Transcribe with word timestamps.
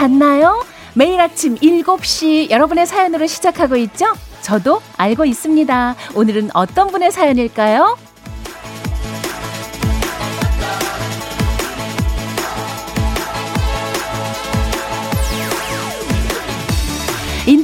잘 0.00 0.08
잤나요? 0.08 0.64
매일 0.94 1.20
아침 1.20 1.56
7시 1.56 2.48
여러분의 2.48 2.86
사연으로 2.86 3.26
시작하고 3.26 3.76
있죠? 3.76 4.06
저도 4.40 4.80
알고 4.96 5.26
있습니다. 5.26 5.94
오늘은 6.14 6.52
어떤 6.54 6.86
분의 6.86 7.12
사연일까요? 7.12 7.98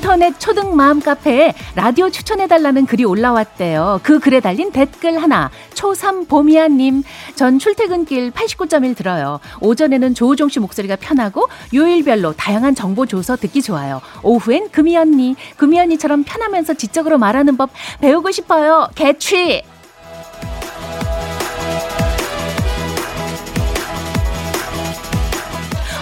인터넷 0.06 0.38
초등 0.38 0.76
마음 0.76 1.00
카페에 1.00 1.52
라디오 1.74 2.10
추천해달라는 2.10 2.86
글이 2.86 3.04
올라왔대요. 3.04 3.98
그 4.04 4.20
글에 4.20 4.38
달린 4.38 4.70
댓글 4.70 5.20
하나. 5.20 5.50
초삼 5.74 6.26
보미아님, 6.26 7.02
전 7.34 7.58
출퇴근길 7.58 8.30
89.1 8.30 8.96
들어요. 8.96 9.40
오전에는 9.60 10.14
조우종 10.14 10.48
씨 10.48 10.60
목소리가 10.60 10.94
편하고 10.94 11.48
요일별로 11.74 12.34
다양한 12.34 12.76
정보 12.76 13.04
줘서 13.04 13.34
듣기 13.34 13.62
좋아요. 13.62 14.00
오후엔 14.22 14.70
금이 14.70 14.96
언니, 14.96 15.34
금이 15.56 15.80
언니처럼 15.80 16.22
편하면서 16.22 16.74
지적으로 16.74 17.18
말하는 17.18 17.56
법 17.56 17.70
배우고 18.00 18.30
싶어요. 18.30 18.88
개취! 18.94 19.64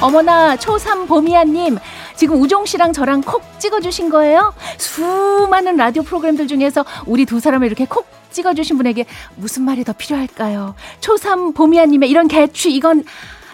어머나 0.04 0.54
초삼 0.58 1.06
보미아님 1.06 1.78
지금 2.16 2.40
우종 2.40 2.64
씨랑 2.66 2.92
저랑 2.92 3.22
콕 3.22 3.42
찍어주신 3.58 4.10
거예요? 4.10 4.54
수많은 4.78 5.76
라디오 5.76 6.02
프로그램들 6.02 6.46
중에서 6.46 6.84
우리 7.06 7.24
두 7.24 7.40
사람을 7.40 7.66
이렇게 7.66 7.86
콕 7.86 8.06
찍어주신 8.30 8.76
분에게 8.76 9.06
무슨 9.36 9.62
말이 9.64 9.84
더 9.84 9.92
필요할까요? 9.92 10.74
초삼 11.00 11.52
보미아님의 11.52 12.08
이런 12.10 12.28
개취 12.28 12.72
이건 12.72 13.04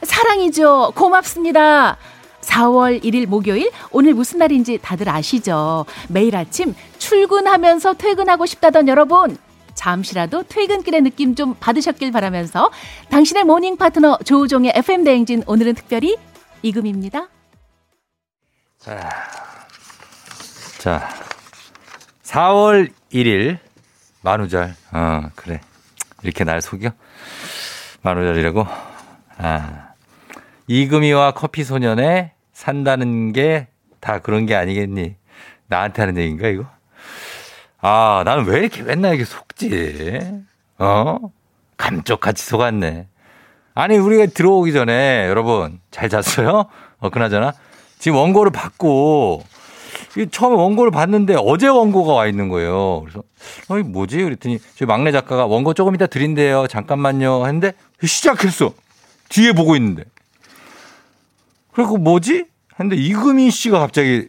사랑이죠. 0.02 0.92
고맙습니다. 0.94 1.96
4월 2.40 3.02
1일 3.04 3.26
목요일 3.26 3.70
오늘 3.90 4.14
무슨 4.14 4.38
날인지 4.38 4.78
다들 4.80 5.08
아시죠? 5.08 5.84
매일 6.08 6.34
아침 6.36 6.74
출근하면서 6.98 7.94
퇴근하고 7.94 8.46
싶다던 8.46 8.88
여러분 8.88 9.36
잠시라도 9.74 10.42
퇴근길의 10.44 11.02
느낌 11.02 11.34
좀 11.34 11.54
받으셨길 11.60 12.12
바라면서 12.12 12.70
당신의 13.10 13.44
모닝 13.44 13.76
파트너 13.76 14.18
조우종의 14.24 14.72
FM 14.76 15.04
대행진 15.04 15.42
오늘은 15.46 15.74
특별히 15.74 16.16
이금입니다. 16.62 17.28
자, 18.80 19.10
자, 20.78 21.08
4월 22.22 22.90
1일 23.12 23.58
만우절. 24.22 24.74
어, 24.92 25.22
그래. 25.36 25.60
이렇게 26.22 26.44
날 26.44 26.60
속여? 26.62 26.90
만우절이라고? 28.02 28.66
아. 29.38 29.90
이금희와 30.66 31.32
커피 31.32 31.62
소년에 31.64 32.32
산다는 32.52 33.32
게 33.32 33.68
다 34.00 34.18
그런 34.18 34.46
게 34.46 34.56
아니겠니? 34.56 35.14
나한테 35.68 36.02
하는 36.02 36.16
얘기인가, 36.16 36.48
이거? 36.48 36.64
아, 37.80 38.22
나는 38.24 38.46
왜 38.46 38.60
이렇게 38.60 38.82
맨날 38.82 39.14
이렇게 39.14 39.24
속지? 39.24 40.42
어? 40.78 41.18
감쪽같이 41.76 42.44
속았네. 42.44 43.06
아니, 43.74 43.96
우리가 43.98 44.26
들어오기 44.26 44.72
전에 44.72 45.26
여러분, 45.28 45.80
잘 45.90 46.08
잤어요? 46.08 46.66
어, 46.98 47.10
그나저나. 47.10 47.52
지금 48.00 48.16
원고를 48.18 48.50
받고 48.50 49.44
처음에 50.32 50.56
원고를 50.56 50.90
봤는데 50.90 51.36
어제 51.38 51.68
원고가 51.68 52.14
와 52.14 52.26
있는 52.26 52.48
거예요. 52.48 53.02
그래서 53.02 53.22
어, 53.68 53.78
이 53.78 53.82
뭐지? 53.82 54.16
그랬더니 54.24 54.58
저희 54.74 54.86
막내 54.86 55.12
작가가 55.12 55.46
원고 55.46 55.74
조금 55.74 55.94
이따 55.94 56.06
드린대요. 56.06 56.66
잠깐만요. 56.66 57.46
했는데 57.46 57.72
시작했어. 58.02 58.72
뒤에 59.28 59.52
보고 59.52 59.76
있는데. 59.76 60.04
그리고 61.72 61.98
뭐지? 61.98 62.46
했는데 62.80 62.96
이금희 63.00 63.50
씨가 63.50 63.78
갑자기 63.78 64.28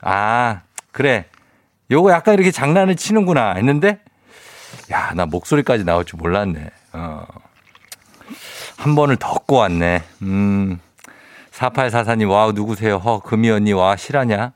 아 0.00 0.62
그래 0.90 1.26
요거 1.90 2.10
약간 2.10 2.34
이렇게 2.34 2.50
장난을 2.50 2.96
치는구나 2.96 3.52
했는데 3.54 4.00
야 4.90 5.12
나 5.14 5.26
목소리까지 5.26 5.84
나올 5.84 6.04
줄 6.04 6.18
몰랐네. 6.18 6.70
어. 6.94 7.24
한 8.76 8.94
번을 8.96 9.16
덮고 9.16 9.56
왔네. 9.56 10.02
음. 10.22 10.80
4844님, 11.54 12.28
wow, 12.30 12.52
누구세요? 12.52 12.96
허, 12.96 13.20
금이 13.20 13.48
언니, 13.50 13.72
와, 13.72 13.96
실화냐? 13.96 14.52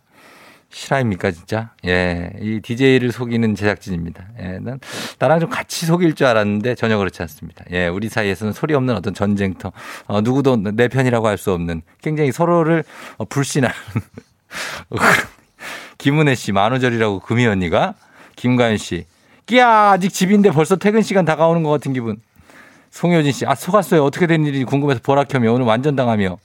실화입니까, 0.71 1.31
진짜? 1.31 1.71
예, 1.87 2.31
이 2.41 2.61
DJ를 2.61 3.13
속이는 3.13 3.55
제작진입니다. 3.55 4.25
예, 4.41 4.59
난, 4.61 4.81
나랑 5.19 5.41
좀 5.41 5.49
같이 5.49 5.87
속일 5.87 6.15
줄 6.15 6.27
알았는데 6.27 6.75
전혀 6.75 6.99
그렇지 6.99 7.23
않습니다. 7.23 7.65
예, 7.71 7.87
우리 7.87 8.09
사이에서는 8.09 8.53
소리 8.53 8.75
없는 8.75 8.95
어떤 8.97 9.15
전쟁터, 9.15 9.73
어, 10.07 10.21
누구도 10.21 10.57
내 10.57 10.89
편이라고 10.89 11.27
할 11.27 11.39
수 11.39 11.53
없는 11.53 11.83
굉장히 12.03 12.33
서로를 12.33 12.83
어, 13.17 13.25
불신하는. 13.25 13.75
김은혜 15.99 16.35
씨, 16.35 16.51
만우절이라고 16.53 17.21
금이 17.21 17.47
언니가, 17.47 17.95
김가연 18.35 18.77
씨, 18.77 19.07
끼야, 19.47 19.93
아직 19.93 20.13
집인데 20.13 20.51
벌써 20.51 20.75
퇴근 20.77 21.03
시간 21.03 21.25
다가오는 21.25 21.63
것 21.63 21.71
같은 21.71 21.93
기분. 21.93 22.21
송효진 22.91 23.33
씨, 23.33 23.47
아, 23.47 23.55
속았어요. 23.55 24.03
어떻게 24.03 24.27
된 24.27 24.45
일이 24.47 24.65
궁금해서 24.65 25.01
보라켜며 25.03 25.53
오늘 25.53 25.67
완전 25.67 25.95
당하며. 25.95 26.39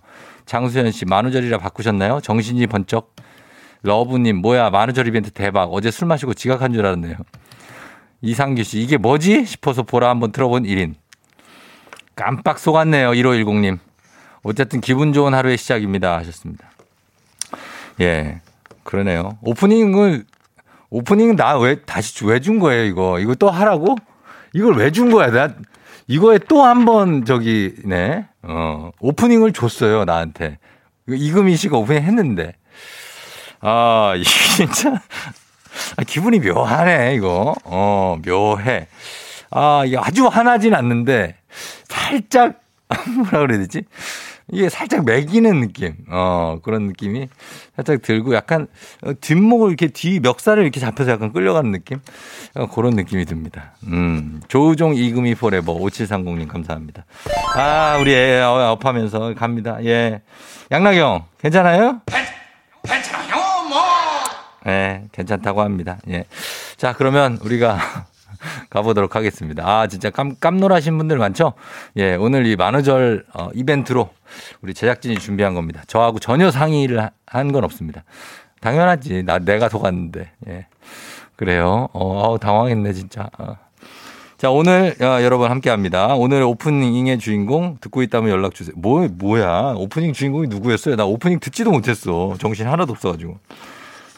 장수현 0.46 0.92
씨, 0.92 1.06
만우절이라 1.06 1.58
바꾸셨나요? 1.58 2.20
정신이 2.22 2.68
번쩍. 2.68 3.16
러브님, 3.84 4.38
뭐야, 4.38 4.70
만우절 4.70 5.08
이벤트 5.08 5.31
대박. 5.31 5.74
어제 5.74 5.92
술 5.92 6.08
마시고 6.08 6.34
지각한 6.34 6.74
줄 6.74 6.86
알았네요. 6.86 7.16
이상규 8.22 8.64
씨, 8.64 8.80
이게 8.81 8.98
뭐지? 8.98 9.46
싶어서 9.46 9.84
보라 9.84 10.09
한번 10.09 10.31
들어본 10.31 10.64
1인. 10.64 10.96
깜빡 12.16 12.59
속았네요. 12.59 13.12
1510님. 13.12 13.80
어쨌든 14.44 14.81
기분 14.81 15.14
좋은 15.14 15.34
하루의 15.34 15.58
시작입니다. 15.58 16.18
하셨습니다. 16.18 16.70
예. 18.02 18.42
그러네요. 18.84 19.38
오프닝을, 19.42 20.25
오프닝 20.90 21.36
나 21.36 21.58
왜, 21.58 21.81
다시 21.81 22.25
왜 22.25 22.40
준 22.40 22.60
거예요, 22.60 22.84
이거? 22.86 23.20
이거 23.20 23.36
또 23.36 23.50
하라고? 23.50 23.96
이걸 24.54 24.75
왜 24.75 24.92
준 24.92 25.12
거야? 25.12 25.31
나 25.31 25.56
이거에 26.08 26.38
또 26.40 26.64
한 26.64 26.86
번 26.86 27.25
저기, 27.25 27.74
네. 27.86 28.25
어, 28.41 28.91
오프닝을 29.00 29.53
줬어요, 29.53 30.06
나한테. 30.06 30.58
이금희 31.08 31.56
씨가 31.56 31.78
오프닝 31.78 32.03
했는데. 32.03 32.56
아, 33.62 34.13
이게 34.18 34.30
진짜. 34.30 35.02
아, 35.97 36.03
기분이 36.06 36.40
묘하네, 36.40 37.16
이거. 37.16 37.56
어, 37.63 38.18
묘해. 38.25 38.88
아, 39.52 39.84
이게 39.86 39.97
아주 39.97 40.28
화나진 40.28 40.74
않는데, 40.74 41.36
살짝, 41.88 42.59
뭐라 43.16 43.40
그래야 43.47 43.59
되지? 43.59 43.84
이게 44.53 44.69
살짝 44.69 45.03
매기는 45.06 45.62
느낌, 45.62 45.96
어, 46.09 46.59
그런 46.64 46.84
느낌이 46.88 47.28
살짝 47.75 48.02
들고 48.02 48.36
약간 48.36 48.68
어, 49.03 49.12
뒷목을 49.19 49.69
이렇게 49.69 49.88
뒤 49.88 50.19
멱살을 50.19 50.64
이렇게 50.64 50.80
잡혀서 50.80 51.12
약간 51.12 51.34
끌려가는 51.34 51.72
느낌? 51.72 52.00
어, 52.53 52.68
그런 52.68 52.94
느낌이 52.94 53.25
듭니다. 53.25 53.74
음, 53.88 54.42
조우종 54.47 54.96
이금희 54.96 55.36
forever 55.36 55.74
5730님 55.74 56.47
감사합니다. 56.47 57.06
아, 57.56 57.97
우리 58.00 58.13
애 58.13 58.42
업하면서 58.42 59.34
갑니다. 59.36 59.84
예. 59.84 60.22
양락영, 60.72 61.25
괜찮아요? 61.40 62.02
괜찮아요, 62.84 63.69
뭐. 63.69 63.81
예, 64.68 65.04
괜찮다고 65.12 65.62
합니다. 65.62 65.98
예. 66.10 66.25
자, 66.78 66.94
그러면 66.94 67.39
우리가 67.42 68.06
가보도록 68.69 69.16
하겠습니다. 69.16 69.63
아, 69.68 69.88
진짜 69.88 70.10
깜, 70.10 70.36
깜놀하신 70.40 70.98
분들 70.98 71.18
많죠? 71.18 71.54
예, 71.98 72.16
오늘 72.16 72.45
이 72.45 72.56
만우절 72.56 73.25
어, 73.34 73.50
이벤트로 73.54 74.10
우리 74.62 74.74
제작진이 74.74 75.16
준비한 75.19 75.54
겁니다. 75.54 75.81
저하고 75.88 76.19
전혀 76.19 76.51
상의를 76.51 77.10
한 77.25 77.51
건 77.51 77.63
없습니다. 77.63 78.04
당연하지. 78.62 79.24
나, 79.24 79.40
내가 79.40 79.68
속았는데. 79.69 80.31
예. 80.48 80.66
그래요. 81.36 81.90
어, 81.94 82.38
당황했네, 82.40 82.94
진짜. 82.94 83.30
어. 83.38 83.57
자, 84.38 84.50
오늘 84.50 84.95
어, 85.01 85.22
여러분 85.22 85.50
함께 85.51 85.69
합니다. 85.69 86.07
오늘 86.16 86.44
오프닝의 86.44 87.18
주인공 87.19 87.78
듣고 87.81 88.01
있다면 88.04 88.30
연락 88.30 88.54
주세요. 88.56 88.74
뭐, 88.78 89.07
뭐야. 89.07 89.74
오프닝 89.78 90.13
주인공이 90.13 90.48
누구였어요? 90.48 90.95
나 90.95 91.06
오프닝 91.06 91.40
듣지도 91.40 91.72
못했어. 91.72 92.36
정신 92.40 92.68
하나도 92.68 92.94
없어 92.94 93.12
가지고. 93.12 93.38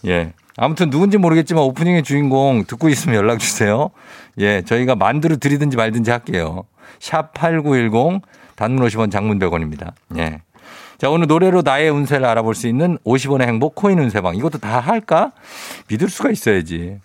예. 0.06 0.34
아무튼 0.58 0.90
누군지 0.90 1.18
모르겠지만 1.18 1.64
오프닝의 1.64 2.04
주인공 2.04 2.64
듣고 2.66 2.90
있으면 2.90 3.18
연락 3.18 3.40
주세요. 3.40 3.92
예, 4.40 4.62
저희가 4.62 4.96
만두를 4.96 5.38
드리든지 5.38 5.76
말든지 5.76 6.12
할게요. 6.12 6.64
샵 7.00 7.34
8910 7.34 8.22
단문 8.56 8.88
50원 8.88 9.12
장문 9.12 9.40
100원입니다. 9.40 9.92
예. 10.18 10.42
자, 10.98 11.10
오늘 11.10 11.28
노래로 11.28 11.62
나의 11.62 11.90
운세를 11.90 12.26
알아볼 12.26 12.56
수 12.56 12.68
있는 12.68 12.98
50원의 13.06 13.48
행복 13.48 13.76
코인 13.76 14.00
운세방. 14.00 14.36
이것도 14.36 14.60
다 14.60 14.80
할까? 14.80 15.34
믿을 15.90 16.10
수가 16.10 16.32
있어야지. 16.32 17.00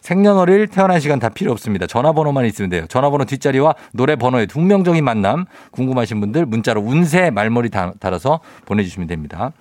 생년월일 0.00 0.68
태어난 0.68 1.00
시간 1.00 1.18
다 1.18 1.28
필요 1.28 1.52
없습니다. 1.52 1.86
전화번호만 1.86 2.44
있으면 2.46 2.70
돼요. 2.70 2.86
전화번호 2.88 3.24
뒷자리와 3.24 3.74
노래 3.92 4.16
번호의 4.16 4.46
동명적인 4.46 5.04
만남 5.04 5.46
궁금하신 5.72 6.20
분들 6.20 6.46
문자로 6.46 6.80
운세 6.80 7.30
말머리 7.30 7.70
달아서 7.70 8.40
보내주시면 8.66 9.08
됩니다. 9.08 9.52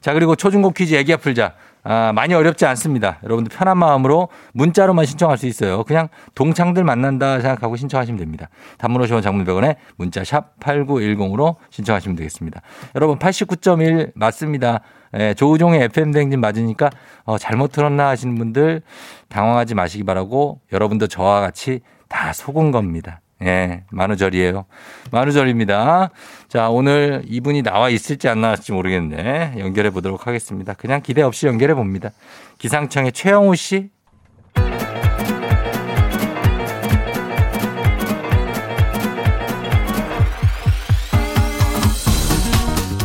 자 0.00 0.12
그리고 0.12 0.34
초중고 0.34 0.70
퀴즈 0.70 0.94
애기야 0.94 1.16
풀자 1.18 1.54
아, 1.84 2.12
많이 2.14 2.32
어렵지 2.32 2.64
않습니다. 2.64 3.18
여러분들 3.22 3.54
편한 3.54 3.76
마음으로 3.76 4.28
문자로만 4.54 5.04
신청할 5.04 5.36
수 5.36 5.46
있어요. 5.46 5.84
그냥 5.84 6.08
동창들 6.34 6.82
만난다 6.82 7.40
생각하고 7.40 7.76
신청하시면 7.76 8.18
됩니다. 8.18 8.48
단문 8.78 9.02
50원 9.02 9.22
장문 9.22 9.44
100원에 9.44 9.76
문자 9.96 10.24
샵 10.24 10.58
8910으로 10.60 11.56
신청하시면 11.68 12.16
되겠습니다. 12.16 12.62
여러분 12.94 13.18
89.1 13.18 14.12
맞습니다. 14.14 14.80
예, 15.16 15.34
조우종의 15.34 15.82
FM 15.84 16.10
댕진 16.10 16.40
맞으니까 16.40 16.90
어, 17.24 17.38
잘못 17.38 17.70
들었나 17.70 18.08
하시는 18.08 18.34
분들 18.34 18.82
당황하지 19.28 19.74
마시기 19.74 20.04
바라고 20.04 20.60
여러분도 20.72 21.06
저와 21.06 21.40
같이 21.40 21.80
다 22.08 22.32
속은 22.32 22.70
겁니다. 22.70 23.20
예, 23.44 23.84
만우절이에요. 23.90 24.64
만우절입니다. 25.10 26.10
자, 26.48 26.68
오늘 26.70 27.22
이분이 27.26 27.62
나와 27.62 27.90
있을지 27.90 28.28
안 28.28 28.40
나왔을지 28.40 28.72
모르겠네. 28.72 29.54
연결해 29.58 29.90
보도록 29.90 30.26
하겠습니다. 30.26 30.74
그냥 30.74 31.02
기대 31.02 31.22
없이 31.22 31.46
연결해 31.46 31.74
봅니다. 31.74 32.10
기상청의 32.58 33.12
최영우 33.12 33.54
씨. 33.56 33.90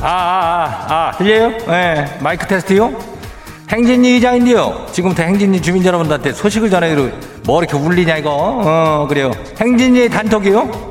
아, 0.01 0.07
아, 0.07 0.85
아, 0.87 1.09
아, 1.09 1.11
들려요? 1.17 1.57
예, 1.67 2.19
마이크 2.21 2.47
테스트요? 2.47 3.08
행진리 3.71 4.17
이장인데요. 4.17 4.87
지금부터 4.91 5.21
행진리 5.23 5.61
주민 5.61 5.85
여러분들한테 5.85 6.33
소식을 6.33 6.71
전해드리고 6.71 7.09
뭐 7.45 7.61
이렇게 7.61 7.77
울리냐 7.77 8.17
이거? 8.17 8.31
어, 8.33 9.05
그래요. 9.07 9.31
행진리 9.59 10.09
단톡이요? 10.09 10.89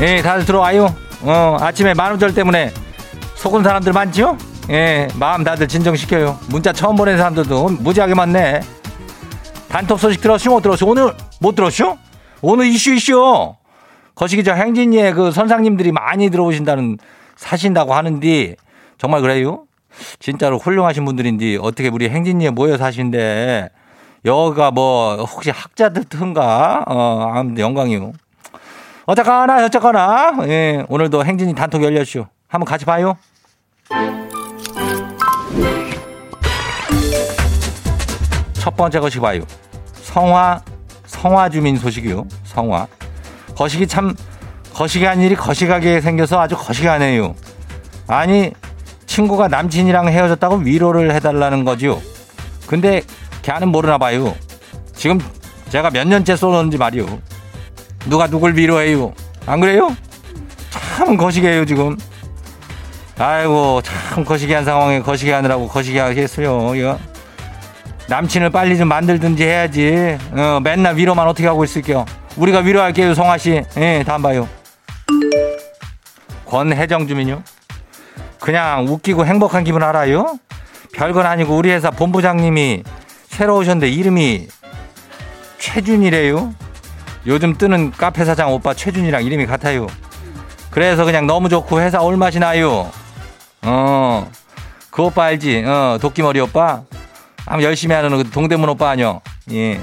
예, 0.00 0.22
다들 0.22 0.44
들어와요. 0.44 0.94
어, 1.22 1.56
아침에 1.60 1.94
만우절 1.94 2.32
때문에 2.32 2.72
속은 3.34 3.64
사람들 3.64 3.92
많지요? 3.92 4.38
예, 4.70 5.08
마음 5.16 5.42
다들 5.42 5.66
진정시켜요. 5.66 6.38
문자 6.46 6.72
처음 6.72 6.94
보낸 6.94 7.16
사람들도 7.16 7.70
무지하게 7.80 8.14
많네. 8.14 8.60
단톡 9.68 9.98
소식 9.98 10.20
들었슈? 10.20 10.48
못 10.50 10.62
들었슈? 10.62 10.86
오늘 10.86 11.12
못 11.40 11.54
들었슈? 11.54 11.96
오늘 12.42 12.66
이슈 12.66 12.92
이슈. 12.94 13.54
거시기 14.14 14.42
저 14.42 14.52
행진이의 14.52 15.12
그 15.14 15.30
선상님들이 15.30 15.92
많이 15.92 16.30
들어오신다는 16.30 16.98
사신다고 17.36 17.94
하는데 17.94 18.56
정말 18.96 19.20
그래요? 19.20 19.64
진짜로 20.18 20.58
훌륭하신 20.58 21.04
분들인데 21.04 21.58
어떻게 21.60 21.88
우리 21.88 22.08
행진이에 22.08 22.50
모여 22.50 22.76
사신데 22.76 23.68
여가 24.24 24.70
뭐 24.70 25.16
혹시 25.16 25.50
학자들 25.50 26.04
튼가? 26.04 26.84
어, 26.88 27.32
아무튼 27.34 27.58
영광이요. 27.58 28.12
어쩌거나 29.06 29.64
어쩌거나 29.64 30.38
예, 30.48 30.84
오늘도 30.88 31.24
행진이 31.24 31.54
단톡 31.54 31.82
열렸슈. 31.82 32.26
한번 32.48 32.66
같이 32.66 32.84
봐요. 32.84 33.16
첫 38.68 38.76
번째 38.76 39.00
거시기 39.00 39.22
봐요. 39.22 39.40
성화 39.94 40.60
성화 41.06 41.48
주민 41.48 41.78
소식이요. 41.78 42.26
성화. 42.44 42.86
거시기 43.56 43.86
참 43.86 44.14
거시기한 44.74 45.22
일이 45.22 45.34
거시하게 45.34 46.02
생겨서 46.02 46.38
아주 46.38 46.54
거시기하네요. 46.54 47.34
아니 48.08 48.52
친구가 49.06 49.48
남친이랑 49.48 50.08
헤어졌다고 50.08 50.56
위로를 50.56 51.14
해달라는 51.14 51.64
거지요. 51.64 51.98
근데 52.66 53.00
걔는 53.40 53.68
모르나 53.68 53.96
봐요. 53.96 54.34
지금 54.94 55.18
제가 55.70 55.88
몇 55.88 56.06
년째 56.06 56.36
쏘는지 56.36 56.76
말이요. 56.76 57.06
누가 58.04 58.26
누굴 58.26 58.54
위로해요? 58.54 59.14
안 59.46 59.60
그래요? 59.60 59.96
참 60.68 61.16
거시기해요 61.16 61.64
지금. 61.64 61.96
아이고 63.16 63.80
참 63.80 64.26
거시기한 64.26 64.66
상황에 64.66 65.00
거시기하느라고 65.00 65.68
거시기하게 65.68 66.20
했어요. 66.20 66.74
이거. 66.74 66.98
남친을 68.08 68.50
빨리 68.50 68.78
좀 68.78 68.88
만들든지 68.88 69.44
해야지. 69.44 70.18
어, 70.32 70.60
맨날 70.62 70.96
위로만 70.96 71.28
어떻게 71.28 71.46
하고 71.46 71.62
있을게요. 71.62 72.06
우리가 72.36 72.60
위로할게요, 72.60 73.14
성화 73.14 73.36
씨. 73.38 73.62
예, 73.76 74.02
다음 74.06 74.22
봐요. 74.22 74.48
권혜정 76.46 77.06
주민요. 77.06 77.42
그냥 78.40 78.86
웃기고 78.88 79.26
행복한 79.26 79.62
기분 79.62 79.82
알아요? 79.82 80.38
별건 80.94 81.26
아니고 81.26 81.54
우리 81.54 81.70
회사 81.70 81.90
본부장님이 81.90 82.82
새로 83.26 83.56
오셨는데 83.58 83.90
이름이 83.90 84.48
최준이래요. 85.58 86.54
요즘 87.26 87.58
뜨는 87.58 87.90
카페 87.90 88.24
사장 88.24 88.52
오빠 88.52 88.72
최준이랑 88.72 89.22
이름이 89.24 89.44
같아요. 89.44 89.86
그래서 90.70 91.04
그냥 91.04 91.26
너무 91.26 91.50
좋고 91.50 91.80
회사 91.80 92.00
올맛이 92.00 92.38
나요. 92.38 92.90
어, 93.62 94.30
그 94.90 95.02
오빠 95.02 95.24
알지? 95.24 95.64
어, 95.66 95.98
도끼머리 96.00 96.40
오빠? 96.40 96.82
아무 97.50 97.62
열심히 97.62 97.94
하는 97.94 98.10
그 98.10 98.30
동대문 98.30 98.68
오빠 98.68 98.90
아니요. 98.90 99.22
예. 99.52 99.80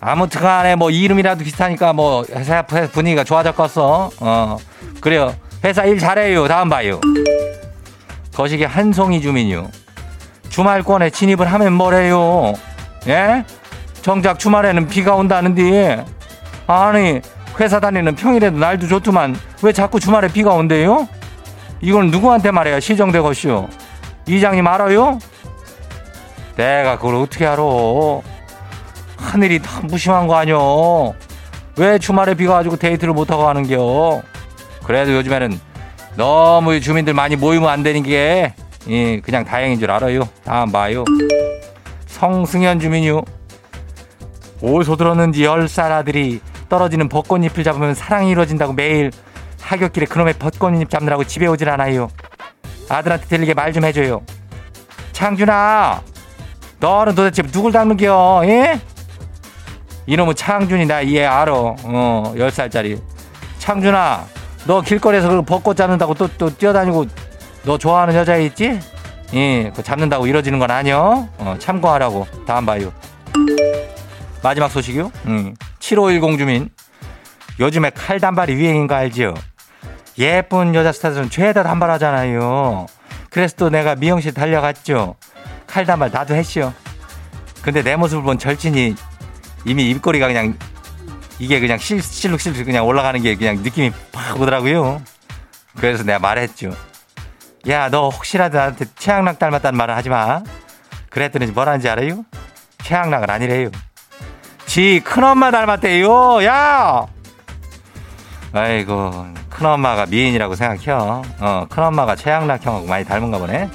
아무튼 0.00 0.40
간에 0.40 0.76
뭐 0.76 0.90
이름이라도 0.90 1.42
비슷하니까 1.42 1.92
뭐 1.92 2.24
회사 2.30 2.62
분위기가 2.62 3.24
좋아졌겠어. 3.24 4.10
어. 4.20 4.56
그래요. 5.00 5.34
회사 5.64 5.84
일 5.84 5.98
잘해요. 5.98 6.46
다음 6.46 6.68
봐요. 6.68 7.00
거시기 8.32 8.64
한송이 8.64 9.20
주민요. 9.20 9.70
주말권에 10.50 11.10
진입을 11.10 11.52
하면 11.52 11.72
뭐래요? 11.72 12.52
예? 13.08 13.44
정작 14.02 14.38
주말에는 14.38 14.86
비가 14.86 15.14
온다는데. 15.16 16.04
아니, 16.68 17.20
회사 17.58 17.80
다니는 17.80 18.14
평일에도 18.14 18.56
날도 18.56 18.86
좋더만 18.86 19.36
왜 19.62 19.72
자꾸 19.72 19.98
주말에 19.98 20.28
비가 20.28 20.52
온대요? 20.52 21.08
이건 21.80 22.10
누구한테 22.10 22.52
말해야 22.52 22.78
시정되겠슈? 22.78 23.66
이장님 24.26 24.66
알아요? 24.66 25.18
내가 26.56 26.96
그걸 26.96 27.16
어떻게 27.16 27.46
알아? 27.46 27.62
하늘이 29.16 29.60
다 29.60 29.80
무심한 29.82 30.26
거 30.26 30.36
아니여? 30.36 31.14
왜 31.76 31.98
주말에 31.98 32.34
비가 32.34 32.52
와가지고 32.52 32.76
데이트를 32.76 33.12
못하고 33.14 33.48
하는겨? 33.48 34.22
그래도 34.84 35.12
요즘에는 35.14 35.58
너무 36.16 36.80
주민들 36.80 37.14
많이 37.14 37.34
모이면 37.36 37.68
안 37.68 37.82
되는 37.82 38.02
게 38.02 38.54
예, 38.88 39.20
그냥 39.20 39.44
다행인 39.44 39.80
줄 39.80 39.90
알아요. 39.90 40.28
다음 40.44 40.70
봐요. 40.70 41.04
성승현 42.06 42.78
주민요. 42.80 43.22
어디서 44.62 44.96
들었는지 44.96 45.44
열살 45.44 45.90
아들이 45.90 46.40
떨어지는 46.68 47.08
벚꽃잎을 47.08 47.64
잡으면 47.64 47.94
사랑이 47.94 48.30
이루어진다고 48.30 48.72
매일 48.74 49.10
하굣길에 49.60 50.06
그놈의 50.06 50.34
벚꽃잎 50.34 50.88
잡느라고 50.90 51.24
집에 51.24 51.46
오질 51.46 51.68
않아요. 51.70 52.08
아들한테 52.88 53.26
들리게 53.26 53.54
말 53.54 53.72
좀 53.72 53.84
해줘요. 53.84 54.22
창준아, 55.12 56.02
너는 56.80 57.14
도대체 57.14 57.42
누굴 57.42 57.72
닮는겨? 57.72 58.42
예? 58.44 58.80
이놈의 60.06 60.34
창준이 60.34 60.86
나얘 60.86 61.24
알아. 61.24 61.52
어, 61.52 62.34
10살짜리. 62.36 63.00
창준아, 63.58 64.24
너 64.66 64.80
길거리에서 64.82 65.28
그 65.28 65.42
벚꽃 65.42 65.76
잡는다고 65.76 66.14
또, 66.14 66.28
또 66.36 66.54
뛰어다니고 66.54 67.06
너 67.62 67.78
좋아하는 67.78 68.14
여자 68.14 68.36
있지? 68.36 68.78
예, 69.32 69.72
그 69.74 69.82
잡는다고 69.82 70.26
이뤄지는 70.26 70.58
건 70.58 70.70
아니여. 70.70 71.28
어, 71.38 71.56
참고하라고. 71.58 72.26
다음 72.46 72.66
봐요. 72.66 72.92
마지막 74.42 74.68
소식이요? 74.70 75.10
음. 75.26 75.54
7510 75.80 76.38
주민. 76.38 76.68
요즘에 77.58 77.90
칼 77.90 78.20
단발이 78.20 78.52
유행인 78.52 78.86
거 78.86 78.94
알지요? 78.94 79.32
예쁜 80.18 80.74
여자 80.74 80.92
스타들은 80.92 81.30
죄다 81.30 81.62
단발하잖아요. 81.62 82.86
그래서 83.30 83.54
또 83.56 83.70
내가 83.70 83.94
미용실 83.94 84.34
달려갔죠. 84.34 85.16
칼 85.74 85.84
단발 85.84 86.08
나도 86.12 86.36
했시오. 86.36 86.72
근데 87.60 87.82
내 87.82 87.96
모습을 87.96 88.22
본 88.22 88.38
절친이 88.38 88.94
이미 89.64 89.90
입꼬리가 89.90 90.28
그냥 90.28 90.56
이게 91.40 91.58
그냥 91.58 91.78
실, 91.78 92.00
실룩실룩 92.00 92.64
그냥 92.64 92.86
올라가는 92.86 93.20
게 93.20 93.34
그냥 93.34 93.56
느낌이 93.56 93.90
팍 94.12 94.40
오더라고요. 94.40 95.02
그래서 95.76 96.04
내가 96.04 96.20
말했죠. 96.20 96.70
야, 97.66 97.88
너 97.88 98.08
혹시라도 98.08 98.56
나한테 98.56 98.84
최양락 98.94 99.40
닮았다는 99.40 99.76
말을 99.76 99.96
하지 99.96 100.10
마. 100.10 100.44
그랬더니 101.10 101.46
뭐라는지 101.46 101.88
알아요? 101.88 102.24
최양락은 102.84 103.28
아니래요. 103.28 103.70
지 104.66 105.00
큰엄마 105.02 105.50
닮았대요. 105.50 106.44
야! 106.44 107.04
아이고, 108.52 109.26
큰엄마가 109.50 110.06
미인이라고 110.06 110.54
생각해요. 110.54 111.22
어, 111.40 111.66
큰엄마가 111.68 112.14
최양락 112.14 112.64
형하고 112.64 112.86
많이 112.86 113.04
닮은가 113.04 113.38
보네. 113.38 113.68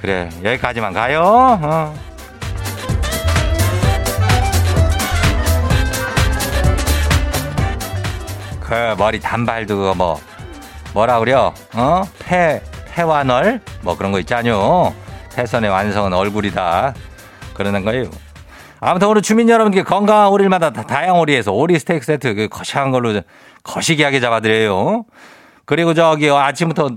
그래, 0.00 0.30
여기까지만 0.42 0.92
가요. 0.92 1.22
어. 1.22 1.94
그 8.60 8.94
머리 8.96 9.18
단발도 9.18 9.76
그거 9.76 9.94
뭐 9.94 10.20
뭐라 10.94 11.18
그려? 11.18 11.52
어? 11.74 12.02
폐 12.20 12.62
폐완얼 12.92 13.60
뭐 13.82 13.96
그런 13.96 14.12
거 14.12 14.20
있잖요. 14.20 14.94
패선의 15.34 15.70
완성은 15.70 16.12
얼굴이다. 16.12 16.94
그러는 17.54 17.84
거예요. 17.84 18.10
아무튼 18.78 19.08
오늘 19.08 19.22
주민 19.22 19.48
여러분께 19.48 19.82
건강한 19.82 20.28
오리마다 20.28 20.70
다양한 20.70 21.20
오리에서 21.20 21.52
오리 21.52 21.78
스테이크 21.78 22.06
세트 22.06 22.34
그 22.34 22.48
거시한 22.48 22.90
걸로 22.90 23.20
거시기하게 23.62 24.20
잡아드려요. 24.20 25.04
그리고 25.66 25.92
저기 25.92 26.30
아침부터 26.30 26.90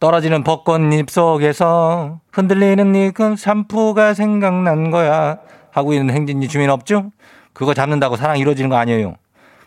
떨어지는 0.00 0.44
벚꽃잎 0.44 1.10
속에서 1.10 2.20
흔들리는 2.32 2.92
니그 2.92 3.36
샴푸가 3.36 4.14
생각난 4.14 4.90
거야 4.90 5.38
하고 5.72 5.92
있는 5.92 6.14
행진이 6.14 6.46
주민 6.48 6.70
없죠? 6.70 7.10
그거 7.52 7.74
잡는다고 7.74 8.16
사랑 8.16 8.38
이루어지는 8.38 8.70
거 8.70 8.76
아니에요. 8.76 9.16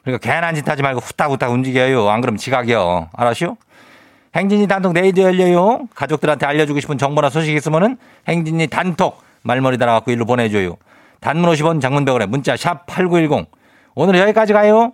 그러니까 0.04 0.32
괜한 0.32 0.56
짓 0.56 0.68
하지 0.68 0.82
말고 0.82 1.02
후딱후딱 1.02 1.52
움직여요. 1.52 2.10
안 2.10 2.22
그러면 2.22 2.38
지각이요. 2.38 3.10
알았슈? 3.14 3.58
행진이 4.34 4.68
단톡 4.68 4.94
내일도 4.94 5.22
열려요. 5.22 5.88
가족들한테 5.94 6.46
알려주고 6.46 6.80
싶은 6.80 6.98
정보나 6.98 7.30
소식 7.30 7.54
있으면은 7.54 7.98
행진이 8.30 8.68
단톡 8.68 9.22
말머리 9.44 9.78
달아갖고 9.78 10.12
일로 10.12 10.26
보내줘요. 10.26 10.78
단문 11.20 11.52
50원 11.52 11.82
장문 11.82 12.06
100원에 12.06 12.28
문자 12.28 12.56
샵 12.56 12.86
8910. 12.86 13.48
오늘 13.96 14.18
여기까지 14.20 14.54
가요. 14.54 14.94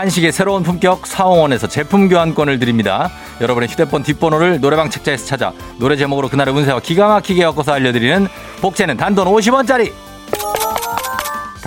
한식의 0.00 0.32
새로운 0.32 0.62
품격 0.62 1.06
사홍원에서 1.06 1.66
제품 1.66 2.08
교환권을 2.08 2.58
드립니다. 2.58 3.10
여러분의 3.42 3.68
휴대폰 3.68 4.02
뒷번호를 4.02 4.58
노래방 4.58 4.88
책자에서 4.88 5.26
찾아 5.26 5.52
노래 5.78 5.94
제목으로 5.98 6.30
그날의 6.30 6.54
운세와 6.54 6.80
기가 6.80 7.06
막히게 7.08 7.42
엮어서 7.42 7.72
알려드리는 7.72 8.26
복제는 8.62 8.96
단돈 8.96 9.26
50원짜리. 9.26 9.92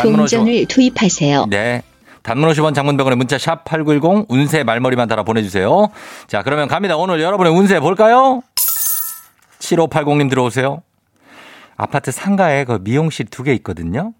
동전을 0.01 0.65
투입하세요. 0.65 1.45
네. 1.51 1.83
단문 2.23 2.49
50원 2.49 2.73
장문병원의 2.73 3.17
문자 3.17 3.37
샵 3.37 3.65
8910 3.65 4.25
운세 4.29 4.63
말머리만 4.63 5.07
달아 5.07 5.21
보내주세요. 5.21 5.89
자, 6.25 6.41
그러면 6.41 6.67
갑니다. 6.67 6.97
오늘 6.97 7.21
여러분의 7.21 7.53
운세 7.53 7.79
볼까요? 7.81 8.41
7580님 9.59 10.31
들어오세요. 10.31 10.81
아파트 11.77 12.09
상가에 12.11 12.63
그 12.63 12.79
미용실 12.81 13.27
두 13.27 13.43
개 13.43 13.53
있거든요. 13.55 14.13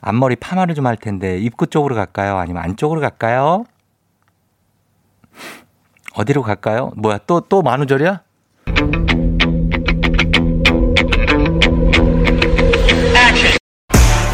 앞머리 0.00 0.36
파마를 0.36 0.74
좀 0.74 0.84
할 0.86 0.96
텐데 0.96 1.38
입구 1.38 1.66
쪽으로 1.66 1.94
갈까요? 1.94 2.36
아니면 2.38 2.62
안쪽으로 2.62 3.00
갈까요? 3.00 3.64
어디로 6.14 6.42
갈까요? 6.42 6.92
뭐야 6.96 7.18
또 7.26 7.40
또 7.40 7.62
만우절이야? 7.62 8.20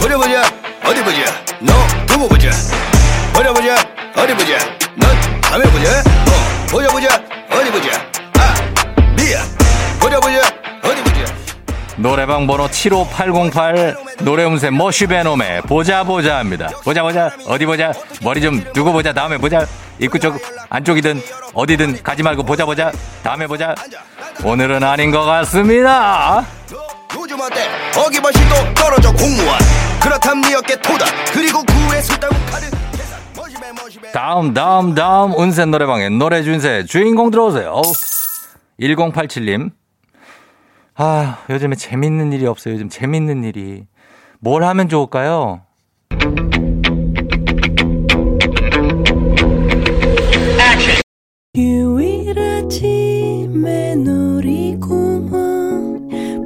보자 0.00 0.16
보자 0.16 0.42
어디 0.84 1.02
보자 1.04 1.24
너 1.60 1.72
두고 2.06 2.28
보자 2.28 2.50
보자 3.32 3.52
보자 3.52 3.74
어디 4.16 4.34
보자 4.34 4.58
넌 4.96 5.40
다음에 5.40 5.64
보자 5.70 6.00
어 6.00 6.66
보자 6.70 6.88
보자 6.88 7.08
어디 7.50 7.70
보자 7.70 7.90
아 8.38 8.54
미야 9.16 9.42
보자 10.00 10.20
보자 10.20 10.59
노래방 12.00 12.46
번호 12.46 12.66
75808 12.68 13.94
노래운세 14.22 14.70
머쉬베놈의 14.70 15.62
보자 15.62 16.02
보자 16.02 16.38
합니다. 16.38 16.68
보자 16.82 17.02
보자 17.02 17.30
어디 17.46 17.66
보자 17.66 17.92
머리 18.22 18.40
좀 18.40 18.64
두고 18.72 18.92
보자 18.92 19.12
다음에 19.12 19.36
보자. 19.36 19.66
입구 19.98 20.18
쪽 20.18 20.40
안쪽이든 20.70 21.20
어디든 21.52 22.02
가지 22.02 22.22
말고 22.22 22.42
보자 22.42 22.64
보자 22.64 22.90
다음에 23.22 23.46
보자. 23.46 23.74
오늘은 24.44 24.82
아닌 24.82 25.10
것 25.10 25.24
같습니다. 25.24 26.46
머시배 33.82 34.12
다음 34.12 34.54
다음 34.54 34.94
다음 34.94 35.34
운세 35.34 35.66
노래방의 35.66 36.10
노래 36.10 36.42
준세 36.42 36.86
주인공 36.86 37.30
들어오세요. 37.30 37.82
1087님 38.80 39.70
아 41.02 41.38
요즘에 41.48 41.76
재밌는 41.76 42.34
일이 42.34 42.44
없어요. 42.44 42.74
요즘 42.74 42.90
재밌는 42.90 43.42
일이 43.44 43.86
뭘 44.38 44.64
하면 44.64 44.90
좋을까요? 44.90 45.62
유일하지매 51.56 53.94
놀이공원 53.94 55.30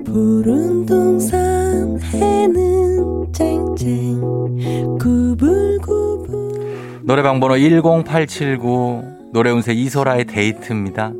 푸른 0.04 0.86
동산 0.86 1.98
해는 2.12 3.32
쨍쨍 3.32 4.98
구불구불 5.00 7.00
노래방 7.02 7.40
번호 7.40 7.56
10879 7.56 9.02
노래운세 9.32 9.72
이소라의 9.72 10.26
데이트입니다. 10.26 11.10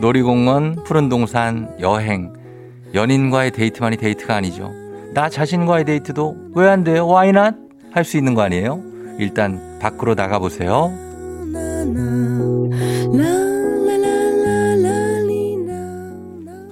놀이공원, 0.00 0.82
푸른 0.82 1.08
동산, 1.08 1.72
여행. 1.78 2.41
연인과의 2.94 3.52
데이트만이 3.52 3.96
데이트가 3.96 4.34
아니죠. 4.36 4.72
나 5.14 5.28
자신과의 5.28 5.84
데이트도 5.84 6.52
왜 6.54 6.68
안 6.68 6.84
돼요? 6.84 7.06
Why 7.08 7.28
not? 7.30 7.56
할 7.92 8.04
수 8.04 8.16
있는 8.16 8.34
거 8.34 8.42
아니에요? 8.42 8.80
일단 9.18 9.78
밖으로 9.80 10.14
나가보세요. 10.14 10.90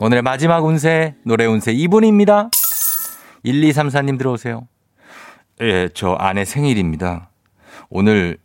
오늘의 0.03 0.23
마지막 0.23 0.65
운세, 0.65 1.15
노래 1.25 1.45
운세 1.45 1.75
2분입니다. 1.75 2.51
1234님 3.45 4.19
들어오세요. 4.19 4.67
예, 5.61 5.89
저 5.93 6.13
아내 6.15 6.45
생일입니다. 6.45 7.29
오늘 7.91 8.39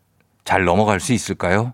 잘 0.44 0.65
넘어갈 0.65 1.00
수 1.00 1.13
있을까요? 1.13 1.74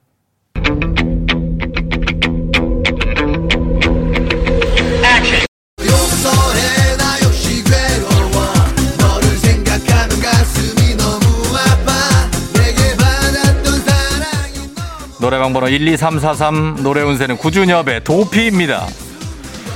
노래방 15.31 15.53
번호 15.53 15.69
12343 15.69 16.83
노래 16.83 17.03
운세는 17.03 17.37
구준엽의 17.37 18.03
도피입니다. 18.03 18.85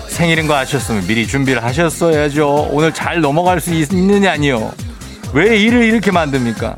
생일인 0.10 0.48
거 0.48 0.56
아셨으면 0.58 1.08
미리 1.08 1.26
준비를 1.26 1.64
하셨어야죠. 1.64 2.72
오늘 2.72 2.94
잘 2.94 3.22
넘어갈 3.22 3.62
수 3.62 3.74
있느냐니요. 3.74 4.74
왜 5.32 5.58
일을 5.58 5.86
이렇게 5.86 6.12
만듭니까? 6.12 6.76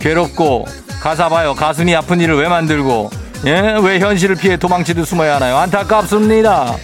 괴롭고 0.00 0.66
가사 1.00 1.28
봐요. 1.28 1.54
가슴이 1.54 1.94
아픈 1.94 2.20
일을 2.20 2.34
왜 2.34 2.48
만들고 2.48 3.10
예? 3.46 3.76
왜 3.80 4.00
현실을 4.00 4.34
피해 4.34 4.56
도망치듯 4.56 5.06
숨어야 5.06 5.36
하나요? 5.36 5.58
안타깝습니다. 5.58 6.74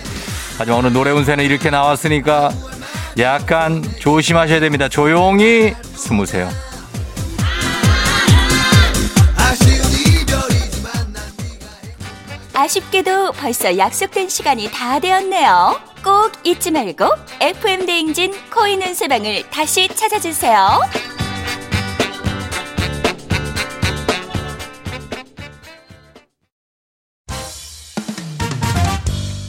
하지만 0.58 0.78
오늘 0.78 0.92
노래 0.92 1.10
운세는 1.10 1.44
이렇게 1.44 1.70
나왔으니까 1.70 2.52
약간 3.18 3.82
조심하셔야 3.98 4.60
됩니다. 4.60 4.88
조용히 4.88 5.74
숨으세요. 5.96 6.48
아쉽게도 12.66 13.30
벌써 13.32 13.78
약속된 13.78 14.28
시간이 14.28 14.68
다 14.72 14.98
되었네요. 14.98 15.80
꼭 16.02 16.32
잊지 16.44 16.72
말고 16.72 17.04
FM 17.40 17.86
대행진 17.86 18.32
코인 18.52 18.82
운세방을 18.82 19.48
다시 19.50 19.86
찾아주세요. 19.86 20.80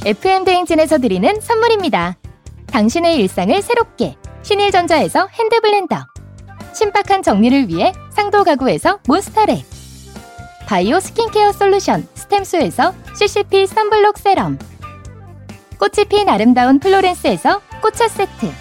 FM 0.06 0.46
대행진에서 0.46 1.00
드리는 1.00 1.42
선물입니다. 1.42 2.18
당신의 2.68 3.16
일상을 3.16 3.60
새롭게 3.64 4.16
신일전자에서 4.44 5.28
핸드블렌더 5.34 6.06
신박한 6.76 7.24
정리를 7.24 7.68
위해 7.68 7.94
상도 8.12 8.44
가구에서 8.44 9.00
몬스터랩 9.08 9.77
바이오 10.68 11.00
스킨케어 11.00 11.54
솔루션 11.54 12.06
스템수에서 12.14 12.94
CCP 13.16 13.68
선블록 13.68 14.18
세럼. 14.18 14.60
꽃이 15.80 16.06
핀 16.10 16.28
아름다운 16.28 16.80
플로렌스에서 16.80 17.62
꽃차 17.82 18.10
세트. 18.10 18.52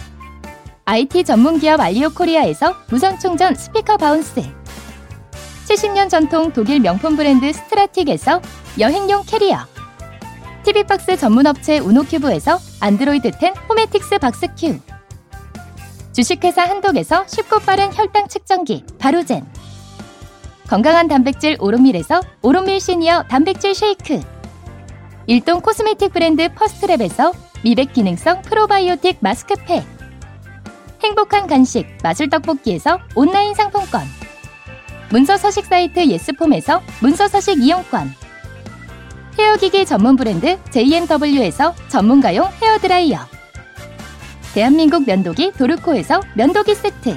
IT 0.84 1.24
전문기업 1.24 1.80
알리오 1.80 2.10
코리아에서 2.10 2.76
무선충전 2.90 3.56
스피커 3.56 3.96
바운스. 3.96 4.40
70년 5.68 6.08
전통 6.08 6.52
독일 6.52 6.78
명품 6.78 7.16
브랜드 7.16 7.52
스트라틱에서 7.52 8.40
여행용 8.78 9.24
캐리어. 9.26 9.66
TV박스 10.62 11.16
전문업체 11.16 11.80
우노큐브에서 11.80 12.60
안드로이드 12.78 13.32
10 13.40 13.52
호메틱스 13.68 14.18
박스큐. 14.20 14.78
주식회사 16.12 16.62
한독에서 16.62 17.26
쉽고 17.26 17.58
빠른 17.58 17.92
혈당 17.92 18.28
측정기 18.28 18.84
바로젠 18.96 19.44
건강한 20.68 21.06
단백질 21.06 21.56
오롯밀에서 21.60 22.20
오롯밀 22.42 22.80
시니어 22.80 23.24
단백질 23.28 23.72
쉐이크. 23.74 24.20
일동 25.28 25.60
코스메틱 25.60 26.12
브랜드 26.12 26.48
퍼스트랩에서 26.48 27.32
미백 27.62 27.92
기능성 27.92 28.42
프로바이오틱 28.42 29.18
마스크팩. 29.20 29.84
행복한 31.04 31.46
간식 31.46 31.86
마술 32.02 32.28
떡볶이에서 32.30 32.98
온라인 33.14 33.54
상품권. 33.54 34.02
문서 35.10 35.36
서식 35.36 35.66
사이트 35.66 36.04
예스폼에서 36.04 36.82
문서 37.00 37.28
서식 37.28 37.62
이용권. 37.62 38.12
헤어기기 39.38 39.86
전문 39.86 40.16
브랜드 40.16 40.58
JMW에서 40.70 41.74
전문가용 41.88 42.48
헤어드라이어. 42.60 43.18
대한민국 44.52 45.06
면도기 45.06 45.52
도르코에서 45.52 46.22
면도기 46.34 46.74
세트 46.74 47.16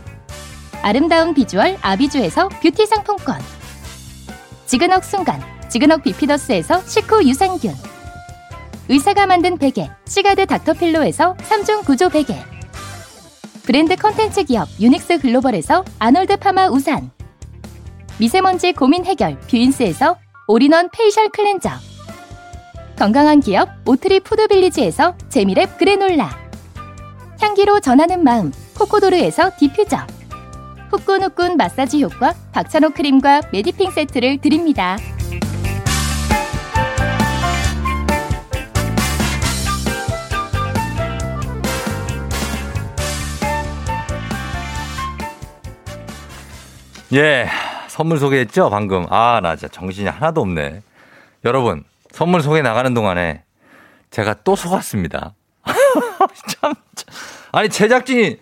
아름다운 0.83 1.33
비주얼 1.33 1.77
아비주에서 1.81 2.49
뷰티 2.49 2.85
상품권. 2.87 3.39
지근억 4.65 5.03
순간 5.03 5.41
지근억 5.69 6.03
비피더스에서 6.03 6.81
식후 6.85 7.23
유산균. 7.27 7.73
의사가 8.89 9.25
만든 9.25 9.57
베개 9.57 9.89
시가드 10.07 10.47
닥터필로에서 10.47 11.35
3중 11.37 11.85
구조 11.85 12.09
베개. 12.09 12.35
브랜드 13.63 13.95
컨텐츠 13.95 14.45
기업 14.45 14.67
유닉스 14.79 15.19
글로벌에서 15.19 15.85
아놀드 15.99 16.37
파마 16.37 16.67
우산. 16.67 17.11
미세먼지 18.17 18.73
고민 18.73 19.05
해결 19.05 19.39
뷰인스에서 19.41 20.17
올인원 20.47 20.89
페이셜 20.91 21.29
클렌저. 21.29 21.69
건강한 22.97 23.39
기업 23.39 23.69
오트리 23.85 24.19
푸드빌리지에서 24.21 25.15
재미랩 25.29 25.77
그래놀라. 25.77 26.29
향기로 27.39 27.79
전하는 27.79 28.23
마음 28.23 28.51
코코도르에서 28.77 29.51
디퓨저 29.57 30.05
후끈후끈 30.91 31.55
마사지 31.55 32.03
효과 32.03 32.33
박찬호 32.51 32.89
크림과 32.89 33.41
메디핑 33.53 33.91
세트를 33.91 34.39
드립니다. 34.39 34.97
예, 47.13 47.49
선물 47.87 48.19
소개했죠, 48.19 48.69
방금. 48.69 49.05
아, 49.09 49.41
나 49.41 49.55
진짜 49.55 49.73
정신이 49.73 50.07
하나도 50.07 50.41
없네. 50.41 50.81
여러분, 51.43 51.83
선물 52.11 52.41
소개 52.41 52.61
나가는 52.61 52.93
동안에 52.93 53.43
제가 54.11 54.35
또 54.43 54.55
속았습니다. 54.55 55.33
참, 55.65 56.73
참. 56.95 57.15
아니, 57.51 57.67
제작진이 57.69 58.37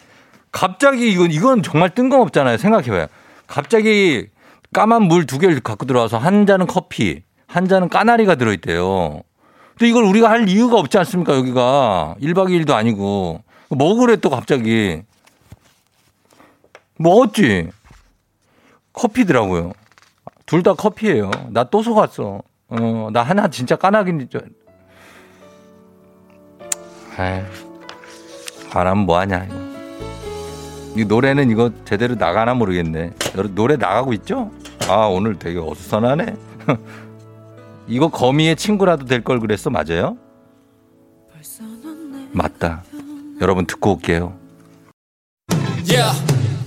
갑자기 0.51 1.11
이건, 1.11 1.31
이건 1.31 1.63
정말 1.63 1.89
뜬금없잖아요. 1.91 2.57
생각해봐요. 2.57 3.07
갑자기 3.47 4.27
까만 4.73 5.03
물 5.03 5.25
두 5.25 5.39
개를 5.39 5.59
갖고 5.61 5.85
들어와서 5.85 6.17
한 6.17 6.45
잔은 6.45 6.67
커피, 6.67 7.23
한 7.47 7.67
잔은 7.67 7.89
까나리가 7.89 8.35
들어있대요. 8.35 9.21
또 9.79 9.85
이걸 9.85 10.03
우리가 10.03 10.29
할 10.29 10.47
이유가 10.49 10.77
없지 10.77 10.97
않습니까, 10.99 11.35
여기가. 11.35 12.15
1박 12.21 12.49
2일도 12.49 12.71
아니고. 12.73 13.43
뭐 13.69 13.95
그래, 13.95 14.15
또 14.17 14.29
갑자기. 14.29 15.01
먹었지? 16.97 17.69
커피더라고요. 18.93 19.71
둘 20.45 20.63
다 20.63 20.73
커피예요. 20.73 21.29
나 21.51 21.63
또 21.65 21.81
속았어. 21.83 22.41
어, 22.69 23.09
나 23.13 23.21
하나 23.23 23.47
진짜 23.47 23.75
까나긴 23.75 24.27
줄. 24.29 24.41
안 28.73 28.87
하면 28.87 29.05
뭐하냐, 29.05 29.45
이거. 29.45 29.58
이 30.95 31.05
노래는 31.05 31.49
이거 31.49 31.71
제대로 31.85 32.15
나가나 32.15 32.53
모르겠네. 32.53 33.11
노래 33.55 33.75
나가고 33.75 34.13
있죠? 34.13 34.51
아, 34.87 35.05
오늘 35.05 35.37
되게 35.37 35.59
어수선하네. 35.59 36.35
이거 37.87 38.09
거미의 38.09 38.55
친구라도 38.55 39.05
될 39.05 39.23
걸 39.23 39.39
그랬어, 39.39 39.69
맞아요? 39.69 40.17
맞다. 42.31 42.83
여러분, 43.41 43.65
듣고 43.65 43.93
올게요. 43.93 44.33
Yeah. 45.87 46.13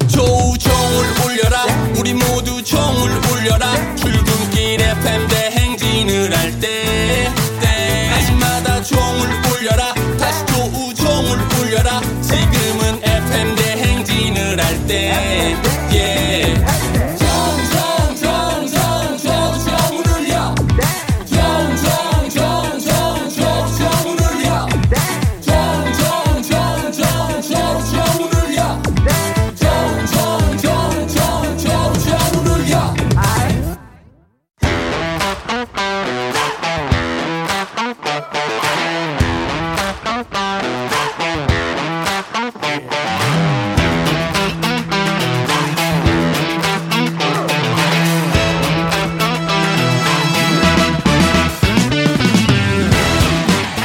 조우종을 0.09 1.05
울려라 1.25 1.65
우리 1.99 2.13
모두 2.15 2.63
종을 2.63 3.11
울려라 3.31 3.95
출근길 3.95 4.81
FM 4.81 5.29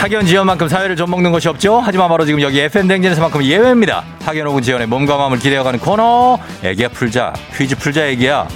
학연 0.07 0.25
지연만큼 0.25 0.69
사회를 0.69 0.95
좀 0.95 1.11
먹는 1.11 1.33
것이 1.33 1.49
없죠. 1.49 1.81
하지만 1.81 2.07
바로 2.07 2.23
지금 2.23 2.39
여기 2.39 2.61
FM 2.61 2.87
댕진에서만큼 2.87 3.43
예외입니다. 3.43 4.05
학연 4.23 4.47
혹은 4.47 4.61
지연의 4.61 4.87
몸과 4.87 5.17
마음을 5.17 5.37
기대어가는 5.37 5.81
코너. 5.81 6.39
애기야 6.63 6.87
풀자. 6.87 7.33
퀴즈 7.53 7.75
풀자 7.75 8.05
애기야. 8.05 8.47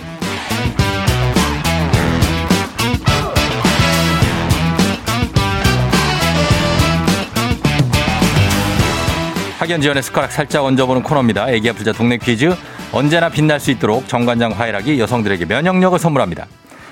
학연 9.59 9.81
지연의 9.81 10.03
숟가락 10.03 10.31
살짝 10.31 10.63
얹어보는 10.63 11.03
코너입니다. 11.03 11.49
애기야 11.49 11.73
풀자 11.73 11.91
동네 11.91 12.15
퀴즈. 12.15 12.55
언제나 12.93 13.27
빛날 13.27 13.59
수 13.59 13.71
있도록 13.71 14.07
정관장 14.07 14.53
화이락이 14.53 14.97
여성들에게 15.01 15.43
면역력을 15.43 15.99
선물합니다. 15.99 16.47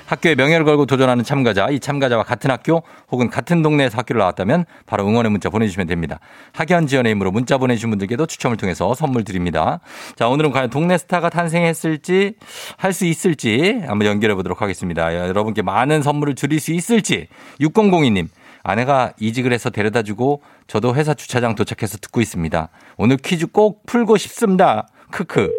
학교의 0.09 0.35
명예를 0.35 0.65
걸고 0.65 0.87
도전하는 0.87 1.23
참가자, 1.23 1.69
이 1.69 1.79
참가자와 1.79 2.23
같은 2.23 2.49
학교 2.49 2.81
혹은 3.11 3.29
같은 3.29 3.61
동네에서 3.61 3.99
학교를 3.99 4.19
나왔다면 4.19 4.65
바로 4.87 5.07
응원의 5.07 5.29
문자 5.31 5.49
보내주시면 5.51 5.85
됩니다. 5.85 6.19
학연 6.53 6.87
지원의 6.87 7.11
힘으로 7.11 7.31
문자 7.31 7.59
보내주신 7.59 7.91
분들께도 7.91 8.25
추첨을 8.25 8.57
통해서 8.57 8.95
선물 8.95 9.23
드립니다. 9.23 9.79
자, 10.15 10.27
오늘은 10.27 10.51
과연 10.51 10.71
동네 10.71 10.97
스타가 10.97 11.29
탄생했을지 11.29 12.33
할 12.77 12.89
수 12.89 13.05
있을지 13.05 13.81
한번 13.85 14.07
연결해 14.07 14.33
보도록 14.33 14.63
하겠습니다. 14.63 15.15
여러분께 15.15 15.61
많은 15.61 16.01
선물을 16.01 16.33
드릴 16.33 16.59
수 16.59 16.73
있을지 16.73 17.27
6002님. 17.61 18.27
아내가 18.63 19.13
이직을 19.19 19.53
해서 19.53 19.69
데려다 19.69 20.01
주고 20.01 20.41
저도 20.67 20.95
회사 20.95 21.13
주차장 21.13 21.53
도착해서 21.53 21.99
듣고 21.99 22.19
있습니다. 22.19 22.69
오늘 22.97 23.17
퀴즈 23.17 23.45
꼭 23.47 23.85
풀고 23.85 24.17
싶습니다. 24.17 24.87
크크. 25.11 25.49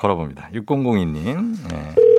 걸어봅니다. 0.00 0.48
6002님. 0.54 1.56
네. 1.68 2.11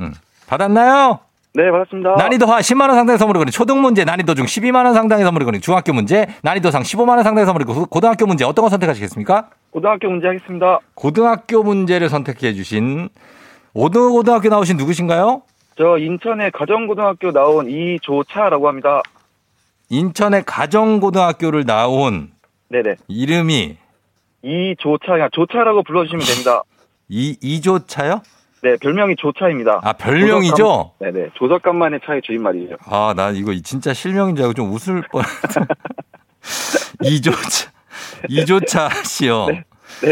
음. 0.00 0.12
받았나요? 0.46 1.20
네, 1.52 1.70
받았습니다. 1.70 2.14
난이도 2.16 2.46
하 2.46 2.60
10만 2.60 2.82
원 2.82 2.94
상당의 2.94 3.18
선물을 3.18 3.40
거는 3.40 3.50
초등 3.50 3.80
문제, 3.82 4.04
난이도 4.04 4.34
중 4.34 4.46
12만 4.46 4.84
원 4.84 4.94
상당의 4.94 5.24
선물을 5.24 5.44
거는 5.44 5.60
중학교 5.60 5.92
문제, 5.92 6.26
난이도 6.42 6.70
상 6.70 6.82
15만 6.82 7.10
원 7.10 7.22
상당의 7.24 7.46
선물을 7.46 7.66
거는 7.66 7.86
고등학교 7.86 8.26
문제 8.26 8.44
어떤 8.44 8.64
거 8.64 8.68
선택하시겠습니까? 8.68 9.50
고등학교 9.70 10.08
문제 10.08 10.28
하겠습니다. 10.28 10.78
고등학교 10.94 11.62
문제를 11.62 12.08
선택해 12.08 12.54
주신 12.54 13.08
오등 13.74 14.10
고등학교 14.10 14.48
나오신 14.48 14.76
누구신가요? 14.76 15.42
저 15.76 15.98
인천의 15.98 16.50
가정고등학교 16.52 17.32
나온 17.32 17.68
이조차라고 17.68 18.68
합니다. 18.68 19.02
인천의 19.88 20.44
가정고등학교를 20.46 21.64
나온 21.66 22.30
네네. 22.68 22.96
이름이 23.08 23.76
이조차, 24.42 25.12
그냥 25.12 25.28
조차라고 25.32 25.82
불러주시면 25.82 26.24
됩니다. 26.24 26.62
이 27.08 27.36
이조차요? 27.40 28.22
네, 28.62 28.76
별명이 28.76 29.16
조차입니다. 29.16 29.80
아, 29.82 29.92
별명이죠? 29.94 30.92
네네. 30.98 31.30
조석간만의 31.34 32.00
차의 32.04 32.20
주인말이죠. 32.22 32.76
아, 32.84 33.14
나 33.16 33.30
이거 33.30 33.54
진짜 33.62 33.94
실명인 33.94 34.36
줄 34.36 34.44
알고 34.44 34.54
좀 34.54 34.70
웃을 34.72 35.02
뻔. 35.10 35.22
이조차, 37.02 37.70
이조차 38.28 38.88
씨요. 39.04 39.46
네 39.46 39.64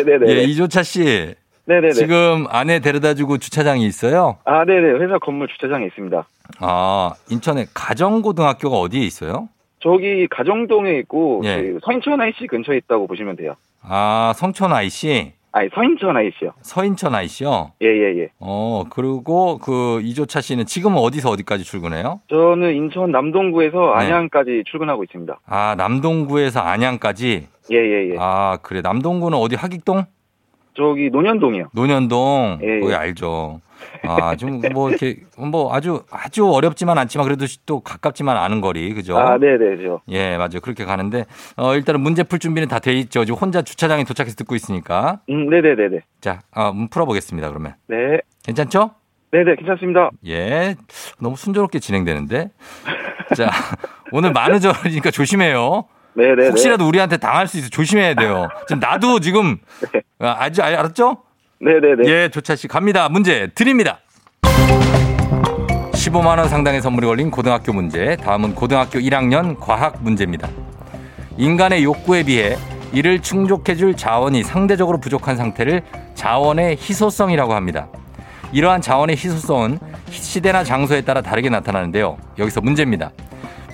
네네. 0.05 0.33
예, 0.33 0.43
이조차 0.45 0.83
씨. 0.83 1.35
네네네. 1.67 1.93
지금 1.93 2.47
아내 2.49 2.79
데려다 2.81 3.13
주고 3.13 3.37
주차장이 3.37 3.85
있어요? 3.87 4.39
아, 4.45 4.65
네네. 4.65 5.05
회사 5.05 5.19
건물 5.19 5.49
주차장에 5.49 5.85
있습니다. 5.87 6.27
아, 6.61 7.13
인천에 7.29 7.67
가정고등학교가 7.75 8.77
어디에 8.79 9.03
있어요? 9.03 9.51
저기 9.81 10.27
가정동에 10.29 10.99
있고 11.01 11.43
예. 11.45 11.75
서인천 11.85 12.21
IC 12.21 12.47
근처에 12.47 12.79
있다고 12.79 13.07
보시면 13.07 13.37
돼요. 13.37 13.55
아, 13.83 14.33
성천 14.37 14.73
IC, 14.73 15.33
아니 15.59 15.69
서인천 15.75 16.17
IC요. 16.17 16.53
서인천 16.63 17.15
IC요? 17.17 17.73
예예 17.83 18.19
예. 18.21 18.29
어, 18.39 18.85
그리고 18.91 19.59
그 19.59 20.01
이조차 20.05 20.41
씨는 20.41 20.67
지금 20.67 20.95
어디서 20.97 21.31
어디까지 21.31 21.65
출근해요? 21.65 22.21
저는 22.31 22.75
인천 22.77 23.11
남동구에서 23.11 23.77
네. 23.99 24.05
안양까지 24.05 24.63
출근하고 24.71 25.03
있습니다. 25.03 25.41
아, 25.47 25.75
남동구에서 25.77 26.61
안양까지? 26.61 27.49
예예예. 27.73 28.15
아, 28.21 28.59
그래. 28.63 28.81
남동구는 28.83 29.37
어디 29.37 29.57
하객동? 29.57 30.05
저기 30.79 31.11
논현동이요. 31.11 31.71
논현동. 31.73 32.61
예, 32.63 32.81
거기 32.81 32.93
예. 32.93 32.97
알죠. 32.97 33.61
아, 34.05 34.37
좀 34.37 34.61
뭐 34.73 34.91
이렇게 34.91 35.17
뭐 35.37 35.75
아주 35.75 36.03
아주 36.11 36.49
어렵지만 36.49 36.99
않지만 36.99 37.27
그래도 37.27 37.47
또 37.67 37.81
가깝지만 37.81 38.37
않은 38.37 38.61
거리. 38.61 38.95
그죠? 38.95 39.19
아 39.19 39.39
네네 39.39 39.83
저. 39.83 40.01
예, 40.09 40.37
맞아요. 40.37 40.61
그렇게 40.63 40.85
가는데 40.85 41.25
어 41.57 41.75
일단은 41.75 42.01
문제 42.01 42.23
풀 42.23 42.39
준비는 42.39 42.69
다 42.69 42.79
돼 42.79 42.93
있죠. 42.95 43.25
지금 43.25 43.39
혼자 43.41 43.63
주차장에 43.63 44.05
도착해서 44.05 44.37
듣고 44.37 44.55
있으니까. 44.55 45.21
음 45.29 45.49
네 45.51 45.61
네 45.61 45.75
네 45.75 45.89
네. 45.89 46.01
자, 46.21 46.41
아, 46.53 46.71
문 46.73 46.89
풀어 46.89 47.05
보겠습니다. 47.07 47.49
그러면. 47.49 47.75
네. 47.89 48.21
괜찮죠? 48.45 48.93
네 49.33 49.43
네 49.45 49.57
괜찮습니다. 49.57 50.11
예. 50.27 50.77
너무 51.21 51.35
순조롭게 51.37 51.81
진행되는데. 51.81 52.51
자, 53.37 53.51
오늘 54.13 54.33
많으저니까 54.33 55.11
조심해요. 55.13 55.85
네네네. 56.19 56.49
혹시라도 56.49 56.87
우리한테 56.89 57.17
당할 57.17 57.47
수 57.47 57.59
있어 57.59 57.69
조심해야 57.69 58.15
돼요. 58.15 58.49
지금 58.67 58.81
나도 58.81 59.21
지금 59.21 59.59
아, 60.19 60.37
아주 60.41 60.63
알- 60.63 60.75
알았죠? 60.75 61.19
네네네. 61.61 62.09
예, 62.11 62.29
조차 62.29 62.57
씨 62.57 62.67
갑니다. 62.69 63.09
문제 63.09 63.49
드립니다. 63.55 64.01
15만 65.93 66.39
원 66.39 66.49
상당의 66.49 66.81
선물이 66.83 67.07
걸린 67.07 67.31
고등학교 67.31 67.73
문제. 67.73 68.17
다음은 68.17 68.55
고등학교 68.55 68.99
1학년 68.99 69.57
과학 69.59 70.03
문제입니다. 70.03 70.49
인간의 71.37 71.85
욕구에 71.85 72.23
비해 72.25 72.57
이를 72.93 73.21
충족해줄 73.21 73.95
자원이 73.97 74.43
상대적으로 74.43 74.99
부족한 74.99 75.37
상태를 75.37 75.83
자원의 76.15 76.77
희소성이라고 76.81 77.53
합니다. 77.55 77.89
이러한 78.53 78.81
자원의 78.81 79.17
희소성은 79.17 79.79
시대나 80.11 80.65
장소에 80.65 81.03
따라 81.03 81.21
다르게 81.21 81.51
나타나는데요. 81.51 82.17
여기서 82.39 82.61
문제입니다. 82.63 83.11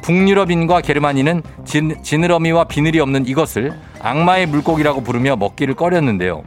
북유럽인과 0.04 0.82
게르만인은 0.82 1.42
진, 1.64 2.02
지느러미와 2.02 2.64
비늘이 2.64 3.00
없는 3.00 3.26
이것을 3.26 3.72
악마의 4.00 4.46
물고기라고 4.46 5.02
부르며 5.02 5.34
먹기를 5.36 5.74
꺼렸는데요. 5.74 6.44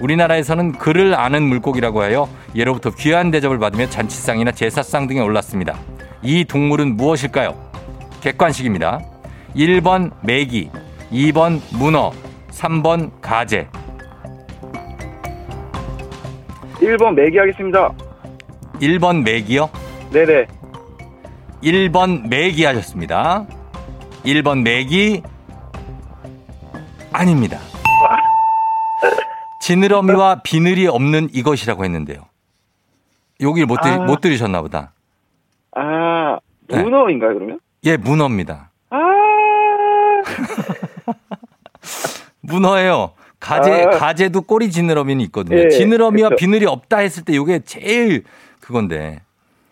우리나라에서는 0.00 0.72
그를 0.72 1.14
아는 1.14 1.42
물고기라고 1.42 2.02
하여 2.02 2.28
예로부터 2.54 2.90
귀한 2.90 3.30
대접을 3.30 3.58
받으며 3.58 3.88
잔치상이나 3.88 4.52
제사상 4.52 5.06
등에 5.06 5.20
올랐습니다. 5.20 5.76
이 6.22 6.44
동물은 6.44 6.96
무엇일까요? 6.96 7.54
객관식입니다. 8.20 9.00
1번 9.56 10.12
메기, 10.22 10.70
2번 11.10 11.60
문어, 11.78 12.12
3번 12.50 13.10
가재. 13.22 13.68
1번 16.74 17.14
매기하겠습니다. 17.14 17.90
1번 18.80 19.24
메기요? 19.24 19.70
네네. 20.12 20.57
1번 21.62 22.28
메기 22.28 22.64
하셨습니다. 22.64 23.46
1번 24.24 24.62
메기 24.62 25.22
아닙니다. 27.12 27.58
지느러미와 29.62 30.42
비늘이 30.42 30.86
없는 30.86 31.28
이것이라고 31.32 31.84
했는데요. 31.84 32.22
여기 33.40 33.64
못, 33.64 33.80
들, 33.80 33.92
아. 33.92 33.98
못 33.98 34.20
들으셨나 34.20 34.62
보다. 34.62 34.92
아 35.72 36.38
네. 36.68 36.82
문어인가요 36.82 37.34
그러면? 37.34 37.60
예, 37.84 37.96
문어입니다. 37.96 38.70
아 38.90 38.98
문어예요. 42.40 43.12
가재, 43.40 43.84
아. 43.84 43.90
가재도 43.90 44.42
꼬리 44.42 44.70
지느러미는 44.70 45.24
있거든요. 45.26 45.58
예, 45.58 45.68
지느러미와 45.68 46.30
그쵸. 46.30 46.36
비늘이 46.38 46.66
없다 46.66 46.98
했을 46.98 47.24
때 47.24 47.32
이게 47.34 47.60
제일 47.60 48.24
그건데. 48.60 49.20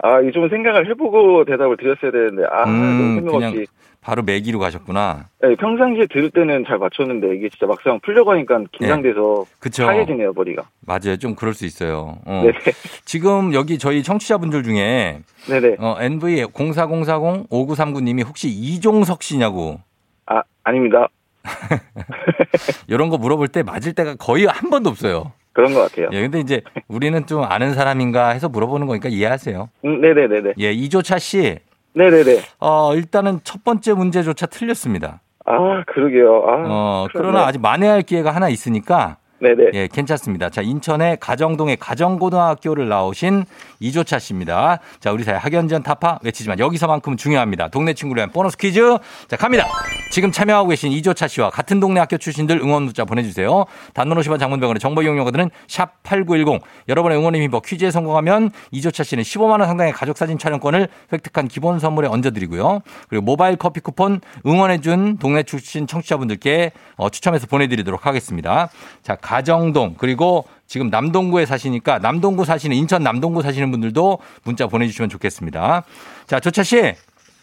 아, 0.03 0.21
이거 0.21 0.31
좀 0.31 0.49
생각을 0.49 0.89
해보고 0.91 1.45
대답을 1.45 1.77
드렸어야 1.77 2.11
되는데, 2.11 2.45
아, 2.51 2.65
음, 2.65 3.25
그냥. 3.25 3.65
바로 4.01 4.23
매기로 4.23 4.61
가셨구나. 4.61 5.25
네, 5.43 5.57
평상시에 5.57 6.07
들을 6.07 6.31
때는 6.31 6.65
잘 6.65 6.79
맞췄는데, 6.79 7.35
이게 7.35 7.49
진짜 7.49 7.67
막상 7.67 7.99
풀려고 8.01 8.31
하니까 8.31 8.63
긴장돼서 8.71 9.45
예. 9.45 9.55
그쵸. 9.59 9.85
하얘지네요, 9.85 10.33
머리가. 10.33 10.63
맞아요. 10.87 11.17
좀 11.17 11.35
그럴 11.35 11.55
수 11.55 11.67
있어요. 11.67 12.17
어. 12.25 12.43
네네. 12.45 12.59
지금 13.05 13.53
여기 13.53 13.79
저희 13.79 14.05
청취자분들 14.05 14.63
중에 14.63 15.23
네네. 15.49 15.77
어, 15.81 15.97
NV 16.01 16.47
0404 16.55 17.47
5939님이 17.51 18.25
혹시 18.25 18.49
이종석 18.49 19.25
씨냐고 19.25 19.81
아, 20.27 20.43
아닙니다. 20.63 21.09
이런 22.87 23.09
거 23.09 23.19
물어볼 23.19 23.49
때 23.49 23.63
맞을 23.65 23.93
때가 23.93 24.15
거의 24.17 24.47
한 24.47 24.71
번도 24.71 24.91
없어요. 24.91 25.33
그런 25.57 25.73
것 25.73 25.81
같아요. 25.81 26.11
예, 26.12 26.21
근데 26.21 26.38
이제 26.38 26.61
우리는 26.87 27.27
좀 27.27 27.42
아는 27.42 27.73
사람인가 27.73 28.29
해서 28.29 28.51
물어보는 28.51 28.87
거니까 28.87 29.09
이해하세요. 29.09 29.71
음, 29.87 30.01
네네네네. 30.03 30.53
예, 30.61 30.71
이조차 30.71 31.19
씨, 31.19 31.59
네네네. 31.95 32.40
어, 32.61 32.95
일단은 32.95 33.40
첫 33.42 33.64
번째 33.64 33.95
문제조차 33.95 34.45
틀렸습니다. 34.45 35.21
아, 35.47 35.83
그러게요. 35.87 36.45
아, 36.47 36.62
어, 36.66 37.09
그렇네. 37.11 37.31
그러나 37.31 37.47
아직 37.47 37.62
만회할 37.62 38.03
기회가 38.03 38.33
하나 38.33 38.51
있으니까 38.51 39.16
네네. 39.55 39.71
예, 39.75 39.87
괜찮습니다. 39.87 40.51
자, 40.51 40.61
인천의 40.61 41.19
가정동의 41.21 41.77
가정고등학교를 41.77 42.89
나오신 42.89 43.45
이조차 43.79 44.19
씨입니다. 44.19 44.81
자, 44.99 45.13
우리 45.13 45.23
사회 45.23 45.37
학연지원 45.37 45.85
타파 45.85 46.19
외치지만 46.25 46.59
여기서만큼은 46.59 47.17
중요합니다. 47.17 47.69
동네 47.69 47.95
친구를 47.95 48.21
위한 48.21 48.31
보너스 48.31 48.57
퀴즈. 48.57 48.99
자, 49.29 49.37
갑니다. 49.37 49.67
지금 50.11 50.33
참여하고 50.33 50.71
계신 50.71 50.91
이조차 50.91 51.29
씨와 51.29 51.51
같은 51.51 51.79
동네 51.79 52.01
학교 52.01 52.17
출신들 52.17 52.59
응원 52.61 52.85
문자 52.85 53.05
보내주세요. 53.05 53.67
단문 53.95 54.19
50원 54.19 54.41
장문병원의 54.41 54.81
정보 54.81 55.03
이용료들은 55.03 55.51
샵 55.69 56.03
8910. 56.03 56.61
여러분의 56.89 57.19
응원의 57.19 57.41
힘입어 57.43 57.61
퀴즈에 57.61 57.91
성공하면 57.91 58.51
이조차 58.73 59.05
씨는 59.05 59.23
15만원 59.23 59.67
상당의 59.67 59.93
가족사진 59.93 60.39
촬영권을 60.39 60.89
획득한 61.13 61.47
기본 61.47 61.79
선물에 61.79 62.09
얹어드리고요. 62.09 62.81
그리고 63.09 63.25
모바일 63.25 63.57
커피 63.57 63.81
쿠폰 63.81 64.21
응원해준 64.45 65.19
동네 65.19 65.43
출신 65.45 65.87
청취자분들께 65.87 66.73
어, 66.97 67.11
추첨해서 67.11 67.47
보내드리도록 67.47 68.07
하겠습니다. 68.07 68.71
자, 69.03 69.17
가 69.17 69.36
정동 69.42 69.94
그리고 69.99 70.46
지금 70.66 70.88
남동구에 70.90 71.46
사시니까 71.46 71.99
남동구 71.99 72.44
사시는 72.44 72.77
인천 72.77 73.03
남동구 73.03 73.42
사시는 73.42 73.70
분들도 73.70 74.18
문자 74.44 74.66
보내주시면 74.66 75.09
좋겠습니다. 75.09 75.85
자, 76.27 76.40
조차 76.40 76.62
씨. 76.62 76.94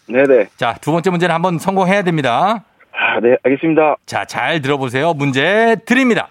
네네. 0.08 0.50
자, 0.58 0.76
두 0.82 0.92
번째 0.92 1.10
문제는 1.10 1.34
한번 1.34 1.58
성공해야 1.58 2.04
됩니다. 2.04 2.64
아, 2.92 3.20
네, 3.22 3.36
알겠습니다. 3.44 3.96
자, 4.06 4.26
잘 4.26 4.62
들어보세요. 4.62 5.14
문제 5.14 5.78
드립니다. 5.86 6.30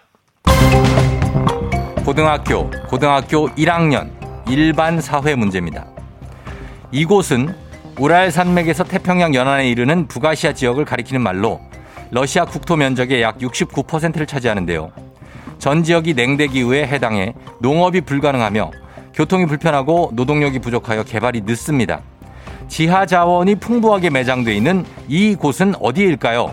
고등학교, 2.04 2.70
고등학교 2.88 3.48
1학년 3.50 4.10
일반 4.48 5.00
사회 5.00 5.34
문제입니다. 5.34 5.86
이곳은 6.90 7.54
우랄 7.98 8.30
산맥에서 8.30 8.84
태평양 8.84 9.34
연안에 9.34 9.68
이르는 9.68 10.08
북아시아 10.08 10.52
지역을 10.52 10.84
가리키는 10.84 11.22
말로 11.22 11.60
러시아 12.10 12.44
국토 12.44 12.76
면적의 12.76 13.22
약 13.22 13.38
69%를 13.38 14.26
차지하는데요. 14.26 14.92
전 15.62 15.84
지역이 15.84 16.14
냉대 16.14 16.48
기후에 16.48 16.88
해당해 16.88 17.34
농업이 17.60 18.00
불가능하며 18.00 18.72
교통이 19.14 19.46
불편하고 19.46 20.10
노동력이 20.12 20.58
부족하여 20.58 21.04
개발이 21.04 21.42
늦습니다. 21.42 22.00
지하 22.66 23.06
자원이 23.06 23.54
풍부하게 23.54 24.10
매장돼 24.10 24.56
있는 24.56 24.84
이 25.06 25.36
곳은 25.36 25.74
어디일까요? 25.78 26.52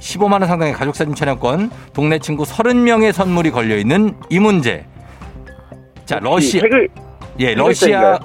15만 0.00 0.32
원 0.32 0.46
상당의 0.48 0.74
가족 0.74 0.94
사진 0.94 1.14
촬영권, 1.14 1.70
동네 1.94 2.18
친구 2.18 2.42
30명의 2.42 3.12
선물이 3.12 3.52
걸려 3.52 3.78
있는 3.78 4.14
이 4.28 4.38
문제. 4.38 4.84
자, 6.04 6.18
러시아 6.20 6.60
책을, 6.60 6.90
예, 7.38 7.46
세 7.46 7.54
러시아? 7.54 8.18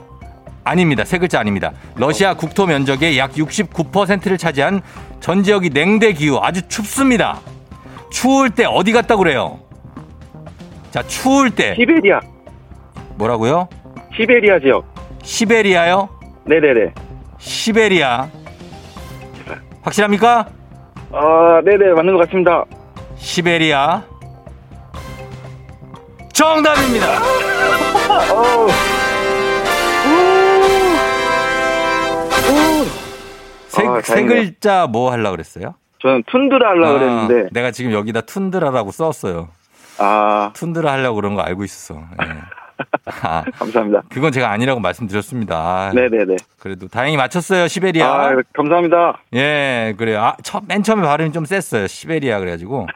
아닙니다. 0.66 1.06
세 1.06 1.20
글자 1.20 1.40
아닙니다. 1.40 1.72
러시아 1.96 2.34
국토 2.34 2.66
면적의 2.66 3.18
약 3.18 3.32
69%를 3.32 4.38
차지한 4.38 4.82
전 5.22 5.42
지역이 5.42 5.70
냉대 5.70 6.12
기후 6.12 6.38
아주 6.42 6.68
춥습니다. 6.68 7.40
추울 8.12 8.50
때 8.50 8.66
어디 8.66 8.92
갔다 8.92 9.16
그래요? 9.16 9.62
자, 10.92 11.02
추울 11.04 11.50
때 11.52 11.74
시베리아. 11.76 12.20
뭐라고요? 13.16 13.68
시베리아 14.16 14.60
지역. 14.60 14.86
시베리아요? 15.24 16.10
네네네. 16.46 16.94
시베리아. 17.38 18.28
확실합니까? 19.84 20.48
아, 21.14 21.62
네네, 21.66 21.94
맞는 21.94 22.14
것 22.16 22.26
같습니다. 22.26 22.66
시베리아. 23.16 24.04
정답입니다. 26.34 27.06
우. 28.34 28.68
우. 32.52 32.86
세, 33.68 33.88
아, 33.88 34.02
세. 34.02 34.24
글자 34.24 34.88
뭐 34.88 35.12
하려고 35.12 35.32
그랬어요? 35.36 35.76
저는 36.02 36.24
툰드라 36.32 36.70
하려고 36.72 36.88
아, 36.88 36.94
그랬는데, 37.00 37.50
내가 37.54 37.72
지금 37.72 37.92
여기다 37.94 38.22
툰드라라고 38.22 38.92
썼어요. 38.92 39.50
아, 40.02 40.52
툰드라 40.54 40.92
하려고 40.92 41.16
그런 41.16 41.36
거 41.36 41.42
알고 41.42 41.64
있었어. 41.64 42.02
예. 42.24 42.28
아, 43.24 43.44
감사합니다. 43.60 44.02
그건 44.10 44.32
제가 44.32 44.50
아니라고 44.50 44.80
말씀드렸습니다. 44.80 45.56
아, 45.56 45.92
네네네. 45.94 46.36
그래도 46.60 46.88
다행히 46.88 47.16
맞췄어요, 47.18 47.68
시베리아. 47.68 48.08
아, 48.08 48.36
감사합니다. 48.54 49.20
예, 49.36 49.94
그래요. 49.98 50.22
아, 50.22 50.36
처, 50.42 50.62
맨 50.68 50.82
처음에 50.82 51.04
발음이 51.04 51.32
좀 51.32 51.46
셌어요. 51.46 51.86
시베리아 51.86 52.40
그래가지고. 52.40 52.88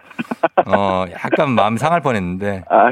어, 0.66 1.06
약간 1.12 1.52
마음 1.52 1.78
상할 1.78 2.02
뻔 2.02 2.16
했는데, 2.16 2.64
아, 2.70 2.90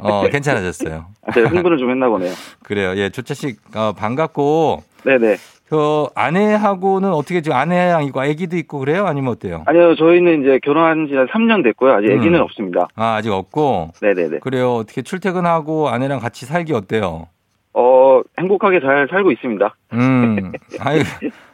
어, 0.00 0.28
괜찮아졌어요. 0.28 1.06
제가 1.32 1.48
흥분을 1.50 1.78
좀 1.78 1.90
했나 1.90 2.08
보네요. 2.08 2.32
그래요. 2.64 2.96
예, 2.96 3.10
조차 3.10 3.34
씨, 3.34 3.56
어, 3.76 3.92
반갑고, 3.92 4.82
네네. 5.04 5.36
그, 5.72 6.04
아내하고는 6.14 7.14
어떻게 7.14 7.40
지금 7.40 7.56
아내랑 7.56 8.04
있고 8.04 8.20
아기도 8.20 8.58
있고 8.58 8.78
그래요? 8.78 9.06
아니면 9.06 9.32
어때요? 9.32 9.62
아니요, 9.64 9.94
저희는 9.94 10.42
이제 10.42 10.60
결혼한 10.62 11.06
지 11.08 11.14
한 11.14 11.26
3년 11.28 11.64
됐고요. 11.64 11.94
아직 11.94 12.10
음. 12.10 12.18
아기는 12.20 12.38
없습니다. 12.42 12.88
아, 12.94 13.14
아직 13.14 13.32
없고. 13.32 13.92
네네네. 14.02 14.40
그래요. 14.40 14.74
어떻게 14.74 15.00
출퇴근하고 15.00 15.88
아내랑 15.88 16.20
같이 16.20 16.44
살기 16.44 16.74
어때요? 16.74 17.28
어, 17.72 18.20
행복하게 18.38 18.80
잘 18.80 19.08
살고 19.10 19.32
있습니다. 19.32 19.74
음, 19.94 20.52
아유, 20.80 21.00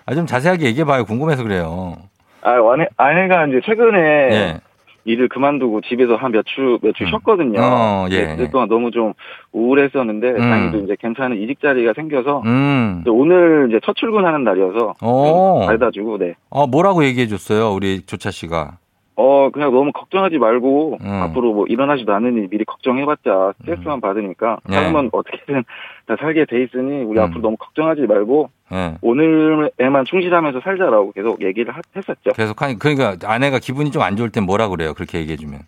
아, 0.04 0.14
좀 0.16 0.26
자세하게 0.26 0.66
얘기해봐요. 0.66 1.04
궁금해서 1.04 1.44
그래요. 1.44 1.94
아, 2.42 2.54
아내, 2.72 2.88
아내가 2.96 3.46
이제 3.46 3.60
최근에 3.64 3.98
예. 4.32 4.60
일을 5.08 5.28
그만두고 5.28 5.80
집에서 5.80 6.14
한 6.16 6.32
몇 6.32 6.44
주, 6.46 6.78
몇주 6.82 7.04
음. 7.04 7.08
쉬었거든요. 7.08 7.58
어, 7.60 8.06
예, 8.10 8.26
네, 8.26 8.32
예. 8.32 8.36
그동안 8.46 8.68
너무 8.68 8.90
좀 8.90 9.14
우울했었는데, 9.52 10.28
음. 10.30 10.38
다행히도 10.38 10.84
이제 10.84 10.96
괜찮은 11.00 11.40
이직 11.42 11.60
자리가 11.60 11.94
생겨서, 11.94 12.42
음, 12.44 12.98
이제 13.00 13.10
오늘 13.10 13.68
이제 13.70 13.80
첫 13.84 13.96
출근하는 13.96 14.44
날이어서, 14.44 14.94
오. 15.02 15.58
좀 15.58 15.66
바래다 15.66 15.90
주고, 15.90 16.18
네. 16.18 16.34
어, 16.50 16.66
뭐라고 16.66 17.04
얘기해 17.04 17.26
줬어요? 17.26 17.72
우리 17.72 18.02
조차 18.06 18.30
씨가. 18.30 18.78
어, 19.20 19.50
그냥 19.50 19.72
너무 19.72 19.90
걱정하지 19.90 20.38
말고, 20.38 20.98
음. 21.00 21.06
앞으로 21.22 21.52
뭐 21.52 21.66
일어나지도 21.66 22.12
일 22.20 22.46
미리 22.48 22.64
걱정해봤자 22.64 23.54
스트레스만 23.58 24.00
받으니까, 24.00 24.58
네. 24.68 24.76
삶은 24.76 25.10
어떻게든 25.12 25.64
다 26.06 26.14
살게 26.20 26.44
돼 26.44 26.62
있으니, 26.62 27.02
우리 27.02 27.18
음. 27.18 27.24
앞으로 27.24 27.40
너무 27.40 27.56
걱정하지 27.56 28.02
말고, 28.02 28.50
예. 28.72 28.94
오늘에만 29.02 30.04
충실하면서 30.04 30.60
살자라고 30.60 31.10
계속 31.12 31.42
얘기를 31.42 31.74
하- 31.74 31.80
했었죠. 31.96 32.30
계속 32.36 32.62
하니, 32.62 32.78
그러니까 32.78 33.16
아내가 33.24 33.58
기분이 33.58 33.90
좀 33.90 34.02
안 34.02 34.14
좋을 34.16 34.30
땐 34.30 34.44
뭐라 34.44 34.68
그래요? 34.68 34.94
그렇게 34.94 35.18
얘기해주면. 35.18 35.62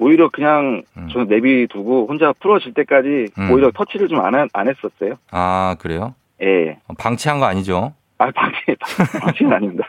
오히려 0.00 0.28
그냥 0.30 0.82
음. 0.96 1.08
저는 1.12 1.28
내비두고 1.28 2.06
혼자 2.08 2.32
풀어질 2.40 2.74
때까지 2.74 3.26
음. 3.38 3.50
오히려 3.52 3.70
터치를 3.70 4.08
좀 4.08 4.18
안 4.24 4.34
안 4.52 4.68
했었어요. 4.68 5.14
아, 5.30 5.76
그래요? 5.78 6.14
예. 6.42 6.78
어, 6.88 6.94
방치한 6.98 7.38
거 7.38 7.44
아니죠? 7.46 7.92
아, 8.22 8.30
방치, 8.34 8.76
방치는 9.18 9.50
아닙니다. 9.56 9.88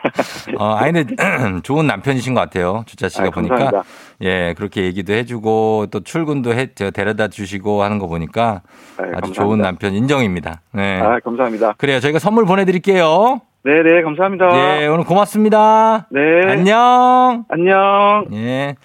어, 0.56 0.72
아니, 0.72 1.04
근데 1.04 1.16
좋은 1.62 1.86
남편이신 1.86 2.32
것 2.32 2.40
같아요. 2.40 2.82
주차 2.86 3.10
씨가 3.10 3.26
아, 3.26 3.30
보니까. 3.30 3.54
감사합니다. 3.56 3.84
예, 4.22 4.54
그렇게 4.56 4.84
얘기도 4.84 5.12
해주고 5.12 5.88
또 5.90 6.00
출근도 6.00 6.54
해, 6.54 6.68
저 6.74 6.90
데려다 6.90 7.28
주시고 7.28 7.82
하는 7.82 7.98
거 7.98 8.06
보니까 8.06 8.62
아, 8.96 9.02
아주 9.02 9.10
감사합니다. 9.12 9.42
좋은 9.42 9.58
남편 9.60 9.92
인정입니다. 9.92 10.62
네. 10.72 10.98
아, 10.98 11.18
감사합니다. 11.22 11.74
그래요. 11.76 12.00
저희가 12.00 12.18
선물 12.18 12.46
보내드릴게요. 12.46 13.42
네 13.64 13.82
네, 13.84 14.02
감사합니다. 14.02 14.82
예, 14.82 14.86
오늘 14.86 15.04
고맙습니다. 15.04 16.06
네. 16.10 16.20
안녕. 16.50 17.44
안녕. 17.48 18.24
예. 18.32 18.76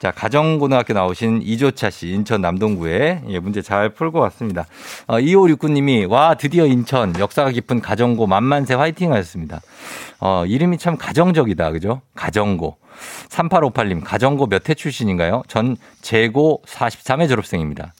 자, 0.00 0.10
가정고등학교 0.10 0.94
나오신 0.94 1.42
이조차 1.42 1.90
씨, 1.90 2.08
인천 2.08 2.40
남동구에 2.40 3.24
예, 3.28 3.38
문제 3.38 3.60
잘 3.60 3.90
풀고 3.90 4.18
왔습니다. 4.20 4.64
어, 5.06 5.18
2569님이, 5.18 6.08
와, 6.10 6.34
드디어 6.36 6.64
인천, 6.64 7.12
역사가 7.18 7.50
깊은 7.50 7.82
가정고 7.82 8.26
만만세 8.26 8.72
화이팅 8.72 9.12
하셨습니다. 9.12 9.60
어, 10.18 10.46
이름이 10.46 10.78
참 10.78 10.96
가정적이다. 10.96 11.70
그죠? 11.72 12.00
가정고. 12.14 12.78
3858님, 13.28 14.02
가정고 14.02 14.46
몇 14.46 14.70
회 14.70 14.74
출신인가요? 14.74 15.42
전 15.48 15.76
재고 16.00 16.62
43회 16.66 17.28
졸업생입니다. 17.28 17.92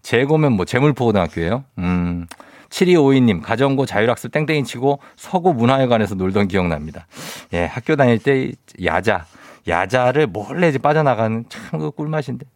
재고면 0.00 0.52
뭐 0.52 0.64
재물포고등학교예요 0.64 1.64
음. 1.76 2.26
7252님, 2.70 3.42
가정고 3.42 3.84
자율학습 3.84 4.32
땡땡이 4.32 4.64
치고 4.64 4.98
서구 5.16 5.52
문화회관에서 5.52 6.14
놀던 6.14 6.48
기억납니다. 6.48 7.06
예, 7.52 7.66
학교 7.66 7.96
다닐 7.96 8.18
때 8.18 8.52
야자, 8.82 9.26
야자를 9.68 10.26
몰래 10.26 10.68
이제 10.68 10.78
빠져나가는 10.78 11.44
참 11.48 11.80
그 11.80 11.90
꿀맛인데. 11.90 12.46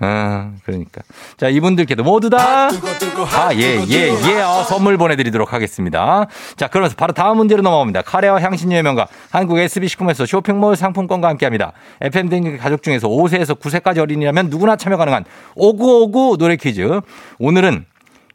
아, 0.00 0.50
그러니까. 0.64 1.02
자, 1.36 1.48
이분들께도 1.48 2.02
모두 2.02 2.28
다. 2.28 2.68
아, 2.68 3.54
예, 3.54 3.80
예, 3.88 4.08
예. 4.08 4.40
어, 4.40 4.64
선물 4.64 4.98
보내드리도록 4.98 5.52
하겠습니다. 5.52 6.26
자, 6.56 6.66
그러면서 6.66 6.96
바로 6.96 7.12
다음 7.12 7.36
문제로 7.36 7.62
넘어갑니다. 7.62 8.02
카레와 8.02 8.40
향신료의 8.40 8.82
명가. 8.82 9.06
한국 9.30 9.56
SB식품에서 9.58 10.26
쇼핑몰 10.26 10.74
상품권과 10.74 11.28
함께 11.28 11.46
합니다. 11.46 11.72
FM 12.00 12.28
댕기 12.28 12.56
가족 12.58 12.82
중에서 12.82 13.06
5세에서 13.08 13.60
9세까지 13.60 13.98
어린이라면 13.98 14.50
누구나 14.50 14.74
참여 14.74 14.96
가능한 14.96 15.24
오구오구 15.54 16.38
노래 16.40 16.56
퀴즈. 16.56 17.00
오늘은 17.38 17.84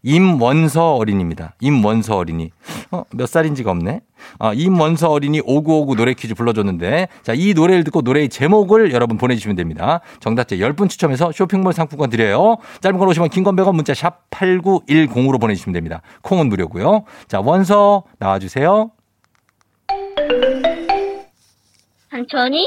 임원서 0.02 0.96
어린입니다. 0.96 1.56
임원서 1.60 2.16
어린이. 2.16 2.52
어, 2.92 3.04
몇 3.14 3.28
살인지가 3.28 3.70
없네. 3.72 4.00
아, 4.40 4.54
임원서 4.54 5.10
어린이 5.10 5.42
5959 5.42 5.96
노래 5.96 6.14
퀴즈 6.14 6.34
불러줬는데, 6.36 7.08
자, 7.22 7.34
이 7.36 7.54
노래를 7.54 7.84
듣고 7.84 8.02
노래의 8.02 8.30
제목을 8.30 8.92
여러분 8.94 9.18
보내주시면 9.18 9.56
됩니다. 9.56 10.02
정답자 10.20 10.56
10분 10.56 10.90
추첨해서 10.90 11.32
쇼핑몰 11.32 11.74
상품권 11.74 12.10
드려요. 12.10 12.58
짧은 12.82 12.98
걸 13.00 13.08
오시면 13.10 13.30
긴건 13.30 13.56
100원 13.56 13.76
문자 13.76 13.94
샵 13.94 14.30
8910으로 14.30 15.40
보내주시면 15.40 15.74
됩니다. 15.74 16.02
콩은 16.22 16.50
무료고요. 16.50 17.04
자, 17.28 17.40
원서 17.40 18.04
나와주세요. 18.20 18.92
산천이 22.12 22.66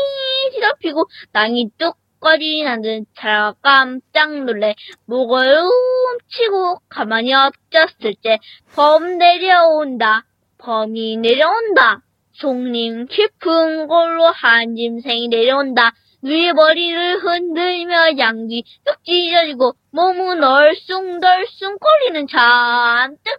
뒤덮이고 0.52 1.04
땅이 1.32 1.70
뚝 1.78 1.96
거리 2.20 2.62
나는 2.62 3.04
차가 3.18 3.52
깜짝 3.62 4.44
놀래 4.44 4.74
목을 5.06 5.56
훔치고 5.58 6.78
가만히 6.88 7.34
엎졌을 7.34 8.14
때 8.22 8.38
범 8.76 9.18
내려온다 9.18 10.24
범이 10.62 11.16
내려온다 11.18 12.02
속림 12.32 13.06
깊은 13.06 13.88
걸로 13.88 14.26
한 14.26 14.76
짐승이 14.76 15.28
내려온다 15.28 15.92
위에 16.22 16.52
머리를 16.52 17.18
흔들며 17.18 18.16
양귀 18.16 18.64
뚝 18.84 19.04
찢어지고 19.04 19.74
몸은 19.90 20.42
얼숭덜숭 20.42 21.78
거리는 21.78 22.26
잔뜩 22.28 23.38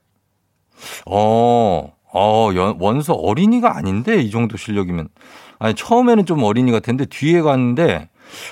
어, 1.06 1.94
어, 2.14 2.50
연- 2.56 2.78
원서 2.80 3.14
어린이가 3.14 3.78
아닌데, 3.78 4.22
이 4.22 4.30
정도 4.32 4.58
실력이면. 4.58 5.08
아니, 5.60 5.76
처음에는 5.76 6.26
좀 6.26 6.44
어린이 6.44 6.72
같았는데, 6.72 7.06
뒤에 7.06 7.42
갔는데, 7.42 8.10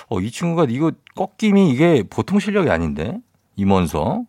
어, 0.09 0.19
이 0.21 0.31
친구가 0.31 0.67
이거 0.69 0.91
꺾임이 1.15 1.69
이게 1.71 2.03
보통 2.09 2.39
실력이 2.39 2.69
아닌데? 2.69 3.17
임원서. 3.57 4.23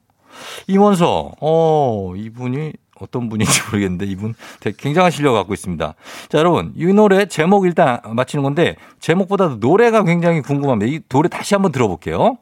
임원서, 0.67 1.33
어, 1.41 2.13
이분이 2.17 2.73
어떤 3.03 3.29
분인지 3.29 3.53
모르겠는데, 3.69 4.07
이분 4.07 4.35
되게 4.61 4.77
굉장한 4.79 5.11
실력을 5.11 5.39
갖고 5.39 5.53
있습니다. 5.53 5.95
자, 6.29 6.39
여러분, 6.39 6.73
이 6.77 6.87
노래 6.87 7.27
제목 7.27 7.67
일단 7.67 8.01
맞히는 8.05 8.43
건데, 8.43 8.77
제목보다도 9.01 9.57
노래가 9.57 10.05
굉장히 10.05 10.41
궁금합니다. 10.41 10.91
이 10.91 11.01
노래 11.09 11.29
다시 11.29 11.55
한번 11.55 11.73
들어볼게요. 11.73 12.39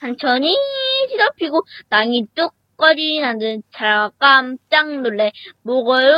산천이 0.00 0.56
뒤덮이고 1.10 1.62
땅이 1.90 2.26
뚝 2.34 2.54
거리 2.80 3.20
나는 3.20 3.62
차가 3.74 4.10
깜짝 4.18 5.00
놀래 5.02 5.30
목을 5.62 6.14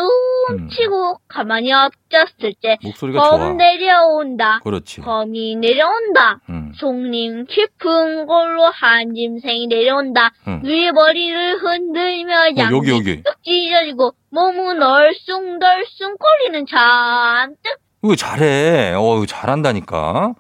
훔치고 0.49 1.17
가만히 1.27 1.73
엎졌을 1.73 2.55
때 2.63 2.79
목소리가 2.85 3.21
좋아. 3.21 3.31
범 3.39 3.57
내려온다 3.57 4.61
그렇지. 4.63 5.01
범이 5.01 5.57
내려온다 5.57 6.41
음, 6.49 6.73
속림 6.77 7.47
깊은 7.47 8.27
걸로 8.27 8.63
한 8.67 9.13
짐승이 9.13 9.67
내려온다 9.67 10.31
음. 10.47 10.63
위에 10.65 10.93
머리를 10.93 11.57
흔들며 11.59 12.35
어, 12.35 12.55
양귀 12.57 12.75
여기, 12.77 12.91
여기. 12.91 13.23
뚝 13.25 13.43
찢어지고 13.43 14.13
몸은 14.31 14.81
얼숭덜숭 14.81 16.17
거리는 16.17 16.65
잔뜩 16.67 17.82
이거 18.05 18.17
잘해. 18.17 18.95
어, 18.97 19.25
잘한다니까. 19.27 20.35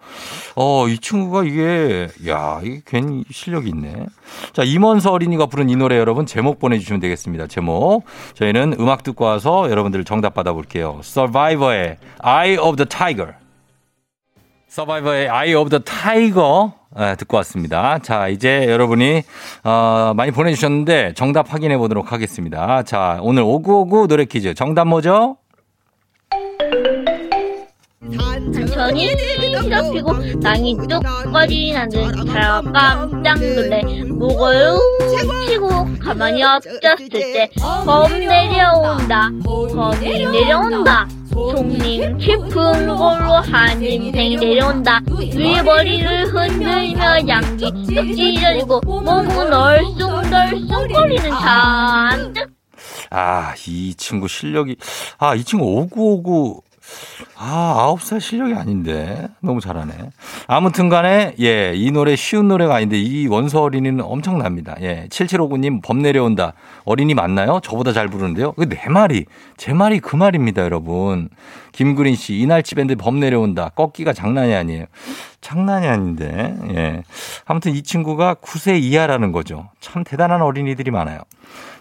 어, 0.57 0.88
이 0.88 0.98
친구가 0.98 1.44
이게, 1.44 2.09
야, 2.29 2.61
이게 2.62 2.81
괜히 2.85 3.22
실력이 3.31 3.68
있네. 3.68 4.07
자, 4.53 4.64
임원서 4.64 5.12
어린이가 5.12 5.46
부른 5.46 5.70
이 5.70 5.77
노래 5.77 5.96
여러분 5.96 6.27
제목 6.27 6.59
보내주시면 6.59 7.01
되겠습니다. 7.01 7.46
제목. 7.46 8.03
저희는 8.35 8.77
음악 8.81 9.05
듣고 9.05 9.25
와서 9.27 9.70
여러분들 9.70 10.05
정답 10.05 10.35
받아볼게요. 10.35 10.98
Survivor의 11.05 11.98
Eye 12.20 12.59
of 12.59 12.77
the 12.77 12.88
Tiger. 12.88 13.35
서바이버의 14.66 15.29
Eye 15.29 15.55
of 15.55 15.70
the 15.70 15.85
Tiger. 15.85 16.70
아, 16.94 17.14
듣고 17.14 17.37
왔습니다. 17.38 17.98
자, 18.01 18.29
이제 18.29 18.66
여러분이, 18.68 19.22
어, 19.64 20.12
많이 20.16 20.31
보내주셨는데 20.31 21.12
정답 21.14 21.53
확인해 21.53 21.79
보도록 21.79 22.11
하겠습니다. 22.11 22.83
자, 22.83 23.18
오늘 23.22 23.42
5959 23.44 24.09
노래 24.09 24.25
퀴즈. 24.25 24.53
정답 24.55 24.88
뭐죠? 24.88 25.37
천천히 28.10 29.10
시럽히고 29.16 30.12
낭이 30.40 30.76
뚝 30.88 31.00
꺼지는 31.32 31.88
듯잘 31.88 32.62
깜짝 32.72 33.38
놀래. 33.38 33.82
목을 34.08 34.76
치고 35.48 35.68
가만히 36.00 36.42
엎졌을 36.42 37.08
때 37.08 37.48
범 37.86 38.10
내려온다. 38.18 39.30
범이 39.44 40.26
내려온다. 40.26 41.06
송림 41.32 42.18
깊은 42.18 42.50
걸로 42.88 43.34
한 43.34 43.80
인생이 43.82 44.36
내려온다. 44.36 45.00
위에 45.08 45.62
머리를 45.62 46.26
흔들며 46.26 47.28
양기 47.28 47.70
뚝 47.70 48.14
찢어지고 48.16 48.80
몸은 48.84 49.52
얼쑥덜쑥거리는 49.52 51.30
잔뜩 51.30 52.50
아, 53.14 53.54
이 53.68 53.94
친구 53.94 54.26
실력이, 54.26 54.76
아, 55.18 55.34
이 55.34 55.44
친구 55.44 55.66
5959, 55.66 56.62
아, 57.37 57.74
아홉 57.78 58.02
살 58.02 58.20
실력이 58.20 58.55
아닌데. 58.55 59.28
너무 59.40 59.61
잘하네. 59.61 59.92
아무튼 60.46 60.88
간에, 60.88 61.35
예, 61.40 61.72
이 61.74 61.90
노래 61.90 62.14
쉬운 62.16 62.48
노래가 62.48 62.76
아닌데, 62.76 62.98
이 63.00 63.26
원서 63.26 63.62
어린이는 63.62 64.00
엄청납니다. 64.05 64.76
예, 64.81 65.07
7759님, 65.11 65.83
범 65.83 66.00
내려온다. 66.02 66.52
어린이 66.85 67.14
맞나요? 67.14 67.61
저보다 67.62 67.92
잘 67.92 68.09
부르는데요. 68.09 68.52
그 68.52 68.68
내 68.68 68.88
말이, 68.88 69.26
제 69.57 69.72
말이 69.72 70.00
그 70.00 70.16
말입니다, 70.16 70.62
여러분. 70.62 71.28
김구린 71.72 72.14
씨, 72.16 72.35
이날치 72.37 72.74
밴드 72.74 72.96
범 72.96 73.18
내려온다. 73.20 73.70
꺾기가 73.70 74.12
장난이 74.12 74.55
아니에요. 74.55 74.87
장난이 75.40 75.87
아닌데, 75.87 76.57
예. 76.74 77.02
아무튼 77.44 77.72
이 77.74 77.83
친구가 77.83 78.35
9세 78.35 78.81
이하라는 78.81 79.33
거죠. 79.33 79.70
참 79.81 80.05
대단한 80.05 80.42
어린이들이 80.42 80.90
많아요. 80.90 81.20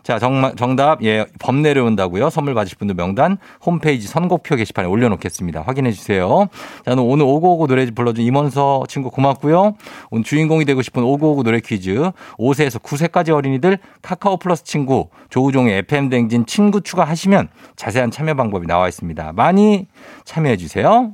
자, 0.04 0.20
정말, 0.20 0.56
정답, 0.56 1.04
예, 1.04 1.26
범 1.40 1.62
내려온다고요. 1.62 2.30
선물 2.30 2.54
받으실 2.54 2.78
분들 2.78 2.96
명단 2.96 3.38
홈페이지 3.66 4.08
선곡표 4.08 4.56
게시판에 4.56 4.88
올려놓겠습니다. 4.88 5.62
확인해 5.62 5.92
주세요. 5.92 6.48
자, 6.86 6.94
오늘 6.98 7.26
5959 7.26 7.68
노래 7.68 7.86
불러준 7.92 8.24
임원서 8.24 8.86
친구 8.88 9.12
고맙고요. 9.12 9.76
오늘 10.10 10.24
주인공이 10.24 10.66
되고 10.66 10.82
싶은 10.82 11.04
5959 11.04 11.44
노래 11.44 11.60
퀴즈 11.60 12.12
5세에서 12.38 12.82
9세까지 12.82 13.30
어린이들 13.30 13.78
카카오 14.02 14.38
플러스 14.38 14.64
친구 14.64 15.10
조우종의 15.30 15.80
FM 15.80 16.10
댕진 16.10 16.46
친구 16.46 16.82
추가하시면 16.82 17.50
자세한 17.76 18.12
참여 18.12 18.34
방법이 18.34 18.68
나와 18.68 18.88
있습니다. 18.88 19.34
많이 19.34 19.88
참여해 20.26 20.58
주세요. 20.58 21.14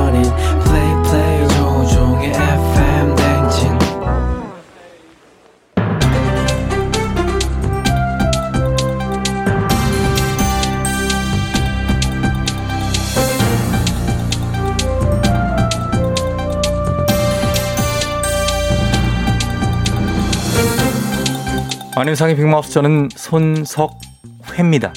안윤상의 22.01 22.35
빅마우스 22.35 22.71
저는 22.71 23.09
손석회입니다. 23.15 24.91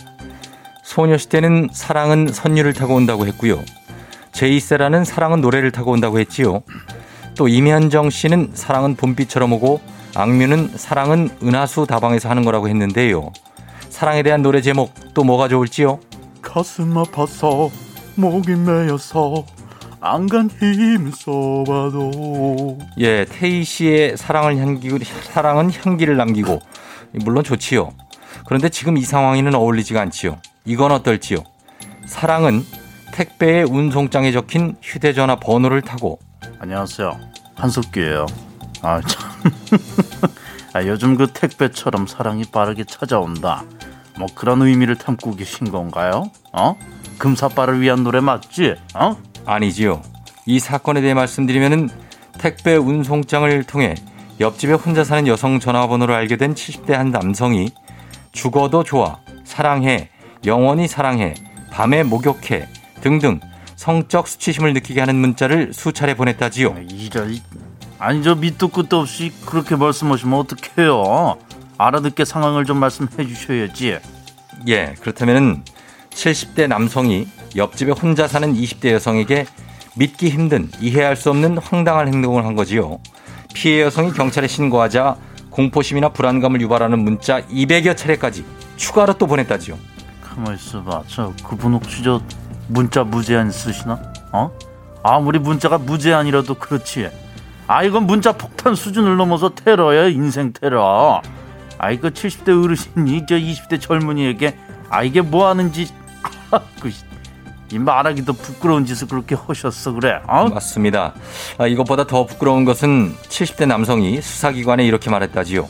소녀시대는 0.84 1.68
사랑은 1.70 2.32
선율을 2.32 2.72
타고 2.72 2.94
온다고 2.94 3.26
했고요. 3.26 3.62
제이세라는 4.32 5.04
사랑은 5.04 5.42
노래를 5.42 5.70
타고 5.70 5.90
온다고 5.90 6.18
했지요. 6.18 6.62
또 7.36 7.46
임현정 7.46 8.08
씨는 8.08 8.52
사랑은 8.54 8.96
봄비처럼 8.96 9.52
오고 9.52 9.82
악뮤는 10.14 10.78
사랑은 10.78 11.28
은하수 11.42 11.86
다방에서 11.86 12.30
하는 12.30 12.42
거라고 12.42 12.70
했는데요. 12.70 13.34
사랑에 13.90 14.22
대한 14.22 14.40
노래 14.40 14.62
제목 14.62 14.94
또 15.12 15.24
뭐가 15.24 15.48
좋을지요? 15.48 16.00
가슴 16.40 16.96
아파서 16.96 17.68
목이 18.14 18.52
메여서 18.52 19.44
안간 20.00 20.48
힘 20.58 21.10
써봐도 21.10 22.78
예, 22.98 23.26
태희 23.26 23.62
씨의 23.62 24.16
사랑을 24.16 24.56
향기고 24.56 25.00
사랑은 25.34 25.70
향기를 25.70 26.16
남기고 26.16 26.60
물론 27.14 27.44
좋지요. 27.44 27.92
그런데 28.46 28.68
지금 28.68 28.96
이 28.96 29.02
상황에는 29.02 29.54
어울리지가 29.54 30.00
않지요. 30.00 30.38
이건 30.64 30.92
어떨지요? 30.92 31.38
사랑은 32.06 32.64
택배의 33.12 33.64
운송장에 33.64 34.32
적힌 34.32 34.76
휴대전화 34.82 35.36
번호를 35.36 35.82
타고 35.82 36.18
안녕하세요 36.58 37.18
한석규예요 37.54 38.26
아 38.82 39.00
참. 39.00 39.30
아, 40.74 40.82
요즘 40.82 41.16
그 41.16 41.28
택배처럼 41.28 42.08
사랑이 42.08 42.44
빠르게 42.50 42.82
찾아온다 42.84 43.62
뭐 44.18 44.26
그런 44.34 44.62
의미를 44.62 44.96
담고 44.96 45.36
계신 45.36 45.70
건가요? 45.70 46.30
어? 46.52 46.76
금사빠를 47.18 47.80
위한 47.80 48.02
노래 48.02 48.20
맞지? 48.20 48.74
어? 48.94 49.16
아니지요. 49.46 50.02
이 50.46 50.58
사건에 50.58 51.00
대해 51.00 51.14
말씀드리면은 51.14 51.88
택배 52.38 52.76
운송장을 52.76 53.62
통해 53.64 53.94
옆집에 54.40 54.72
혼자 54.72 55.04
사는 55.04 55.26
여성 55.28 55.60
전화번호를 55.60 56.14
알게 56.14 56.36
된 56.36 56.54
70대 56.54 56.92
한 56.92 57.10
남성이 57.10 57.70
죽어도 58.32 58.82
좋아, 58.82 59.18
사랑해, 59.44 60.10
영원히 60.44 60.88
사랑해, 60.88 61.34
밤에 61.70 62.02
목욕해 62.02 62.66
등등 63.00 63.38
성적 63.76 64.26
수치심을 64.26 64.72
느끼게 64.74 65.00
하는 65.00 65.16
문자를 65.16 65.72
수차례 65.72 66.14
보냈다지요. 66.14 66.76
이럴 66.90 67.36
아니 67.98 68.22
저 68.22 68.34
밑도 68.34 68.68
끝도 68.68 69.00
없이 69.00 69.32
그렇게 69.46 69.76
말씀하시면 69.76 70.38
어떡해요 70.40 71.38
알아듣게 71.78 72.24
상황을 72.24 72.64
좀 72.64 72.78
말씀해 72.78 73.26
주셔야지 73.26 73.98
예, 74.66 74.94
그렇다면은 75.00 75.62
70대 76.10 76.66
남성이 76.66 77.28
옆집에 77.54 77.92
혼자 77.92 78.26
사는 78.26 78.52
20대 78.52 78.90
여성에게 78.92 79.46
믿기 79.96 80.30
힘든 80.30 80.70
이해할 80.80 81.16
수 81.16 81.30
없는 81.30 81.58
황당한 81.58 82.08
행동을 82.08 82.44
한 82.44 82.56
거지요. 82.56 82.98
피해 83.54 83.80
여성이 83.82 84.12
경찰에 84.12 84.46
신고하자 84.46 85.16
공포심이나 85.48 86.10
불안감을 86.10 86.60
유발하는 86.60 86.98
문자 86.98 87.40
200여 87.42 87.96
차례까지 87.96 88.44
추가로 88.76 89.14
또 89.14 89.26
보냈다지요. 89.26 89.78
가만 90.20 90.54
있어봐 90.56 91.04
저 91.06 91.32
그분 91.44 91.74
혹시 91.74 92.02
저 92.02 92.20
문자 92.68 93.04
무제한 93.04 93.50
쓰시나? 93.50 94.00
어? 94.32 94.50
아무리 95.02 95.38
문자가 95.38 95.78
무제한이라도 95.78 96.54
그렇지 96.54 97.08
아 97.66 97.84
이건 97.84 98.06
문자 98.06 98.32
폭탄 98.32 98.74
수준을 98.74 99.16
넘어서 99.16 99.54
테러야 99.54 100.08
인생 100.08 100.52
테러 100.52 101.22
아 101.78 101.90
이거 101.90 102.08
70대 102.08 102.64
어르신이 102.64 103.26
저 103.28 103.36
20대 103.36 103.80
젊은이에게 103.80 104.56
아 104.88 105.02
이게 105.04 105.20
뭐 105.20 105.48
하는지 105.48 105.88
그, 106.80 106.90
이 107.72 107.78
말하기도 107.78 108.32
부끄러운 108.34 108.84
짓을 108.84 109.08
그렇게 109.08 109.34
하셨어 109.34 109.92
그래 109.92 110.20
어? 110.28 110.48
맞습니다. 110.48 111.14
아, 111.58 111.66
이것보다 111.66 112.06
더 112.06 112.26
부끄러운 112.26 112.64
것은 112.64 113.14
70대 113.28 113.66
남성이 113.66 114.20
수사기관에 114.20 114.84
이렇게 114.84 115.10
말했다지요. 115.10 115.66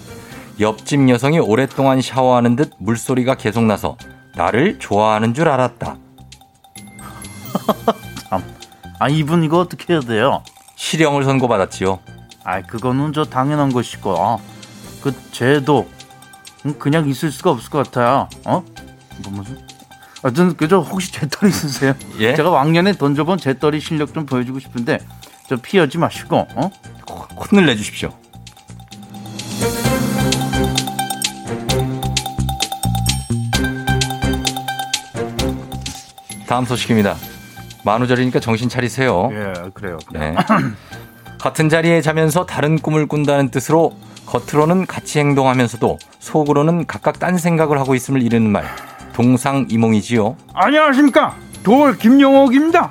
옆집 0.60 1.08
여성이 1.08 1.38
오랫동안 1.38 2.00
샤워하는 2.00 2.56
듯 2.56 2.72
물소리가 2.78 3.36
계속 3.36 3.64
나서 3.64 3.96
나를 4.36 4.78
좋아하는 4.78 5.34
줄 5.34 5.48
알았다. 5.48 5.96
참. 8.28 8.42
아 8.98 9.08
이분 9.08 9.44
이거 9.44 9.58
어떻게 9.58 9.92
해야 9.92 10.00
돼요? 10.00 10.42
실형을 10.76 11.24
선고받았지요. 11.24 11.98
아 12.44 12.60
그거는 12.62 13.12
저 13.12 13.24
당연한 13.24 13.72
것이고 13.72 14.10
어? 14.10 14.40
그 15.02 15.12
죄도 15.32 15.88
음, 16.66 16.78
그냥 16.78 17.08
있을 17.08 17.30
수가 17.30 17.50
없을 17.50 17.70
것 17.70 17.84
같아요 17.84 18.28
어? 18.44 18.62
뭐 19.22 19.32
무슨 19.32 19.58
하여튼 20.24 20.56
그저 20.56 20.78
혹시 20.78 21.12
재떨이 21.12 21.50
있으세요? 21.50 21.94
예? 22.18 22.34
제가 22.34 22.48
왕년에 22.48 22.92
던져본 22.92 23.36
재떨이 23.36 23.78
실력 23.78 24.14
좀 24.14 24.24
보여주고 24.24 24.58
싶은데 24.58 24.98
저 25.46 25.56
피하지 25.56 25.98
마시고 25.98 26.48
어? 26.54 26.70
혼을 27.52 27.66
내주십시오. 27.66 28.08
다음 36.46 36.64
소식입니다. 36.64 37.16
만우절이니까 37.84 38.40
정신 38.40 38.70
차리세요. 38.70 39.28
예 39.30 39.70
그래요 39.74 39.98
네. 40.10 40.34
같은 41.38 41.68
자리에 41.68 42.00
자면서 42.00 42.46
다른 42.46 42.78
꿈을 42.78 43.04
꾼다는 43.06 43.50
뜻으로 43.50 43.94
겉으로는 44.24 44.86
같이 44.86 45.18
행동하면서도 45.18 45.98
속으로는 46.18 46.86
각각 46.86 47.18
딴 47.18 47.36
생각을 47.36 47.78
하고 47.78 47.94
있음을 47.94 48.22
이르는 48.22 48.50
말. 48.50 48.64
동상이몽이지요. 49.14 50.36
안녕하십니까 50.52 51.36
돌 51.62 51.96
김영옥입니다 51.96 52.90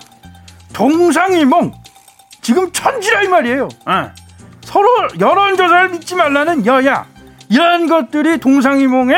동상이몽 0.73 1.71
지금 2.41 2.71
천지라 2.71 3.23
이 3.23 3.27
말이에요 3.27 3.69
예. 3.89 4.11
서로 4.61 4.87
여론조사를 5.19 5.89
믿지 5.89 6.15
말라는 6.15 6.65
여야 6.65 7.05
이런 7.49 7.87
것들이 7.87 8.39
동상이몽의 8.39 9.15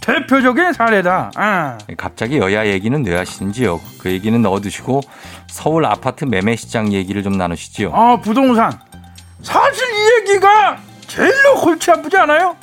대표적인 0.00 0.72
사례다. 0.72 1.32
아. 1.34 1.78
갑자기 1.96 2.38
여야 2.38 2.64
얘기는 2.66 3.04
왜 3.04 3.16
하시는지요? 3.16 3.80
그 3.98 4.08
얘기는 4.08 4.40
넣어두시고 4.40 5.00
서울 5.48 5.84
아파트 5.84 6.24
매매 6.24 6.54
시장 6.54 6.92
얘기를 6.92 7.24
좀 7.24 7.32
나누시지요. 7.36 7.90
아 7.92 8.20
부동산 8.20 8.70
사실 9.42 9.84
이 9.84 10.30
얘기가 10.30 10.76
제일로 11.08 11.56
골치 11.60 11.90
아프지 11.90 12.16
않아요? 12.18 12.56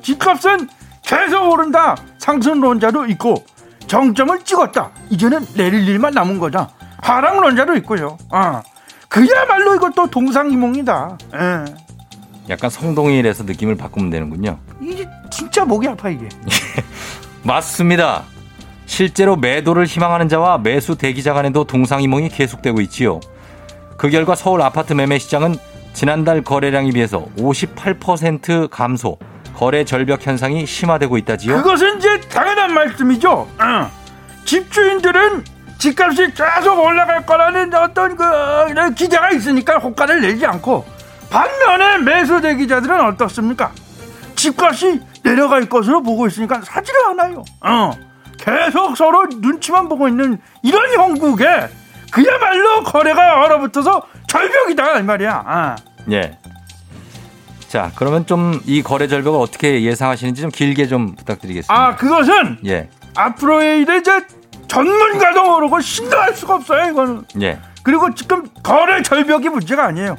집값은 0.00 0.68
계속 1.02 1.50
오른다 1.50 1.96
상승론자도 2.26 3.06
있고 3.06 3.44
정점을 3.86 4.40
찍었다 4.40 4.90
이제는 5.10 5.46
내릴 5.54 5.88
일만 5.88 6.12
남은 6.12 6.40
거다 6.40 6.70
하락론자도 7.02 7.76
있고요. 7.76 8.18
아 8.30 8.62
그야말로 9.08 9.76
이것도 9.76 10.10
동상이몽이다. 10.10 11.18
예. 11.34 11.64
약간 12.48 12.68
성동일에서 12.68 13.44
느낌을 13.44 13.76
바꾸면 13.76 14.10
되는군요. 14.10 14.58
이게 14.80 15.08
진짜 15.30 15.64
목이 15.64 15.86
아파 15.86 16.08
이게. 16.08 16.28
맞습니다. 17.44 18.24
실제로 18.86 19.36
매도를 19.36 19.86
희망하는 19.86 20.28
자와 20.28 20.58
매수 20.58 20.96
대기자 20.96 21.32
간에도 21.32 21.62
동상이몽이 21.64 22.30
계속되고 22.30 22.80
있지요. 22.82 23.20
그 23.96 24.10
결과 24.10 24.34
서울 24.34 24.62
아파트 24.62 24.92
매매 24.94 25.18
시장은 25.18 25.56
지난달 25.92 26.42
거래량에 26.42 26.90
비해서 26.90 27.26
58% 27.38 28.68
감소, 28.70 29.16
거래 29.56 29.84
절벽 29.84 30.26
현상이 30.26 30.66
심화되고 30.66 31.16
있다지요. 31.16 31.56
그것은 31.56 31.98
이제 31.98 32.15
당연한 32.30 32.72
말씀이죠. 32.74 33.30
어. 33.30 33.90
집주인들은 34.44 35.44
집값이 35.78 36.32
계속 36.32 36.78
올라갈 36.78 37.26
거라는 37.26 37.74
어떤 37.74 38.16
그 38.16 38.24
기대가 38.94 39.30
있으니까 39.30 39.78
호가를 39.78 40.20
내지 40.20 40.46
않고 40.46 40.86
반면에 41.30 41.98
매수 41.98 42.40
대기자들은 42.40 43.00
어떻습니까? 43.00 43.72
집값이 44.36 45.00
내려갈 45.22 45.68
것으로 45.68 46.02
보고 46.02 46.26
있으니까 46.26 46.60
사지를 46.62 47.06
않아요. 47.06 47.44
어. 47.60 47.90
계속 48.38 48.96
서로 48.96 49.26
눈치만 49.26 49.88
보고 49.88 50.08
있는 50.08 50.38
이런 50.62 50.92
형국에 50.94 51.68
그야말로 52.12 52.84
거래가 52.84 53.42
얼어붙어서 53.42 54.02
절벽이다 54.28 55.00
이 55.00 55.02
말이야. 55.02 55.44
아. 55.46 55.76
예. 56.12 56.38
자, 57.68 57.90
그러면 57.96 58.26
좀 58.26 58.60
이 58.66 58.82
거래 58.82 59.08
절벽을 59.08 59.38
어떻게 59.40 59.82
예상하시는지 59.82 60.40
좀 60.42 60.50
길게 60.50 60.86
좀 60.86 61.14
부탁드리겠습니다. 61.16 61.74
아, 61.74 61.96
그것은 61.96 62.58
예. 62.66 62.88
앞으로의 63.14 63.80
일에 63.82 63.98
이제 63.98 64.20
전문가도 64.68 65.44
모르고 65.44 65.80
신도할 65.80 66.34
수가 66.34 66.56
없어요, 66.56 66.90
이거는. 66.90 67.24
예. 67.42 67.58
그리고 67.82 68.12
지금 68.14 68.44
거래 68.62 69.02
절벽이 69.02 69.48
문제가 69.48 69.86
아니에요. 69.86 70.16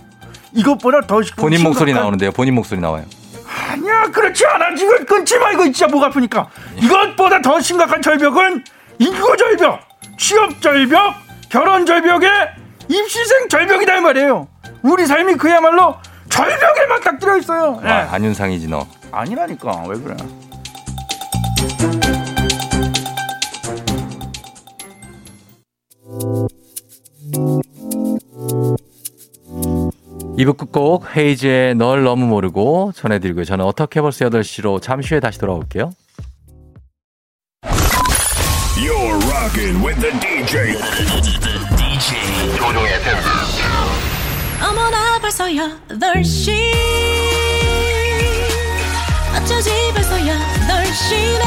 이것보다 0.53 1.01
더 1.01 1.21
심- 1.21 1.35
본인 1.35 1.61
목소리 1.63 1.91
심각한- 1.91 2.01
나오는데요. 2.03 2.31
본인 2.31 2.55
목소리 2.55 2.79
나와요. 2.79 3.05
아니야, 3.69 4.03
그렇지 4.11 4.45
않아. 4.45 4.75
지금 4.75 5.05
끊지 5.05 5.37
마. 5.39 5.51
이거 5.51 5.63
진짜 5.63 5.87
목 5.87 6.03
아프니까. 6.03 6.47
이것보다 6.77 7.41
더 7.41 7.59
심각한 7.59 8.01
절벽은 8.01 8.63
인구 8.99 9.35
절벽, 9.37 9.79
취업 10.17 10.61
절벽, 10.61 11.15
결혼 11.49 11.85
절벽에 11.85 12.27
입시생 12.89 13.47
절벽이다 13.49 13.97
이 13.97 14.01
말이에요. 14.01 14.47
우리 14.83 15.05
삶이 15.05 15.35
그야말로 15.35 15.95
절벽에 16.29 16.85
맞닥뜨려 16.87 17.37
있어요. 17.37 17.79
예. 17.83 17.87
아, 17.87 18.13
안윤상이지 18.13 18.67
너. 18.67 18.85
아니라니까 19.11 19.83
왜 19.87 19.97
그래? 19.99 20.15
이부 30.37 30.53
끝곡 30.53 31.15
헤이즈의 31.17 31.75
널 31.75 32.03
너무 32.03 32.27
모르고 32.27 32.91
전해드리고요. 32.95 33.43
저는 33.43 33.65
어떻게 33.65 34.01
벌써 34.01 34.25
8시로 34.29 34.81
잠시 34.81 35.13
후에 35.13 35.19
다시 35.19 35.39
돌아올게요. 35.39 35.91
You're 38.77 39.17
rocking 39.31 39.83
with 39.83 39.99
the 39.99 40.11
DJ. 40.19 40.77
DJ 41.75 42.57
조종의 42.57 42.93
FM. 42.93 43.56
벌써 45.27 45.43
8시 45.43 46.53
어쩌지 49.35 49.69
벌써 49.93 50.15
8시네. 50.15 51.43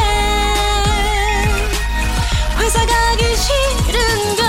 회사 2.59 2.85
가기 2.85 3.25
싫은걸. 3.37 4.45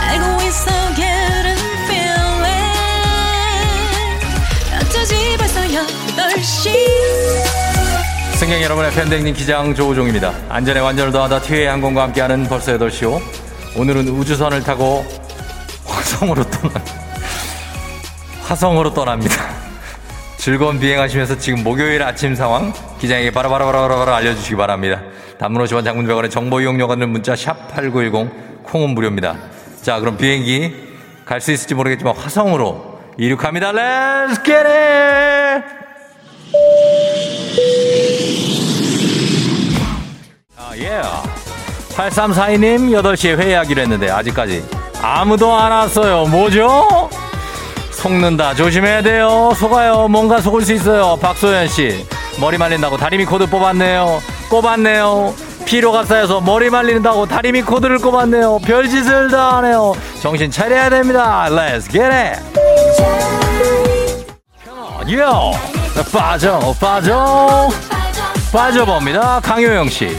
알고 0.00 0.24
있어 0.48 0.66
getting 0.96 1.62
feeling. 1.84 2.74
어쩌지 4.80 5.14
벌써 5.38 5.60
8시 5.60 6.74
승객 8.34 8.62
여러분의 8.64 8.90
팬데믹 8.94 9.36
기장 9.36 9.72
조우종입니다. 9.76 10.34
안전에 10.48 10.80
완전을 10.80 11.12
더하다 11.12 11.40
티웨이 11.42 11.66
항공과 11.66 12.02
함께하는 12.02 12.48
벌써 12.48 12.76
8시오. 12.76 13.22
오늘은 13.76 14.08
우주선을 14.08 14.64
타고 14.64 15.06
떠나 16.62 16.84
화성으로 18.44 18.94
떠납니다. 18.94 19.34
즐거운 20.38 20.78
비행하시면서 20.78 21.38
지금 21.38 21.62
목요일 21.62 22.02
아침 22.02 22.34
상황 22.34 22.72
기장에게 22.98 23.30
바로바로바로바로 23.32 24.14
알려주시기 24.14 24.56
바랍니다. 24.56 25.02
단문 25.38 25.62
50원 25.64 25.84
장문병원의 25.84 26.30
정보 26.30 26.60
이용료가는 26.60 27.08
문자 27.08 27.36
샵 27.36 27.68
8910 27.74 28.64
콩은 28.64 28.90
무료입니다. 28.90 29.36
자 29.82 30.00
그럼 30.00 30.16
비행기 30.16 30.74
갈 31.24 31.40
수 31.40 31.52
있을지 31.52 31.74
모르겠지만 31.74 32.16
화성으로 32.16 32.98
이륙합니다. 33.18 33.72
Let's 33.72 34.44
get 34.44 34.56
it! 34.66 35.64
아, 40.56 40.72
예. 40.76 41.02
8342님 41.94 42.90
8시에 43.02 43.36
회의하기로 43.36 43.82
했는데 43.82 44.10
아직까지 44.10 44.64
아무도 45.02 45.54
안 45.54 45.70
왔어요. 45.70 46.26
뭐죠? 46.26 47.08
속는다. 47.90 48.54
조심해야 48.54 49.02
돼요. 49.02 49.52
속아요. 49.56 50.08
뭔가 50.08 50.40
속을 50.40 50.62
수 50.62 50.72
있어요. 50.72 51.16
박소연 51.20 51.68
씨. 51.68 52.06
머리 52.40 52.56
말린다고 52.58 52.96
다리미 52.96 53.24
코드 53.24 53.46
뽑았네요. 53.46 54.20
꼽았네요. 54.48 55.34
피로가 55.64 56.04
쌓여서 56.04 56.40
머리 56.40 56.70
말린다고 56.70 57.26
다리미 57.26 57.62
코드를 57.62 57.98
꼽았네요. 57.98 58.60
별짓을 58.64 59.30
다 59.30 59.56
하네요. 59.58 59.94
정신 60.20 60.50
차려야 60.50 60.88
됩니다. 60.90 61.46
Let's 61.50 61.90
get 61.90 62.04
it. 62.04 62.40
Come 64.64 65.20
on. 65.20 65.54
빠져, 66.12 66.74
빠져. 66.80 67.68
빠져봅니다. 68.52 69.40
강효영 69.40 69.88
씨. 69.88 70.16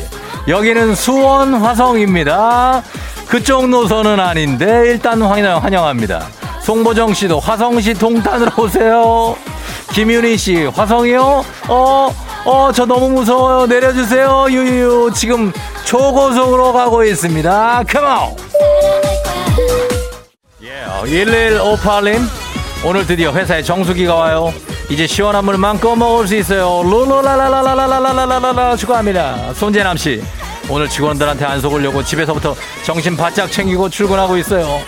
여기는 0.47 0.95
수원 0.95 1.53
화성입니다. 1.55 2.83
그쪽 3.29 3.69
노선은 3.69 4.19
아닌데 4.19 4.65
일단 4.87 5.21
환영, 5.21 5.63
환영 5.63 5.85
합니다. 5.85 6.27
송보정 6.63 7.13
씨도 7.13 7.39
화성시 7.39 7.93
동탄으로 7.93 8.51
오세요. 8.57 9.35
김윤희 9.93 10.35
씨, 10.37 10.65
화성이요? 10.65 11.45
어, 11.67 12.15
어, 12.45 12.71
저 12.73 12.85
너무 12.85 13.09
무서워요. 13.09 13.67
내려주세요. 13.67 14.47
유유. 14.49 15.11
지금 15.13 15.51
초고속으로 15.85 16.73
가고 16.73 17.03
있습니다. 17.03 17.83
컴온! 17.87 18.35
예, 20.63 20.83
1158님. 21.03 22.19
오늘 22.83 23.05
드디어 23.05 23.31
회사에 23.31 23.61
정수기가 23.61 24.15
와요. 24.15 24.51
이제 24.89 25.05
시원한 25.05 25.45
물만 25.45 25.79
꺼먹을 25.79 26.27
수 26.27 26.35
있어요. 26.35 26.81
룰루라라라라라라라라라 26.83 28.75
축하합니다. 28.75 29.53
손재남 29.53 29.97
씨. 29.97 30.23
오늘 30.69 30.87
직원들한테 30.87 31.45
안 31.45 31.59
속으려고 31.59 32.03
집에서부터 32.03 32.55
정신 32.83 33.17
바짝 33.17 33.51
챙기고 33.51 33.89
출근하고 33.89 34.37
있어요. 34.37 34.81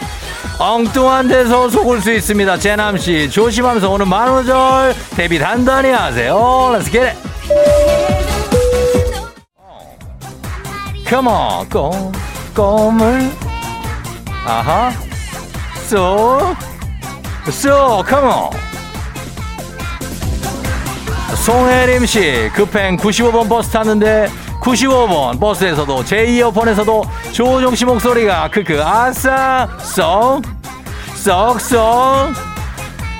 엉뚱한 0.60 1.28
데서 1.28 1.70
속을 1.70 2.02
수 2.02 2.12
있습니다. 2.14 2.58
재남 2.60 2.98
씨 2.98 3.30
조심하면서 3.30 3.90
오늘 3.90 4.06
만우절 4.06 4.94
데뷔 5.16 5.40
단단히 5.40 5.90
하세요. 5.90 6.36
Let's 6.74 6.92
get 6.92 7.00
it. 7.00 7.18
Come 11.08 11.28
on, 11.28 11.68
껌, 11.68 12.12
껌을 12.54 13.32
아하, 14.46 14.92
쏙, 15.88 16.56
쏙, 17.50 18.08
come 18.08 18.28
on. 18.28 18.50
송혜림 21.44 22.06
씨 22.06 22.50
급행 22.54 22.98
95번 22.98 23.50
버스 23.50 23.72
탔는데 23.72 24.30
95번 24.62 25.40
버스에서도 25.40 26.06
제 26.06 26.24
이어폰에서도 26.26 27.04
조종 27.32 27.76
씨 27.76 27.84
목소리가 27.84 28.50
크크 28.50 28.82
아싸 28.82 29.68
쏙 29.80 30.42
쏙쏙 31.16 32.52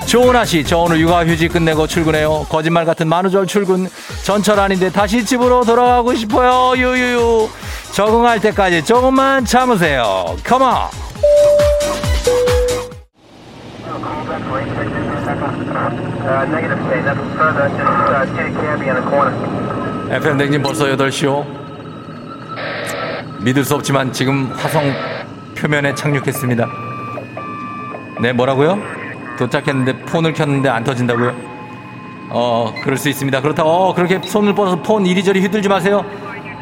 조은아 0.06 0.44
씨, 0.44 0.62
저 0.64 0.78
오늘 0.78 1.00
육아휴직 1.00 1.52
끝내고 1.52 1.86
출근해요. 1.86 2.44
거짓말 2.50 2.84
같은 2.84 3.08
만우절 3.08 3.46
출근 3.46 3.88
전철 4.24 4.60
아닌데 4.60 4.90
다시 4.90 5.24
집으로 5.24 5.64
돌아가고 5.64 6.14
싶어요. 6.14 6.76
유유유. 6.76 7.48
적응할 7.92 8.40
때까지 8.40 8.84
조금만 8.84 9.44
참으세요. 9.44 10.36
컴온. 10.44 10.68
FM 20.12 20.36
댕진 20.36 20.62
벌써 20.62 20.84
8시요. 20.84 21.42
믿을 23.40 23.64
수 23.64 23.74
없지만 23.74 24.12
지금 24.12 24.52
화성 24.52 24.92
표면에 25.56 25.94
착륙했습니다. 25.94 26.68
네, 28.20 28.32
뭐라고요? 28.34 28.78
도착했는데 29.38 30.00
폰을 30.04 30.34
켰는데 30.34 30.68
안 30.68 30.84
터진다고요? 30.84 31.34
어, 32.28 32.74
그럴 32.84 32.98
수 32.98 33.08
있습니다. 33.08 33.40
그렇다. 33.40 33.64
어, 33.64 33.94
그렇게 33.94 34.20
손을 34.22 34.54
뻗어서 34.54 34.82
폰 34.82 35.06
이리저리 35.06 35.40
휘둘지 35.40 35.70
마세요. 35.70 36.04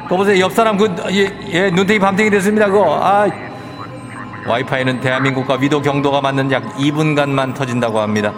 거 0.08 0.16
보세요. 0.16 0.38
옆 0.44 0.52
사람 0.52 0.76
그, 0.76 0.88
예, 1.10 1.36
예, 1.52 1.70
눈탱이 1.70 1.98
밤탱이 1.98 2.30
됐습니다. 2.30 2.66
그거. 2.66 3.00
아, 3.02 3.28
와이파이는 4.46 5.00
대한민국과 5.00 5.56
위도 5.56 5.82
경도가 5.82 6.20
맞는 6.20 6.52
약 6.52 6.76
2분간만 6.76 7.54
터진다고 7.54 7.98
합니다. 7.98 8.32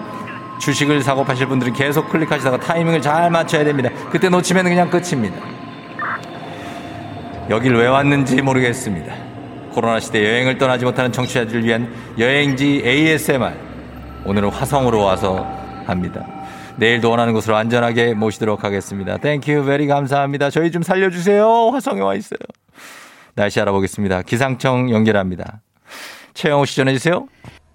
주식을 0.62 1.02
사고 1.02 1.24
파실 1.24 1.48
분들은 1.48 1.72
계속 1.72 2.08
클릭하시다가 2.08 2.60
타이밍을 2.60 3.02
잘 3.02 3.28
맞춰야 3.30 3.64
됩니다. 3.64 3.90
그때 4.10 4.28
놓치면 4.28 4.64
그냥 4.64 4.88
끝입니다. 4.88 5.36
여길 7.50 7.74
왜 7.74 7.88
왔는지 7.88 8.40
모르겠습니다. 8.42 9.12
코로나 9.72 9.98
시대 9.98 10.24
여행을 10.24 10.58
떠나지 10.58 10.84
못하는 10.84 11.10
청취자들을 11.10 11.64
위한 11.64 11.92
여행지 12.16 12.80
ASMR. 12.84 13.54
오늘은 14.24 14.50
화성으로 14.50 15.00
와서 15.02 15.44
합니다. 15.84 16.24
내일도 16.76 17.10
원하는 17.10 17.32
곳으로 17.32 17.56
안전하게 17.56 18.14
모시도록 18.14 18.62
하겠습니다. 18.62 19.16
Thank 19.16 19.64
you 19.64 19.75
very 19.75 19.88
감사합니다. 19.88 20.50
저희 20.50 20.70
좀 20.70 20.82
살려주세요. 20.82 21.70
화성에 21.72 22.00
와 22.02 22.14
있어요. 22.14 22.38
날씨 23.34 23.60
알아보겠습니다. 23.60 24.22
기상청 24.22 24.90
연결합니다. 24.92 25.60
최영호 26.34 26.66
씨 26.66 26.76
전해주세요. 26.76 27.26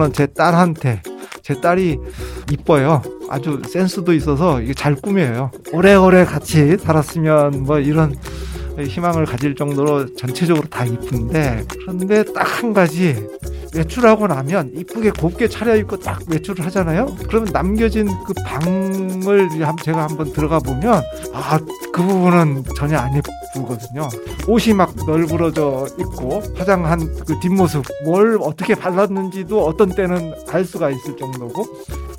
저는 0.00 0.14
제 0.14 0.26
딸한테 0.26 1.02
제 1.42 1.60
딸이 1.60 1.98
이뻐요. 2.50 3.02
아주 3.28 3.60
센스도 3.68 4.14
있어서 4.14 4.62
이게 4.62 4.72
잘 4.72 4.94
꾸며요. 4.94 5.50
오래오래 5.72 6.24
같이 6.24 6.78
살았으면 6.78 7.64
뭐 7.64 7.78
이런 7.78 8.16
희망을 8.78 9.26
가질 9.26 9.54
정도로 9.54 10.14
전체적으로 10.14 10.66
다 10.68 10.86
이쁜데 10.86 11.64
그런데 11.80 12.24
딱 12.24 12.50
한 12.60 12.72
가지 12.74 13.26
외출하고 13.74 14.26
나면 14.26 14.72
이쁘게 14.74 15.10
곱게 15.10 15.48
차려입고 15.48 15.98
딱 16.00 16.20
외출을 16.28 16.64
하잖아요. 16.66 17.14
그러면 17.28 17.48
남겨진 17.52 18.08
그 18.26 18.32
방을 18.44 19.50
한- 19.66 19.76
제가 19.82 20.04
한번 20.08 20.32
들어가 20.32 20.58
보면 20.58 21.02
아 21.32 21.58
그 21.92 22.02
부분은 22.04 22.62
전혀 22.76 22.96
안 22.96 23.10
예쁘거든요. 23.16 24.08
옷이 24.46 24.72
막 24.72 24.94
널브러져 25.06 25.86
있고 25.98 26.40
화장한 26.56 27.24
그 27.26 27.38
뒷모습 27.40 27.84
뭘 28.04 28.38
어떻게 28.40 28.74
발랐는지도 28.76 29.64
어떤 29.66 29.88
때는 29.90 30.32
알 30.50 30.64
수가 30.64 30.90
있을 30.90 31.16
정도고 31.16 31.64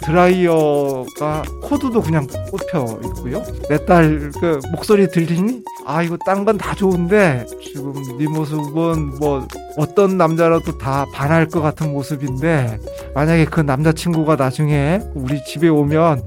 드라이어가 0.01 1.43
코드도 1.61 2.01
그냥 2.01 2.27
꽂혀 2.49 2.85
있고요. 3.05 3.41
내 3.69 3.77
딸 3.85 4.31
그 4.39 4.59
목소리 4.71 5.07
들리니? 5.07 5.63
아 5.85 6.01
이거 6.03 6.17
딴 6.25 6.45
건 6.45 6.57
다 6.57 6.73
좋은데 6.75 7.45
지금 7.61 7.93
네 8.17 8.25
모습은 8.27 9.19
뭐 9.19 9.47
어떤 9.77 10.17
남자라도 10.17 10.77
다 10.77 11.05
반할 11.13 11.47
것 11.47 11.61
같은 11.61 11.91
모습인데 11.91 12.79
만약에 13.15 13.45
그 13.45 13.61
남자친구가 13.61 14.35
나중에 14.35 15.01
우리 15.15 15.43
집에 15.43 15.67
오면 15.69 16.23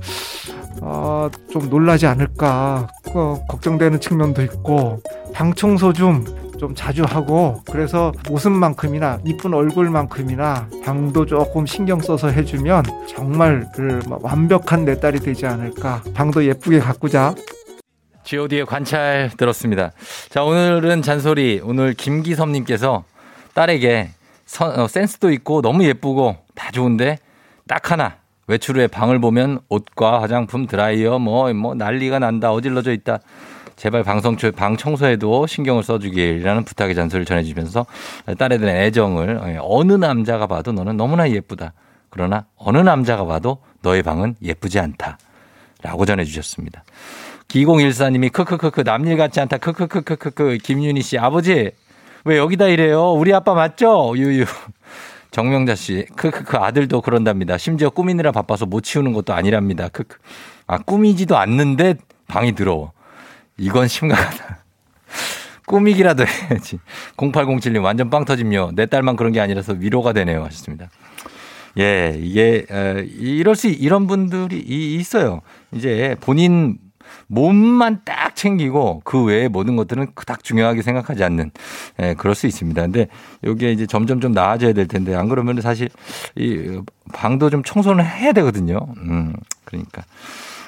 아, 0.83 1.31
좀 1.51 1.70
놀라지 1.70 2.07
않을까. 2.07 2.89
어, 3.14 3.41
걱정되는 3.49 4.01
측면도 4.01 4.43
있고. 4.43 5.01
방 5.33 5.55
청소 5.55 5.93
좀 5.93 6.25
좀 6.65 6.75
자주 6.75 7.05
하고 7.05 7.61
그래서 7.71 8.11
모습만큼이나 8.31 9.21
이쁜 9.27 9.53
얼굴만큼이나 9.53 10.67
방도 10.83 11.27
조금 11.27 11.67
신경 11.67 12.01
써서 12.01 12.31
해주면 12.31 12.85
정말 13.07 13.67
그 13.75 14.01
완벽한 14.09 14.87
내 14.87 14.99
딸이 14.99 15.21
되지 15.21 15.45
않을까 15.45 16.03
방도 16.15 16.43
예쁘게 16.43 16.79
가꾸자 16.79 17.35
god의 18.25 18.65
관찰 18.65 19.31
들었습니다. 19.37 19.93
자, 20.31 20.43
오늘은 20.43 21.03
잔소리. 21.03 21.61
오늘 21.62 21.93
김기섭님께서 21.93 23.05
딸에게 23.53 24.09
선- 24.47 24.81
어, 24.81 24.89
센스도 24.89 25.31
있고 25.33 25.61
너무 25.61 25.85
예쁘고 25.85 26.37
다 26.55 26.71
좋은데 26.71 27.19
딱 27.69 27.91
하나. 27.91 28.15
외출 28.47 28.77
후에 28.79 28.87
방을 28.87 29.19
보면 29.21 29.59
옷과 29.69 30.23
화장품, 30.23 30.67
드라이어 30.67 31.19
뭐, 31.19 31.53
뭐 31.53 31.75
난리가 31.75 32.21
난다. 32.21 32.53
어질러져 32.53 32.93
있다. 32.93 33.19
제발 33.77 34.05
방송 34.05 34.37
초, 34.37 34.53
방 34.53 34.77
청소에도 34.77 35.47
신경을 35.47 35.83
써주길이라는 35.83 36.64
부탁의 36.64 36.95
잔소리를 36.95 37.25
전해주면서 37.27 37.87
딸에 38.39 38.59
대한 38.59 38.77
애정을 38.77 39.41
예, 39.47 39.59
어느 39.61 39.93
남자가 39.95 40.47
봐도 40.47 40.72
너는 40.72 40.97
너무나 40.97 41.29
예쁘다. 41.29 41.72
그러나 42.09 42.47
어느 42.57 42.79
남자가 42.79 43.25
봐도 43.25 43.59
너의 43.83 44.03
방은 44.03 44.37
예쁘지 44.43 44.79
않다. 44.79 45.18
라고 45.83 46.07
전해주셨습니다. 46.07 46.85
기공일사님이 47.49 48.31
크크크크 48.31 48.83
남일 48.83 49.16
같지 49.16 49.41
않다. 49.41 49.59
크크크크크크 49.59 50.59
김윤희 50.62 51.03
씨 51.03 51.18
아버지 51.18 51.72
왜 52.25 52.39
여기다 52.39 52.68
이래요? 52.68 53.12
우리 53.12 53.35
아빠 53.35 53.55
맞죠? 53.55 54.14
유유. 54.16 54.47
정명자 55.31 55.75
씨 55.75 56.07
크크크 56.16 56.57
아들도 56.57 57.01
그런답니다. 57.03 57.59
심지어 57.59 57.91
꾸미느라 57.91 58.31
바빠서 58.33 58.64
못 58.64 58.83
치우는 58.83 59.12
것도 59.12 59.35
아니랍니다. 59.35 59.89
크크. 59.89 60.16
아 60.66 60.79
꾸미지도 60.79 61.37
않는데 61.37 61.97
방이 62.29 62.55
더러워 62.55 62.93
이건 63.59 63.89
심각하다 63.89 64.59
꾸미기라도 65.67 66.25
해야지 66.27 66.79
0807님 67.17 67.83
완전 67.83 68.11
빵 68.11 68.25
터짐요 68.25 68.73
내 68.75 68.87
딸만 68.87 69.17
그런 69.17 69.33
게 69.33 69.41
아니라서 69.41 69.73
위로가 69.75 70.13
되네요 70.13 70.45
하셨습니다 70.45 70.89
예, 71.77 72.17
이게 72.17 72.65
어, 72.71 73.03
이럴 73.19 73.57
수 73.57 73.67
이런 73.67 74.07
분들이 74.07 74.59
이- 74.65 74.95
있어요. 74.95 75.41
이제 75.73 76.15
본인 76.21 76.79
몸만 77.27 78.03
딱 78.05 78.37
챙기고 78.37 79.01
그 79.05 79.25
외에 79.25 79.49
모든 79.49 79.75
것들은 79.75 80.13
그닥 80.15 80.45
중요하게 80.45 80.83
생각하지 80.83 81.25
않는 81.25 81.51
예, 82.01 82.15
그럴 82.15 82.37
수 82.37 82.47
있습니다. 82.47 82.81
근데 82.81 83.09
여기에 83.43 83.73
이제 83.73 83.87
점점 83.89 84.21
좀 84.21 84.31
나아져야 84.31 84.73
될 84.73 84.87
텐데 84.87 85.17
안 85.17 85.29
그러면 85.29 85.61
사실 85.63 85.89
이 86.37 86.81
방도 87.13 87.51
좀 87.51 87.65
청소는 87.65 88.05
해야 88.07 88.31
되거든요. 88.31 88.79
음, 88.99 89.35
그러니까. 89.65 90.05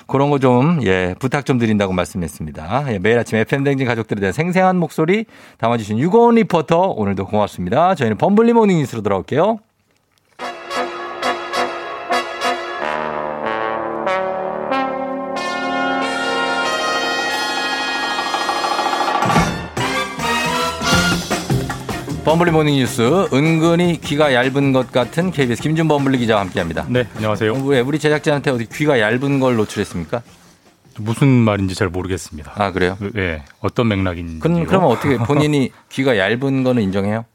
그런 0.06 0.30
거 0.30 0.38
좀, 0.38 0.80
예, 0.84 1.14
부탁 1.18 1.44
좀 1.44 1.58
드린다고 1.58 1.92
말씀했습니다. 1.92 2.92
예, 2.92 2.98
매일 2.98 3.18
아침 3.18 3.38
FM대행진 3.38 3.86
가족들에 3.86 4.20
대한 4.20 4.32
생생한 4.32 4.76
목소리 4.76 5.26
담아주신 5.58 5.98
유고원 5.98 6.36
리포터, 6.36 6.94
오늘도 6.96 7.26
고맙습니다. 7.26 7.94
저희는 7.94 8.16
범블리 8.16 8.52
모닝 8.52 8.78
뉴스로 8.78 9.02
돌아올게요. 9.02 9.58
범블리 22.26 22.50
모닝 22.50 22.74
뉴스 22.74 23.28
은근히 23.32 24.00
귀가 24.00 24.34
얇은 24.34 24.72
것 24.72 24.90
같은 24.90 25.30
KBS 25.30 25.62
김준 25.62 25.86
범블리 25.86 26.18
기자와 26.18 26.40
함께합니다. 26.40 26.84
네, 26.88 27.06
안녕하세요. 27.14 27.52
왜 27.66 27.78
우리 27.78 28.00
제작진한테 28.00 28.50
어디 28.50 28.68
귀가 28.68 28.98
얇은 28.98 29.38
걸 29.38 29.54
노출했습니까? 29.54 30.22
무슨 30.98 31.28
말인지 31.28 31.76
잘 31.76 31.88
모르겠습니다. 31.88 32.50
아 32.56 32.72
그래요? 32.72 32.98
네, 33.14 33.44
어떤 33.60 33.86
맥락인지. 33.86 34.40
그럼 34.40 34.66
그러면 34.66 34.90
어떻게 34.90 35.18
본인이 35.22 35.70
귀가 35.88 36.18
얇은 36.18 36.64
거는 36.64 36.82
인정해요? 36.82 37.26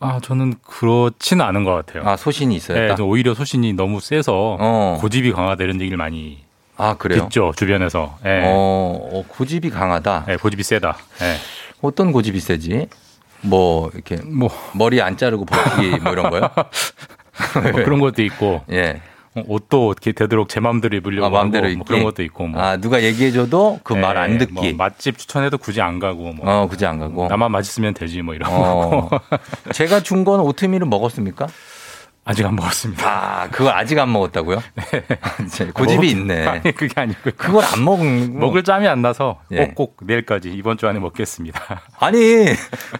아 0.00 0.18
저는 0.20 0.54
그렇지는 0.66 1.44
않은 1.44 1.62
것 1.62 1.74
같아요. 1.74 2.02
아 2.04 2.16
소신이 2.16 2.56
있어요. 2.56 2.96
네, 2.96 3.00
오히려 3.00 3.34
소신이 3.34 3.74
너무 3.74 4.00
세서 4.00 4.56
어. 4.58 4.98
고집이 5.00 5.30
강하다 5.30 5.62
이런 5.62 5.80
얘기를 5.80 5.96
많이 5.96 6.42
아 6.76 6.96
그래요? 6.96 7.22
듣죠 7.22 7.52
주변에서. 7.56 8.18
네. 8.24 8.42
어, 8.46 9.08
어, 9.12 9.24
고집이 9.28 9.70
강하다. 9.70 10.24
네, 10.26 10.36
고집이 10.36 10.64
세다. 10.64 10.96
네. 11.20 11.36
어떤 11.80 12.10
고집이 12.10 12.40
세지? 12.40 12.88
뭐 13.42 13.90
이렇게 13.94 14.16
뭐 14.24 14.48
머리 14.74 15.00
안 15.02 15.16
자르고 15.16 15.44
버티기 15.44 16.00
뭐 16.00 16.12
이런 16.12 16.30
거요? 16.30 16.50
뭐 17.62 17.72
그런 17.84 18.00
것도 18.00 18.22
있고. 18.22 18.62
예. 18.70 19.00
어, 19.34 19.42
옷도 19.46 19.92
이렇게 19.92 20.12
되도록 20.12 20.50
제 20.50 20.60
마음대로 20.60 20.94
입으려고 20.94 21.24
아, 21.26 21.30
마음대로 21.30 21.66
하고 21.66 21.76
뭐? 21.78 21.86
그런 21.86 22.02
것도 22.04 22.22
있고 22.22 22.46
뭐. 22.48 22.60
아, 22.60 22.76
누가 22.76 23.02
얘기해줘도 23.02 23.80
그 23.82 23.94
말안 23.94 24.32
네, 24.32 24.38
듣기. 24.38 24.52
뭐 24.52 24.64
맛집 24.76 25.16
추천해도 25.16 25.56
굳이 25.56 25.80
안 25.80 25.98
가고 25.98 26.32
뭐. 26.34 26.46
어, 26.50 26.66
굳이 26.68 26.84
안 26.84 26.98
가고. 26.98 27.28
나만 27.28 27.50
맛있으면 27.50 27.94
되지 27.94 28.20
뭐 28.22 28.34
이런 28.34 28.50
어. 28.52 29.08
거. 29.08 29.20
제가 29.72 30.00
준 30.00 30.22
건 30.24 30.40
오트밀은 30.40 30.88
먹었습니까? 30.90 31.46
아직 32.24 32.46
안 32.46 32.54
먹었습니다. 32.54 33.04
아, 33.04 33.48
그거 33.48 33.70
아직 33.70 33.98
안 33.98 34.12
먹었다고요? 34.12 34.62
네. 34.92 35.66
고집이 35.74 36.08
있네. 36.10 36.46
아니 36.46 36.72
그게 36.72 37.00
아니고 37.00 37.30
그걸 37.36 37.64
안 37.64 37.82
먹은 37.84 38.38
먹을 38.38 38.62
짬이 38.62 38.86
안 38.86 39.02
나서 39.02 39.40
예. 39.50 39.66
꼭꼭 39.66 39.98
내일까지 40.06 40.50
이번 40.52 40.78
주 40.78 40.86
안에 40.86 41.00
먹겠습니다. 41.00 41.60
아니 41.98 42.46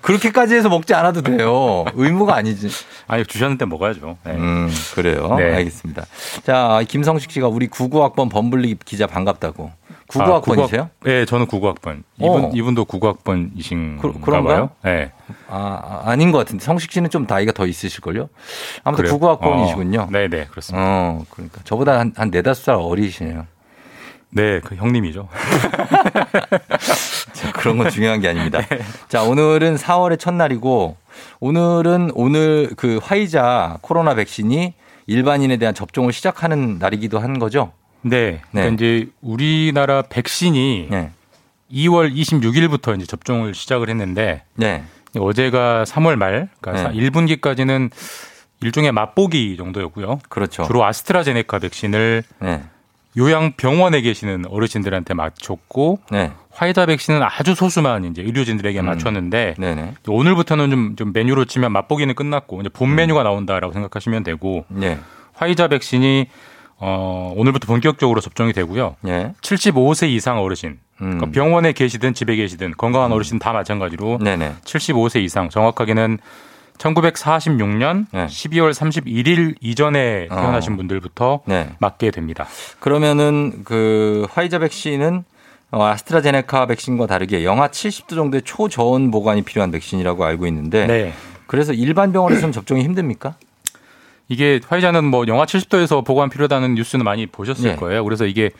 그렇게까지 0.01 0.57
해서 0.57 0.69
먹지 0.69 0.95
않아도 0.95 1.23
돼요. 1.23 1.85
의무가 1.95 2.35
아니지. 2.35 2.69
아니 3.07 3.25
주셨는데 3.25 3.65
먹어야죠. 3.67 4.19
네. 4.25 4.33
음 4.33 4.69
그래요. 4.95 5.37
네. 5.37 5.55
알겠습니다. 5.55 6.05
자 6.45 6.83
김성식 6.89 7.31
씨가 7.31 7.47
우리 7.47 7.69
99학번 7.69 8.29
범블리 8.29 8.77
기자 8.85 9.07
반갑다고. 9.07 9.71
99학번이세요? 10.13 10.89
네, 11.05 11.25
저는 11.25 11.47
99학번. 11.47 12.03
어. 12.21 12.39
이분 12.39 12.53
이분도 12.55 12.85
99학번이신가 12.85 14.01
그- 14.01 14.21
그런가요? 14.21 14.57
봐요. 14.57 14.71
네. 14.83 15.13
아, 15.49 15.81
아, 16.05 16.11
아닌 16.11 16.33
것 16.33 16.39
같은데 16.39 16.65
성식 16.65 16.93
씨는 16.93 17.11
좀 17.11 17.27
나이가 17.29 17.53
더 17.53 17.67
있으실걸요? 17.67 18.29
아무튼 18.85 19.05
그래요? 19.05 19.19
99학번이시군요. 19.19 20.11
네, 20.11 20.29
네, 20.29 20.47
그렇습니다. 20.51 20.85
어, 20.87 21.25
그러니까 21.31 21.61
저보다 21.65 21.99
한, 21.99 22.13
한 22.17 22.31
네다섯 22.31 22.65
살 22.65 22.75
어리시네요. 22.77 23.47
네, 24.35 24.61
그 24.61 24.75
형님이죠. 24.77 25.29
자, 27.33 27.53
그런 27.53 27.77
건 27.79 27.91
중요한 27.91 28.21
게 28.21 28.29
아닙니다. 28.29 28.61
네. 28.67 28.79
자, 29.09 29.23
오늘은 29.23 29.77
4월의 29.77 30.19
첫날이고 30.19 30.97
오늘은 31.41 32.13
오늘 32.15 32.71
그 32.77 32.99
화이자 33.03 33.79
코로나 33.83 34.15
백신이 34.15 34.73
일반인에 35.07 35.59
대한 35.59 35.75
접종을 35.75 36.13
시작하는 36.15 36.79
날이기도 36.79 37.19
한 37.19 37.39
거죠? 37.39 37.73
네. 38.03 38.41
그러니까 38.51 38.75
이제 38.75 39.09
우리나라 39.21 40.03
백신이 40.03 40.89
네. 40.91 41.11
2월 41.73 42.15
26일부터 42.15 42.97
이제 42.97 43.07
접종을 43.07 43.55
시작을 43.55 43.89
했는데 43.89 44.43
네. 44.55 44.85
어제가 45.19 45.85
3월 45.85 46.17
말, 46.17 46.49
그러니까 46.61 46.91
네. 46.91 46.99
1분기까지는 46.99 47.91
일종의 48.61 48.93
맛보기 48.93 49.57
정도였고요. 49.57 50.21
그렇죠. 50.29 50.65
주로 50.65 50.85
아스트라제네카 50.85 51.59
백신을 51.59 52.23
네. 52.41 52.63
요양병원에 53.17 54.01
계시는 54.01 54.47
어르신들한테 54.49 55.15
맞췄고 55.15 56.01
네. 56.11 56.33
화이자 56.51 56.87
백신은 56.87 57.23
아주 57.23 57.55
소수만 57.55 58.05
이제 58.05 58.23
의료진들에게 58.23 58.81
맞췄는데 58.81 59.57
음. 59.59 59.61
네네. 59.61 59.95
오늘부터는 60.09 60.71
좀, 60.71 60.97
좀 60.97 61.13
메뉴로 61.13 61.45
치면 61.45 61.73
맛보기는 61.73 62.15
끝났고 62.15 62.61
이제 62.61 62.71
음. 62.71 62.73
본 62.73 62.95
메뉴가 62.95 63.23
나온다라고 63.23 63.73
생각하시면 63.75 64.23
되고 64.23 64.65
네. 64.69 64.99
화이자 65.35 65.69
백신이 65.69 66.27
어, 66.85 67.33
오늘부터 67.37 67.69
본격적으로 67.69 68.21
접종이 68.21 68.53
되고요. 68.53 68.97
네. 69.03 69.33
75세 69.41 70.09
이상 70.09 70.43
어르신, 70.43 70.81
음. 71.01 71.11
그러니까 71.19 71.27
병원에 71.31 71.73
계시든 71.73 72.13
집에 72.13 72.35
계시든 72.35 72.75
건강한 72.77 73.13
어르신 73.13 73.39
다 73.39 73.53
마찬가지로 73.53 74.19
네네. 74.19 74.57
75세 74.65 75.23
이상 75.23 75.49
정확하게는 75.49 76.19
1946년 76.79 78.07
네. 78.11 78.27
12월 78.27 78.73
31일 78.73 79.55
이전에 79.61 80.27
어. 80.29 80.35
태어나신 80.35 80.77
분들부터 80.77 81.43
네. 81.47 81.71
맞게 81.79 82.11
됩니다. 82.11 82.49
그러면은 82.81 83.63
그 83.63 84.27
화이자 84.33 84.59
백신은 84.59 85.23
어, 85.71 85.85
아스트라제네카 85.85 86.67
백신과 86.67 87.07
다르게 87.07 87.45
영하 87.45 87.69
70도 87.69 88.17
정도의 88.17 88.43
초저온 88.43 89.13
보관이 89.13 89.43
필요한 89.43 89.71
백신이라고 89.71 90.25
알고 90.25 90.49
있는데 90.49 90.87
네. 90.87 91.13
그래서 91.47 91.73
일반 91.73 92.13
병원에서는 92.13 92.53
접종이 92.53 92.83
힘듭니까? 92.83 93.37
이게 94.33 94.61
화이자는 94.67 95.05
뭐 95.05 95.27
영하 95.27 95.45
70도에서 95.45 96.05
보관 96.05 96.31
필요하다는 96.31 96.75
뉴스는 96.75 97.05
많이 97.05 97.27
보셨을 97.27 97.71
네. 97.73 97.77
거예요. 97.77 98.03
그래서 98.03 98.25
이게 98.25 98.51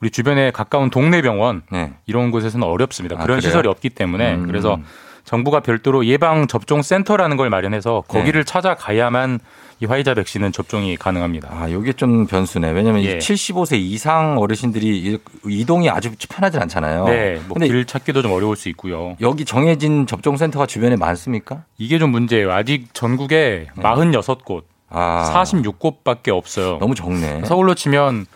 우리 0.00 0.10
주변에 0.10 0.50
가까운 0.50 0.88
동네 0.88 1.20
병원 1.20 1.62
네. 1.70 1.92
이런 2.06 2.30
곳에서는 2.30 2.66
어렵습니다. 2.66 3.16
아, 3.16 3.22
그런 3.22 3.38
그래요? 3.38 3.50
시설이 3.50 3.68
없기 3.68 3.90
때문에 3.90 4.36
음. 4.36 4.46
그래서 4.46 4.78
정부가 5.24 5.60
별도로 5.60 6.06
예방 6.06 6.46
접종 6.46 6.80
센터라는 6.80 7.36
걸 7.36 7.50
마련해서 7.50 8.04
거기를 8.08 8.46
찾아가야만 8.46 9.40
이 9.80 9.84
화이자 9.84 10.14
백신은 10.14 10.52
접종이 10.52 10.96
가능합니다. 10.96 11.50
아, 11.52 11.70
요게 11.70 11.92
좀 11.92 12.26
변수네. 12.26 12.70
왜냐면 12.70 13.02
예. 13.02 13.18
75세 13.18 13.76
이상 13.78 14.38
어르신들이 14.38 14.86
이- 14.88 15.18
이동이 15.46 15.90
아주 15.90 16.10
편하지 16.30 16.56
않잖아요. 16.58 17.04
네, 17.04 17.34
뭐 17.46 17.54
근데 17.54 17.68
길 17.68 17.84
찾기도 17.84 18.22
좀 18.22 18.32
어려울 18.32 18.56
수 18.56 18.70
있고요. 18.70 19.16
여기 19.20 19.44
정해진 19.44 20.06
접종 20.06 20.38
센터가 20.38 20.64
주변에 20.66 20.96
많습니까? 20.96 21.64
이게 21.76 21.98
좀 21.98 22.10
문제예요. 22.10 22.50
아직 22.52 22.88
전국에 22.94 23.66
46곳, 23.76 24.62
네. 24.62 24.66
아, 24.90 25.42
46곳밖에 25.44 26.28
없어요. 26.30 26.78
너무 26.80 26.94
적네. 26.94 27.42
서울로 27.44 27.74
치면 27.74 28.26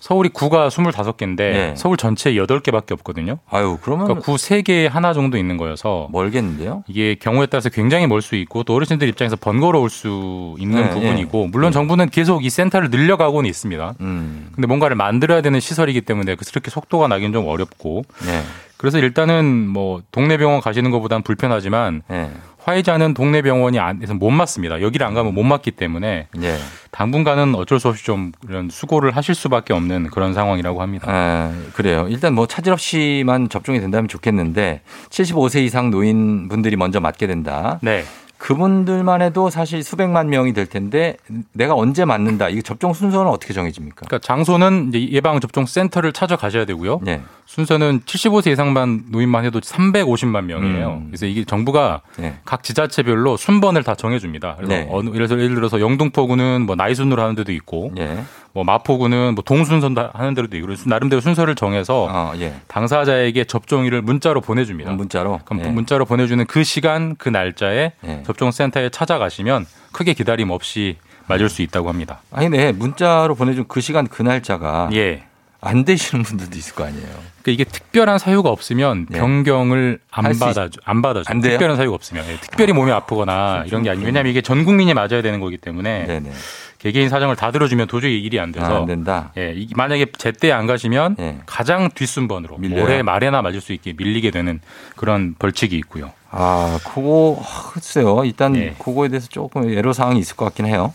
서울이 0.00 0.30
구가 0.30 0.68
25개인데 0.68 1.36
네. 1.36 1.74
서울 1.76 1.96
전체에 1.96 2.34
8개밖에 2.34 2.90
없거든요. 2.90 3.38
아유, 3.48 3.78
그러면 3.82 4.06
그러니까 4.06 4.24
구 4.26 4.34
3개에 4.34 4.88
하나 4.88 5.12
정도 5.12 5.38
있는 5.38 5.56
거여서 5.56 6.08
멀겠는데요? 6.10 6.82
이게 6.88 7.14
경우에 7.14 7.46
따라서 7.46 7.68
굉장히 7.68 8.08
멀 8.08 8.20
수 8.20 8.34
있고 8.34 8.64
또 8.64 8.74
어르신들 8.74 9.06
입장에서 9.08 9.36
번거로울 9.36 9.90
수 9.90 10.56
있는 10.58 10.82
네, 10.82 10.90
부분이고 10.90 11.46
물론 11.52 11.70
정부는 11.70 12.08
계속 12.10 12.44
이 12.44 12.50
센터를 12.50 12.90
늘려가고는 12.90 13.48
있습니다. 13.48 13.94
음. 14.00 14.48
근데 14.52 14.66
뭔가를 14.66 14.96
만들어야 14.96 15.40
되는 15.40 15.60
시설이기 15.60 16.00
때문에 16.00 16.34
그렇게 16.34 16.68
속도가 16.72 17.06
나긴 17.06 17.32
좀 17.32 17.46
어렵고 17.46 18.02
네. 18.26 18.42
그래서 18.76 18.98
일단은 18.98 19.68
뭐 19.68 20.02
동네 20.10 20.36
병원 20.36 20.60
가시는 20.60 20.90
것보단 20.90 21.22
불편하지만 21.22 22.02
네. 22.08 22.28
화이자는 22.64 23.14
동네 23.14 23.42
병원이 23.42 23.78
안에서 23.78 24.14
못 24.14 24.30
맞습니다. 24.30 24.80
여기를 24.80 25.06
안 25.06 25.14
가면 25.14 25.34
못 25.34 25.42
맞기 25.42 25.72
때문에 25.72 26.28
네. 26.36 26.58
당분간은 26.92 27.54
어쩔 27.54 27.80
수 27.80 27.88
없이 27.88 28.04
좀 28.04 28.32
이런 28.48 28.68
수고를 28.70 29.16
하실 29.16 29.34
수밖에 29.34 29.72
없는 29.72 30.08
그런 30.08 30.34
상황이라고 30.34 30.82
합니다. 30.82 31.06
아, 31.08 31.52
그래요. 31.72 32.06
일단 32.08 32.34
뭐 32.34 32.46
차질 32.46 32.72
없이만 32.72 33.48
접종이 33.48 33.80
된다면 33.80 34.08
좋겠는데 34.08 34.82
75세 35.10 35.62
이상 35.62 35.90
노인 35.90 36.48
분들이 36.48 36.76
먼저 36.76 37.00
맞게 37.00 37.26
된다. 37.26 37.78
네. 37.82 38.04
그분들만 38.42 39.22
해도 39.22 39.50
사실 39.50 39.84
수백만 39.84 40.28
명이 40.28 40.52
될 40.52 40.66
텐데 40.66 41.16
내가 41.52 41.76
언제 41.76 42.04
맞는다. 42.04 42.48
이거 42.48 42.60
접종 42.60 42.92
순서는 42.92 43.30
어떻게 43.30 43.54
정해집니까? 43.54 44.06
그러니까 44.06 44.18
장소는 44.18 44.90
예방 44.94 45.38
접종 45.38 45.64
센터를 45.64 46.12
찾아가셔야 46.12 46.64
되고요. 46.64 46.98
네. 47.04 47.22
순서는 47.46 48.00
75세 48.00 48.50
이상만 48.50 49.04
노인만 49.10 49.44
해도 49.44 49.60
350만 49.60 50.46
명이에요. 50.46 50.88
음. 50.88 51.06
그래서 51.06 51.26
이게 51.26 51.44
정부가 51.44 52.00
네. 52.16 52.34
각 52.44 52.64
지자체별로 52.64 53.36
순번을 53.36 53.84
다 53.84 53.94
정해줍니다. 53.94 54.56
그래서 54.56 54.74
네. 54.74 54.88
어느 54.90 55.10
예를 55.14 55.54
들어서 55.54 55.80
영등포구는 55.80 56.62
뭐 56.62 56.74
나이 56.74 56.96
순으로 56.96 57.22
하는 57.22 57.36
데도 57.36 57.52
있고, 57.52 57.92
예. 57.98 58.24
뭐 58.54 58.64
마포구는 58.64 59.34
뭐 59.34 59.42
동순선 59.44 59.96
하는 60.12 60.34
있고, 60.56 60.66
그래서 60.66 60.88
나름대로 60.88 61.20
순서를 61.20 61.54
정해서 61.54 62.08
어, 62.10 62.32
예. 62.38 62.54
당사자에게 62.68 63.44
접종일을 63.44 64.02
문자로 64.02 64.40
보내줍니다. 64.40 64.92
문자로. 64.92 65.40
그럼 65.44 65.64
예. 65.64 65.68
문자로 65.68 66.04
보내주는 66.04 66.44
그 66.46 66.62
시간 66.64 67.16
그 67.16 67.28
날짜에 67.28 67.92
예. 68.04 68.22
접종센터에 68.24 68.90
찾아가시면 68.90 69.66
크게 69.92 70.12
기다림 70.14 70.50
없이 70.50 70.96
맞을 71.28 71.48
수 71.48 71.62
있다고 71.62 71.88
합니다. 71.88 72.20
아니, 72.30 72.48
네. 72.48 72.72
문자로 72.72 73.34
보내준 73.34 73.66
그 73.68 73.80
시간 73.80 74.06
그 74.06 74.22
날짜가 74.22 74.90
예. 74.92 75.24
안 75.64 75.84
되시는 75.84 76.24
분들도 76.24 76.58
있을 76.58 76.74
거 76.74 76.84
아니에요. 76.84 77.06
그러니까 77.06 77.50
이게 77.52 77.64
특별한 77.64 78.18
사유가 78.18 78.50
없으면 78.50 79.06
예. 79.14 79.16
변경을 79.18 80.00
안 80.10 80.24
할수 80.26 80.40
받아 80.40 80.68
안 80.84 81.02
받아줘. 81.02 81.30
안 81.30 81.40
돼요? 81.40 81.52
특별한 81.52 81.76
사유가 81.76 81.94
없으면 81.94 82.24
예, 82.28 82.36
특별히 82.40 82.72
몸이 82.72 82.90
아프거나 82.90 83.62
이런 83.66 83.84
게 83.84 83.90
아니면 83.90 84.06
왜냐하면 84.06 84.30
이게 84.30 84.40
전 84.42 84.64
국민이 84.64 84.92
맞아야 84.92 85.22
되는 85.22 85.38
거기 85.38 85.56
때문에 85.56 86.06
네네. 86.06 86.32
개개인 86.78 87.08
사정을 87.08 87.36
다 87.36 87.52
들어주면 87.52 87.86
도저히 87.86 88.20
일이 88.20 88.40
안 88.40 88.50
돼서 88.50 88.66
아, 88.66 88.78
안 88.80 88.86
된다. 88.86 89.30
예, 89.38 89.52
이- 89.54 89.68
만약에 89.76 90.06
제때 90.18 90.50
안 90.50 90.66
가시면 90.66 91.14
예. 91.20 91.38
가장 91.46 91.88
뒷순번으로 91.94 92.58
밀려요? 92.58 92.82
올해 92.82 93.02
말에나 93.02 93.40
맞을 93.40 93.60
수 93.60 93.72
있게 93.72 93.94
밀리게 93.96 94.32
되는 94.32 94.60
그런 94.96 95.36
벌칙이 95.38 95.76
있고요. 95.76 96.10
아, 96.32 96.80
그거, 96.84 97.40
아, 97.40 97.70
글쎄요. 97.72 98.24
일단, 98.24 98.56
예. 98.56 98.74
그거에 98.78 99.08
대해서 99.08 99.28
조금 99.28 99.70
애로 99.70 99.92
사항이 99.92 100.18
있을 100.18 100.34
것 100.34 100.46
같긴 100.46 100.64
해요. 100.66 100.92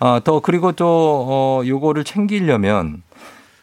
아, 0.00 0.20
더, 0.24 0.38
그리고 0.40 0.72
또, 0.72 1.26
어, 1.28 1.62
요거를 1.66 2.04
챙기려면 2.04 3.02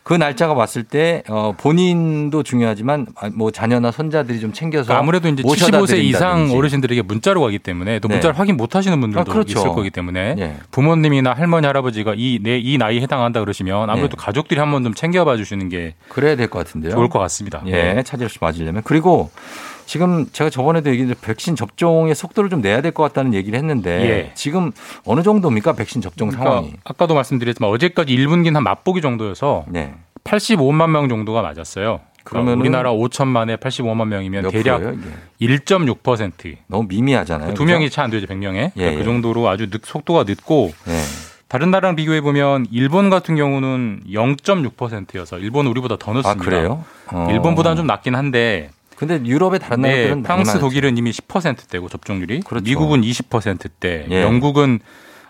그 0.05 0.13
날짜가 0.13 0.53
왔을 0.53 0.83
때, 0.83 1.23
어, 1.29 1.55
본인도 1.57 2.43
중요하지만, 2.43 3.07
아, 3.15 3.27
뭐, 3.33 3.49
자녀나 3.49 3.89
손자들이 3.89 4.39
좀 4.39 4.53
챙겨서. 4.53 4.83
그러니까 4.85 4.99
아무래도 5.01 5.27
이제 5.29 5.41
모셔다 5.41 5.79
75세 5.79 5.97
이상. 6.03 6.51
어르신들에게 6.51 7.01
문자로 7.01 7.41
가기 7.41 7.57
때문에 7.57 7.97
또 7.97 8.07
네. 8.07 8.13
문자를 8.13 8.37
확인 8.37 8.55
못 8.55 8.75
하시는 8.75 9.01
분들도 9.01 9.21
아, 9.21 9.23
그렇죠. 9.33 9.57
있을 9.57 9.69
거기 9.71 9.89
때문에 9.89 10.35
예. 10.37 10.57
부모님이나 10.69 11.33
할머니 11.33 11.65
할아버지가 11.65 12.13
이, 12.17 12.37
내, 12.39 12.59
이 12.59 12.77
나이에 12.77 13.01
해당한다 13.01 13.39
그러시면 13.39 13.89
아무래도 13.89 14.15
네. 14.15 14.23
가족들이 14.23 14.59
한 14.59 14.69
번 14.71 14.83
좀 14.83 14.93
챙겨봐 14.93 15.37
주시는 15.37 15.69
게 15.69 15.95
그래야 16.07 16.35
될 16.35 16.49
것 16.51 16.59
같은데요. 16.59 16.91
좋을 16.91 17.09
것 17.09 17.17
같습니다. 17.17 17.63
예, 17.65 18.03
차질 18.05 18.25
없이 18.25 18.37
맞으려면. 18.39 18.83
그리고 18.85 19.31
지금 19.85 20.25
제가 20.31 20.49
저번에도 20.49 20.89
얘기했는데 20.89 21.19
백신 21.21 21.55
접종의 21.55 22.15
속도를 22.15 22.49
좀 22.49 22.61
내야 22.61 22.81
될 22.81 22.91
것 22.91 23.03
같다는 23.03 23.33
얘기를 23.33 23.57
했는데 23.59 24.01
예. 24.09 24.31
지금 24.35 24.71
어느 25.05 25.21
정도입니까? 25.21 25.73
백신 25.73 26.01
접종 26.01 26.29
그러니까 26.29 26.49
상황이. 26.51 26.73
아까도 26.83 27.13
말씀드렸지만 27.13 27.69
어제까지 27.71 28.15
1분기는 28.15 28.53
한 28.53 28.63
맛보기 28.63 29.01
정도여서 29.01 29.65
네. 29.67 29.93
85만 30.23 30.89
명 30.89 31.09
정도가 31.09 31.41
맞았어요. 31.41 31.99
그러면 32.23 32.45
그러면은 32.57 32.59
우리나라 32.61 32.91
5천만에 32.93 33.57
85만 33.59 34.07
명이면 34.07 34.43
몇 34.43 34.49
대략 34.51 34.77
프로예요, 34.79 34.97
이게? 35.39 35.55
1.6% 35.57 36.55
너무 36.67 36.85
미미하잖아요. 36.87 37.53
두 37.53 37.65
명이 37.65 37.89
채안 37.91 38.09
되죠, 38.09 38.25
100명에. 38.25 38.71
예, 38.77 38.81
예. 38.81 38.95
그 38.95 39.03
정도로 39.03 39.47
아주 39.47 39.69
늦, 39.69 39.81
속도가 39.85 40.23
늦고 40.23 40.71
네. 40.85 41.01
다른 41.47 41.69
나라랑 41.69 41.95
비교해 41.95 42.21
보면 42.21 42.65
일본 42.71 43.11
같은 43.11 43.35
경우는 43.35 44.01
0.6%여서 44.09 45.37
일본은 45.37 45.69
우리보다 45.71 45.97
더 45.97 46.13
높습니다. 46.13 46.29
아, 46.41 46.43
그래요? 46.43 46.83
어. 47.11 47.27
일본보다는 47.29 47.77
좀 47.77 47.85
낮긴 47.87 48.15
한데 48.15 48.71
근데 48.95 49.21
유럽의 49.25 49.59
다른 49.59 49.81
네, 49.81 49.89
나라들은 49.89 50.23
프랑스. 50.23 50.59
독일은 50.59 50.97
이미 50.97 51.11
10%대고 51.11 51.89
접종률이 51.89 52.41
미국은 52.63 53.01
20%대, 53.01 54.07
예. 54.09 54.21
영국은 54.21 54.79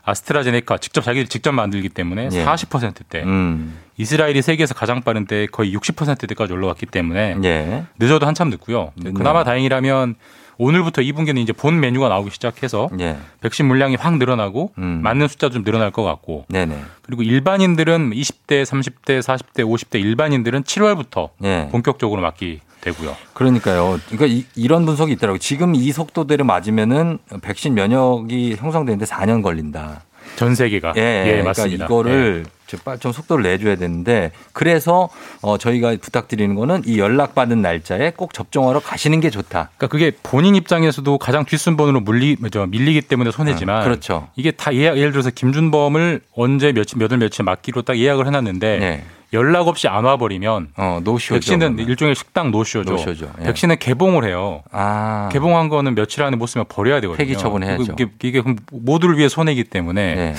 아스트라제네카 0.03 0.77
직접 0.77 1.01
자기들 1.01 1.27
직접 1.27 1.51
만들기 1.51 1.89
때문에 1.89 2.29
예. 2.31 2.45
40%대. 2.45 3.23
음. 3.23 3.79
이스라엘이 3.97 4.41
세계에서 4.41 4.73
가장 4.75 5.01
빠른데 5.01 5.47
거의 5.47 5.75
60%대까지 5.75 6.53
올라왔기 6.53 6.85
때문에 6.85 7.37
예. 7.43 7.85
늦어도 7.97 8.27
한참 8.27 8.49
늦고요. 8.49 8.91
그나마 9.15 9.43
다행이라면 9.43 10.15
오늘부터 10.57 11.01
2분기는 11.01 11.37
이제 11.37 11.51
본 11.53 11.79
메뉴가 11.79 12.07
나오기 12.07 12.29
시작해서 12.29 12.89
예. 12.99 13.17
백신 13.41 13.65
물량이 13.65 13.95
확 13.95 14.17
늘어나고 14.17 14.71
음. 14.77 15.01
맞는 15.03 15.27
숫자 15.27 15.49
좀 15.49 15.63
늘어날 15.63 15.91
것 15.91 16.03
같고 16.03 16.45
네네. 16.49 16.77
그리고 17.01 17.23
일반인들은 17.23 18.11
20대, 18.11 18.63
30대, 18.63 19.19
40대, 19.19 19.65
50대 19.65 19.99
일반인들은 19.99 20.63
7월부터 20.63 21.29
예. 21.43 21.67
본격적으로 21.71 22.21
맞기 22.21 22.61
되고요. 22.85 23.15
그러니까요. 23.33 23.99
그러니까 24.09 24.43
이, 24.55 24.67
런 24.67 24.85
분석이 24.85 25.11
있더라고요. 25.13 25.39
지금 25.39 25.75
이 25.75 25.91
속도대로 25.91 26.45
맞으면은 26.45 27.17
백신 27.41 27.73
면역이 27.73 28.55
형성되는데 28.57 29.05
4년 29.05 29.41
걸린다. 29.41 30.03
전 30.35 30.55
세계가 30.55 30.93
예, 30.97 31.01
예, 31.01 31.23
그러니까 31.23 31.45
맞습니다. 31.49 31.85
이거를 31.85 32.45
좀 32.67 32.79
빨리 32.83 32.99
좀 32.99 33.11
속도를 33.11 33.43
내줘야 33.43 33.75
되는데 33.75 34.31
그래서 34.53 35.07
어, 35.41 35.57
저희가 35.57 35.95
부탁드리는 36.01 36.55
거는 36.55 36.81
이 36.85 36.97
연락 36.97 37.35
받은 37.35 37.61
날짜에 37.61 38.11
꼭 38.15 38.33
접종하러 38.33 38.79
가시는 38.79 39.19
게 39.19 39.29
좋다. 39.29 39.69
그러니까 39.77 39.87
그게 39.87 40.11
본인 40.23 40.55
입장에서도 40.55 41.17
가장 41.19 41.45
뒷순번으로 41.45 42.01
물리, 42.01 42.37
저, 42.51 42.65
밀리기 42.65 43.01
때문에 43.03 43.31
손해지만 43.31 43.81
음, 43.81 43.83
그렇죠. 43.83 44.27
이게 44.35 44.51
다 44.51 44.73
예약, 44.73 44.97
예를 44.97 45.11
들어서 45.11 45.29
김준범을 45.29 46.21
언제 46.33 46.73
며칠 46.73 46.97
몇월 46.97 47.17
며칠 47.17 47.45
맞기로 47.45 47.83
딱 47.83 47.97
예약을 47.97 48.25
해놨는데 48.25 48.77
네. 48.79 49.05
연락 49.35 49.67
없이 49.67 49.87
안 49.87 50.03
와버리면 50.05 50.69
어, 50.77 50.99
노쇼죠. 51.03 51.35
백신은 51.35 51.59
그러면. 51.75 51.87
일종의 51.87 52.15
식당 52.15 52.49
노쇼죠. 52.51 52.89
노쇼죠. 52.91 53.31
예. 53.41 53.43
백신은 53.45 53.77
개봉을 53.79 54.23
해요. 54.25 54.63
아. 54.71 55.29
개봉한 55.31 55.69
거는 55.69 55.93
며칠 55.95 56.23
안에 56.23 56.35
못 56.37 56.47
쓰면 56.47 56.65
버려야 56.69 56.99
되거든요. 57.01 57.17
폐기 57.17 57.37
처분해야죠. 57.37 57.93
이게, 57.93 58.07
이게 58.23 58.41
모두를 58.71 59.17
위해 59.17 59.29
손해이기 59.29 59.65
때문에 59.65 60.15
네. 60.15 60.35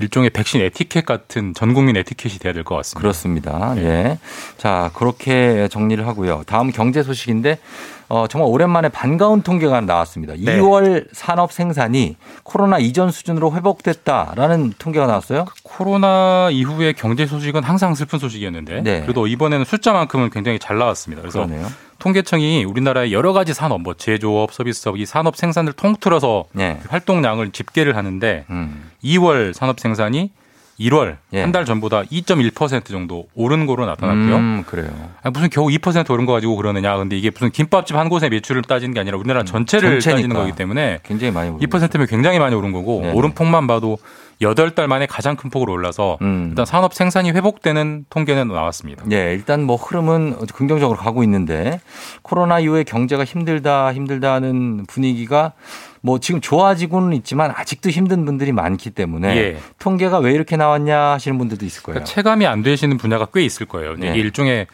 일종의 0.00 0.30
백신 0.30 0.60
에티켓 0.60 1.06
같은 1.06 1.54
전 1.54 1.72
국민 1.72 1.96
에티켓이 1.96 2.38
돼야 2.40 2.52
될 2.52 2.64
것 2.64 2.74
같습니다. 2.76 3.00
그렇습니다. 3.00 3.74
예. 3.76 4.18
자, 4.58 4.90
그렇게 4.94 5.68
정리를 5.68 6.04
하고요. 6.06 6.42
다음 6.46 6.72
경제 6.72 7.02
소식인데 7.04 7.58
어, 8.08 8.26
정말 8.28 8.50
오랜만에 8.50 8.88
반가운 8.90 9.42
통계가 9.42 9.80
나왔습니다. 9.82 10.34
네. 10.36 10.58
2월 10.58 11.06
산업 11.12 11.52
생산이 11.52 12.16
코로나 12.42 12.78
이전 12.78 13.10
수준으로 13.12 13.54
회복됐다라는 13.54 14.74
통계가 14.78 15.06
나왔어요. 15.06 15.46
코로나 15.76 16.48
이후의 16.50 16.94
경제 16.94 17.26
소식은 17.26 17.62
항상 17.62 17.94
슬픈 17.94 18.18
소식이었는데 18.18 18.82
네. 18.82 19.02
그래도 19.02 19.26
이번에는 19.26 19.64
숫자만큼은 19.64 20.30
굉장히 20.30 20.58
잘 20.58 20.78
나왔습니다. 20.78 21.20
그래서 21.20 21.44
그러네요. 21.44 21.66
통계청이 21.98 22.64
우리나라의 22.64 23.12
여러 23.12 23.32
가지 23.32 23.54
산업, 23.54 23.80
뭐 23.80 23.94
제조업, 23.94 24.52
서비스업 24.52 24.98
이 24.98 25.06
산업 25.06 25.36
생산을 25.36 25.72
통틀어서 25.72 26.44
네. 26.52 26.80
활동량을 26.88 27.50
집계를 27.50 27.96
하는데 27.96 28.44
음. 28.50 28.90
2월 29.02 29.52
산업 29.52 29.80
생산이 29.80 30.30
1월 30.78 31.16
예. 31.32 31.40
한달 31.40 31.64
전보다 31.64 32.02
2.1% 32.02 32.86
정도 32.86 33.26
오른 33.34 33.66
거로 33.66 33.86
나타났고요. 33.86 34.36
음, 34.36 34.64
그래요. 34.66 34.88
아니, 35.22 35.32
무슨 35.32 35.48
겨우 35.50 35.68
2% 35.68 36.10
오른 36.10 36.26
거 36.26 36.32
가지고 36.32 36.56
그러느냐. 36.56 36.96
근데 36.96 37.16
이게 37.16 37.30
무슨 37.30 37.50
김밥집 37.50 37.96
한 37.96 38.08
곳의 38.08 38.30
매출을 38.30 38.62
따지는 38.62 38.94
게 38.94 39.00
아니라 39.00 39.16
우리나라 39.18 39.44
전체를 39.44 39.88
음, 39.88 40.00
전체니까. 40.00 40.16
따지는 40.16 40.36
거기 40.36 40.52
때문에 40.52 40.98
굉장히 41.04 41.32
많이 41.32 41.50
오른 41.50 41.60
2%면 41.60 42.06
굉장히 42.06 42.38
많이 42.38 42.54
오른 42.54 42.72
거고 42.72 43.02
네네. 43.02 43.12
오른 43.14 43.32
폭만 43.34 43.66
봐도 43.66 43.98
8달 44.42 44.88
만에 44.88 45.06
가장 45.06 45.36
큰 45.36 45.48
폭으로 45.48 45.72
올라서 45.72 46.18
음. 46.22 46.46
일단 46.50 46.66
산업 46.66 46.92
생산이 46.92 47.30
회복되는 47.30 48.06
통계는 48.10 48.48
나왔습니다. 48.48 49.04
예, 49.12 49.32
일단 49.32 49.62
뭐 49.62 49.76
흐름은 49.76 50.46
긍정적으로 50.54 50.98
가고 50.98 51.22
있는데 51.22 51.80
코로나 52.22 52.58
이후에 52.58 52.82
경제가 52.82 53.24
힘들다 53.24 53.92
힘들다는 53.94 54.86
분위기가 54.86 55.52
뭐 56.04 56.20
지금 56.20 56.42
좋아지고는 56.42 57.16
있지만 57.16 57.50
아직도 57.56 57.88
힘든 57.88 58.26
분들이 58.26 58.52
많기 58.52 58.90
때문에 58.90 59.36
예. 59.38 59.56
통계가 59.78 60.18
왜 60.18 60.32
이렇게 60.32 60.54
나왔냐 60.58 60.98
하시는 61.12 61.38
분들도 61.38 61.64
있을 61.64 61.82
거예요. 61.82 61.94
그러니까 61.94 62.12
체감이 62.14 62.46
안 62.46 62.62
되시는 62.62 62.98
분야가 62.98 63.28
꽤 63.32 63.42
있을 63.42 63.64
거예요. 63.64 63.94
네. 63.96 64.10
이게 64.10 64.18
일종의 64.20 64.66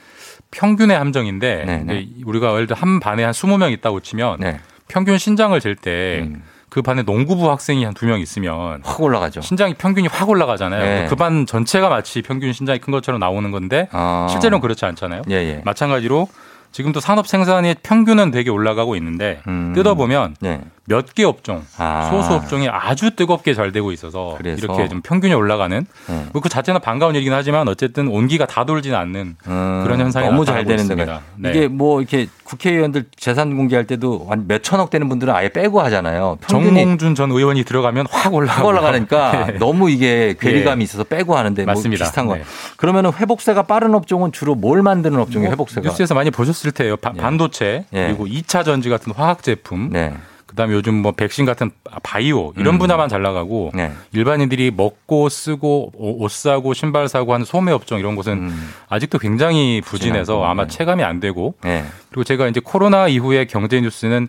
평균의 0.51 0.99
함정인데 0.99 1.65
네, 1.65 1.85
네. 1.85 2.09
우리가 2.25 2.53
예를 2.55 2.67
들어 2.67 2.77
한 2.77 2.99
반에 2.99 3.23
한 3.23 3.33
20명 3.33 3.71
있다고 3.73 4.01
치면 4.01 4.39
네. 4.41 4.59
평균 4.89 5.19
신장을 5.19 5.59
잴때 5.61 6.23
음. 6.25 6.43
그 6.69 6.83
반에 6.83 7.03
농구부 7.03 7.49
학생이 7.49 7.85
한 7.85 7.95
두 7.95 8.07
명 8.07 8.19
있으면 8.21 8.81
확 8.83 9.01
올라가죠. 9.01 9.41
신장이 9.41 9.75
평균이 9.75 10.09
확 10.09 10.29
올라가잖아요. 10.29 10.83
네. 11.03 11.07
그반 11.09 11.47
전체가 11.47 11.89
마치 11.89 12.23
평균 12.23 12.53
신장이 12.53 12.81
큰 12.81 12.91
것처럼 12.91 13.21
나오는 13.21 13.49
건데 13.53 13.89
아. 13.93 14.27
실제로는 14.29 14.61
그렇지 14.61 14.85
않잖아요. 14.85 15.23
예, 15.31 15.35
예. 15.35 15.63
마찬가지로 15.65 16.27
지금도 16.73 17.01
산업 17.01 17.27
생산의 17.27 17.77
평균은 17.83 18.31
되게 18.31 18.51
올라가고 18.51 18.95
있는데 18.97 19.41
음. 19.49 19.73
뜯어보면 19.75 20.37
네. 20.41 20.61
몇 20.91 21.15
개 21.15 21.25
업종, 21.25 21.63
아. 21.79 22.09
소수 22.11 22.35
업종이 22.35 22.69
아주 22.69 23.15
뜨겁게 23.15 23.55
잘 23.55 23.73
되고 23.73 23.93
있어서 23.93 24.35
그래서. 24.37 24.59
이렇게 24.65 24.89
좀 24.89 25.01
평균이 25.03 25.33
올라가는 25.35 25.87
네. 26.09 26.27
뭐그 26.33 26.49
자체는 26.49 26.81
반가운 26.81 27.15
일이긴 27.15 27.33
하지만 27.33 27.69
어쨌든 27.69 28.09
온기가 28.09 28.47
다 28.47 28.65
돌지는 28.65 28.99
않는 28.99 29.37
음, 29.47 29.81
그런 29.85 30.01
현상이 30.01 30.27
너무 30.29 30.45
잘 30.45 30.65
되는. 30.65 30.87
데가 30.97 31.21
네. 31.37 31.51
이게 31.51 31.69
뭐 31.69 32.01
이렇게 32.01 32.27
국회의원들 32.45 33.05
재산 33.17 33.57
공개할 33.57 33.87
때도 33.87 34.27
한 34.29 34.45
몇 34.49 34.63
천억 34.65 34.91
되는 34.91 35.09
분들은 35.09 35.33
아예 35.35 35.49
빼고 35.49 35.81
하잖아요. 35.83 36.39
정몽준 36.49 37.15
전 37.15 37.31
의원이 37.31 37.63
들어가면 37.65 38.07
확 38.11 38.35
올라가 38.35 38.59
확 38.61 38.67
올라가니까 38.67 39.47
네. 39.47 39.53
너무 39.59 39.91
이게 39.91 40.35
괴리감이 40.41 40.83
있어서 40.83 41.05
빼고 41.05 41.37
하는데 41.37 41.65
뭐 41.65 41.75
맞습니다. 41.75 42.05
비슷한 42.05 42.27
거. 42.27 42.35
네. 42.37 42.43
그러면은 42.77 43.13
회복세가 43.13 43.63
빠른 43.65 43.95
업종은 43.95 44.33
주로 44.33 44.55
뭘 44.57 44.83
만드는 44.83 45.19
업종이 45.21 45.45
뭐 45.45 45.53
회복세가? 45.53 45.89
뉴스에서 45.89 46.15
많이 46.15 46.31
보셨을 46.33 46.73
테예요. 46.73 46.97
바- 46.97 47.13
예. 47.17 47.21
반도체 47.21 47.85
예. 47.93 48.07
그리고 48.09 48.27
2차 48.27 48.65
전지 48.65 48.89
같은 48.89 49.13
화학 49.13 49.43
제품, 49.45 49.91
네. 49.93 50.13
그다음에 50.51 50.75
요즘 50.75 50.95
뭐 50.95 51.13
백신 51.13 51.45
같은 51.45 51.71
바이오 52.03 52.55
이런 52.57 52.75
음. 52.75 52.79
분야만 52.79 53.09
잘 53.09 53.23
나가고 53.23 53.71
네. 53.73 53.93
일반인들이 54.13 54.73
먹고 54.73 55.29
쓰고 55.29 55.93
옷 55.95 56.31
사고 56.31 56.75
신발 56.75 57.09
사고 57.09 57.33
하는 57.33 57.47
소매 57.47 57.71
업종 57.71 58.01
이런 58.01 58.17
곳은 58.17 58.33
음. 58.33 58.71
아직도 58.89 59.19
굉장히 59.19 59.81
부진해서 59.81 60.45
아마 60.45 60.65
네. 60.65 60.77
체감이 60.77 61.05
안 61.05 61.21
되고 61.21 61.55
네. 61.63 61.85
그리고 62.09 62.25
제가 62.25 62.49
이제 62.49 62.61
코로나 62.63 63.07
이후의 63.07 63.47
경제 63.47 63.81
뉴스는 63.81 64.29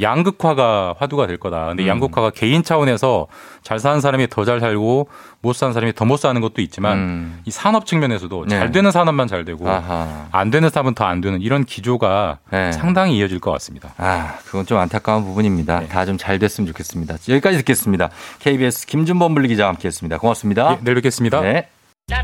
양극화가 0.00 0.94
화두가 0.98 1.26
될 1.26 1.36
거다. 1.38 1.66
근데 1.68 1.84
음. 1.84 1.88
양극화가 1.88 2.30
개인 2.30 2.62
차원에서 2.62 3.26
잘 3.62 3.78
사는 3.78 4.00
사람이 4.00 4.28
더 4.28 4.44
잘 4.44 4.60
살고 4.60 5.08
못 5.42 5.52
사는 5.54 5.72
사람이 5.74 5.94
더 5.94 6.04
못 6.04 6.16
사는 6.18 6.40
것도 6.40 6.62
있지만 6.62 6.98
음. 6.98 7.40
이 7.44 7.50
산업 7.50 7.86
측면에서도 7.86 8.46
네. 8.48 8.58
잘 8.58 8.72
되는 8.72 8.90
산업만 8.90 9.26
잘 9.28 9.44
되고 9.44 9.68
아하. 9.68 10.26
안 10.32 10.50
되는 10.50 10.68
산업은 10.70 10.94
더 10.94 11.04
안 11.04 11.20
되는 11.20 11.40
이런 11.40 11.64
기조가 11.64 12.38
네. 12.50 12.72
상당히 12.72 13.16
이어질 13.18 13.38
것 13.40 13.50
같습니다. 13.52 13.94
아, 13.98 14.34
그건 14.44 14.66
좀 14.66 14.78
안타까운 14.78 15.24
부분입니다. 15.24 15.80
네. 15.80 15.88
다좀 15.88 16.18
잘 16.18 16.38
됐으면 16.38 16.66
좋겠습니다. 16.68 17.16
여기까지 17.28 17.58
듣겠습니다. 17.58 18.10
KBS 18.40 18.86
김준범 18.86 19.32
물리 19.32 19.48
기자와 19.48 19.70
함께했습니다. 19.70 20.18
고맙습니다. 20.18 20.72
예, 20.72 20.78
내일 20.82 20.94
뵙겠습니다. 20.96 21.40
네. 22.08 22.16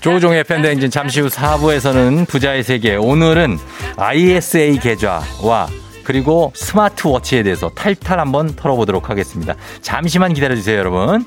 조종의 0.00 0.42
팬데인진 0.44 0.90
잠시 0.90 1.20
후 1.20 1.28
4부에서는 1.28 2.26
부자의 2.26 2.64
세계 2.64 2.96
오늘은 2.96 3.58
ISA 3.96 4.78
계좌와 4.78 5.68
그리고 6.02 6.50
스마트워치에 6.56 7.44
대해서 7.44 7.68
탈탈 7.68 8.18
한번 8.18 8.56
털어보도록 8.56 9.08
하겠습니다. 9.10 9.54
잠시만 9.82 10.34
기다려주세요 10.34 10.78
여러분. 10.78 11.24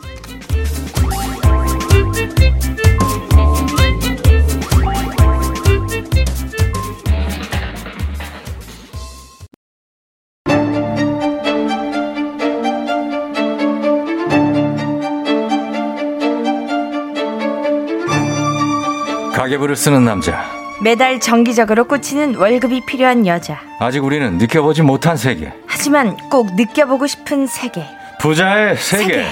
가계부를 19.53 19.75
쓰는 19.75 20.05
남자. 20.05 20.45
매달 20.81 21.19
정기적으로 21.19 21.85
꽂히는 21.85 22.35
월급이 22.35 22.85
필요한 22.85 23.27
여자. 23.27 23.59
아직 23.79 24.03
우리는 24.03 24.37
느껴보지 24.37 24.81
못한 24.81 25.17
세계. 25.17 25.53
하지만 25.67 26.17
꼭 26.29 26.55
느껴보고 26.55 27.05
싶은 27.07 27.45
세계. 27.47 27.85
부자의 28.19 28.77
세계. 28.77 29.25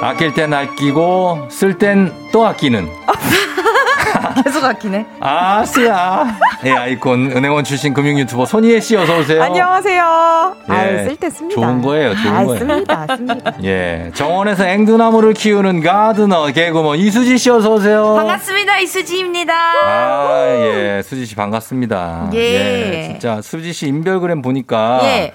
아낄 0.00 0.34
땐 0.34 0.52
아끼고 0.52 1.48
쓸 1.50 1.78
땐 1.78 2.12
또 2.30 2.46
아끼는 2.46 2.88
계속 4.44 4.64
아끼네. 4.64 5.06
아스야 5.20 6.36
예, 6.66 6.70
아이콘 6.72 7.30
은행원 7.32 7.62
출신 7.64 7.92
금융 7.92 8.18
유튜버 8.18 8.46
손희애 8.46 8.80
씨 8.80 8.96
어서 8.96 9.18
오세요. 9.18 9.42
안녕하세요. 9.42 10.56
예, 10.70 10.72
아유, 10.72 11.04
쓸데 11.04 11.30
씁니다. 11.30 11.60
좋은 11.60 11.82
거예요, 11.82 12.14
좋은 12.16 12.34
아, 12.34 12.44
거예요. 12.44 12.58
씁니다, 12.58 13.06
씁니다. 13.16 13.52
예, 13.64 14.10
정원에서 14.14 14.66
앵두나무를 14.66 15.34
키우는 15.34 15.82
가드너 15.82 16.46
개구먼 16.52 16.98
이수지 16.98 17.36
씨 17.38 17.50
어서 17.50 17.72
오세요. 17.74 18.14
반갑습니다. 18.16 18.78
이수지입니다. 18.78 19.54
아, 19.54 20.46
예, 20.56 21.02
수지 21.04 21.26
씨 21.26 21.34
반갑습니다. 21.34 22.30
예. 22.34 23.08
진짜 23.10 23.42
수지 23.42 23.72
씨 23.72 23.86
인별그램 23.88 24.40
보니까 24.40 25.00
예. 25.04 25.32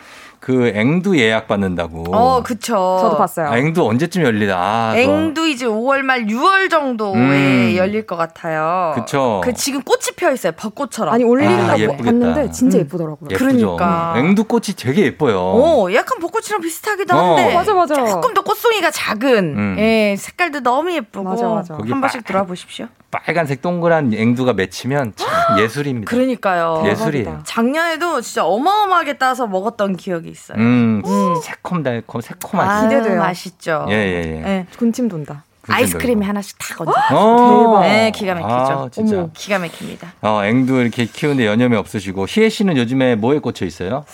그 0.49 0.71
앵두 0.73 1.15
예약 1.19 1.47
받는다고. 1.47 2.05
어, 2.11 2.41
그쵸. 2.41 2.97
저도 3.03 3.17
봤어요. 3.19 3.49
아, 3.49 3.57
앵두 3.59 3.85
언제쯤 3.85 4.23
열리나? 4.23 4.55
아. 4.57 4.93
앵두 4.97 5.47
이제 5.47 5.67
5월 5.67 6.01
말 6.01 6.25
6월 6.25 6.71
정도에 6.71 7.13
음. 7.19 7.73
열릴 7.75 8.07
것 8.07 8.15
같아요. 8.15 8.93
그쵸. 8.95 9.41
그 9.43 9.53
지금 9.53 9.83
꽃이 9.83 10.05
펴 10.17 10.31
있어요. 10.31 10.53
벚꽃처럼. 10.53 11.13
아니, 11.13 11.23
올리는 11.23 11.53
아. 11.53 11.75
봤는데 11.77 12.49
진짜 12.49 12.79
예쁘더라고요. 12.79 13.27
예쁘죠? 13.29 13.37
그러니까. 13.77 14.15
앵두 14.17 14.45
꽃이 14.45 14.73
되게 14.75 15.03
예뻐요. 15.05 15.37
오, 15.39 15.93
약간 15.93 16.17
벚꽃이랑 16.19 16.61
비슷하기도 16.61 17.15
어. 17.15 17.19
한데. 17.37 17.51
어, 17.51 17.53
맞아, 17.59 17.75
맞아. 17.75 17.93
조금 18.07 18.33
더 18.33 18.41
꽃송이가 18.41 18.89
작은. 18.89 19.37
음. 19.55 19.75
예, 19.77 20.15
색깔도 20.17 20.61
너무 20.61 20.91
예쁘고. 20.91 21.29
맞아, 21.29 21.47
맞아. 21.47 21.75
한 21.75 22.01
번씩 22.01 22.23
빠- 22.23 22.27
들어와 22.27 22.45
보십시오. 22.47 22.87
빨간색 23.11 23.61
동그란 23.61 24.13
앵두가 24.13 24.53
맺히면 24.53 25.13
참 25.15 25.27
예술입니다. 25.59 26.09
그러니까요. 26.09 26.83
예술이에요. 26.85 27.41
작년에도 27.43 28.21
진짜 28.21 28.45
어마어마하게 28.45 29.17
따서 29.17 29.47
먹었던 29.47 29.95
기억이 29.97 30.29
있어요. 30.29 30.57
음, 30.57 31.01
새콤달콤 31.43 32.21
새콤하지. 32.21 32.69
아, 32.85 32.89
기대돼요. 32.89 33.19
맛있죠. 33.19 33.85
예, 33.89 33.93
예, 33.93 34.23
예. 34.23 34.43
예. 34.45 34.65
군침 34.77 35.07
돈다. 35.09 35.43
아이스크림에 35.73 36.25
하나씩 36.25 36.57
탁 36.59 36.81
얹어. 36.81 36.91
어. 37.11 37.79
네, 37.81 38.11
기가 38.11 38.33
막히죠. 38.35 38.49
아, 38.53 38.87
진짜. 38.91 39.17
어머, 39.17 39.29
기가 39.33 39.59
막힙니다. 39.59 40.13
어, 40.21 40.41
앵두 40.43 40.81
이렇게 40.81 41.05
키우는데 41.05 41.45
여념이 41.47 41.75
없으시고 41.77 42.25
희애 42.27 42.49
씨는 42.49 42.77
요즘에 42.77 43.15
뭐에 43.15 43.39
꽂혀 43.39 43.65
있어요? 43.65 44.05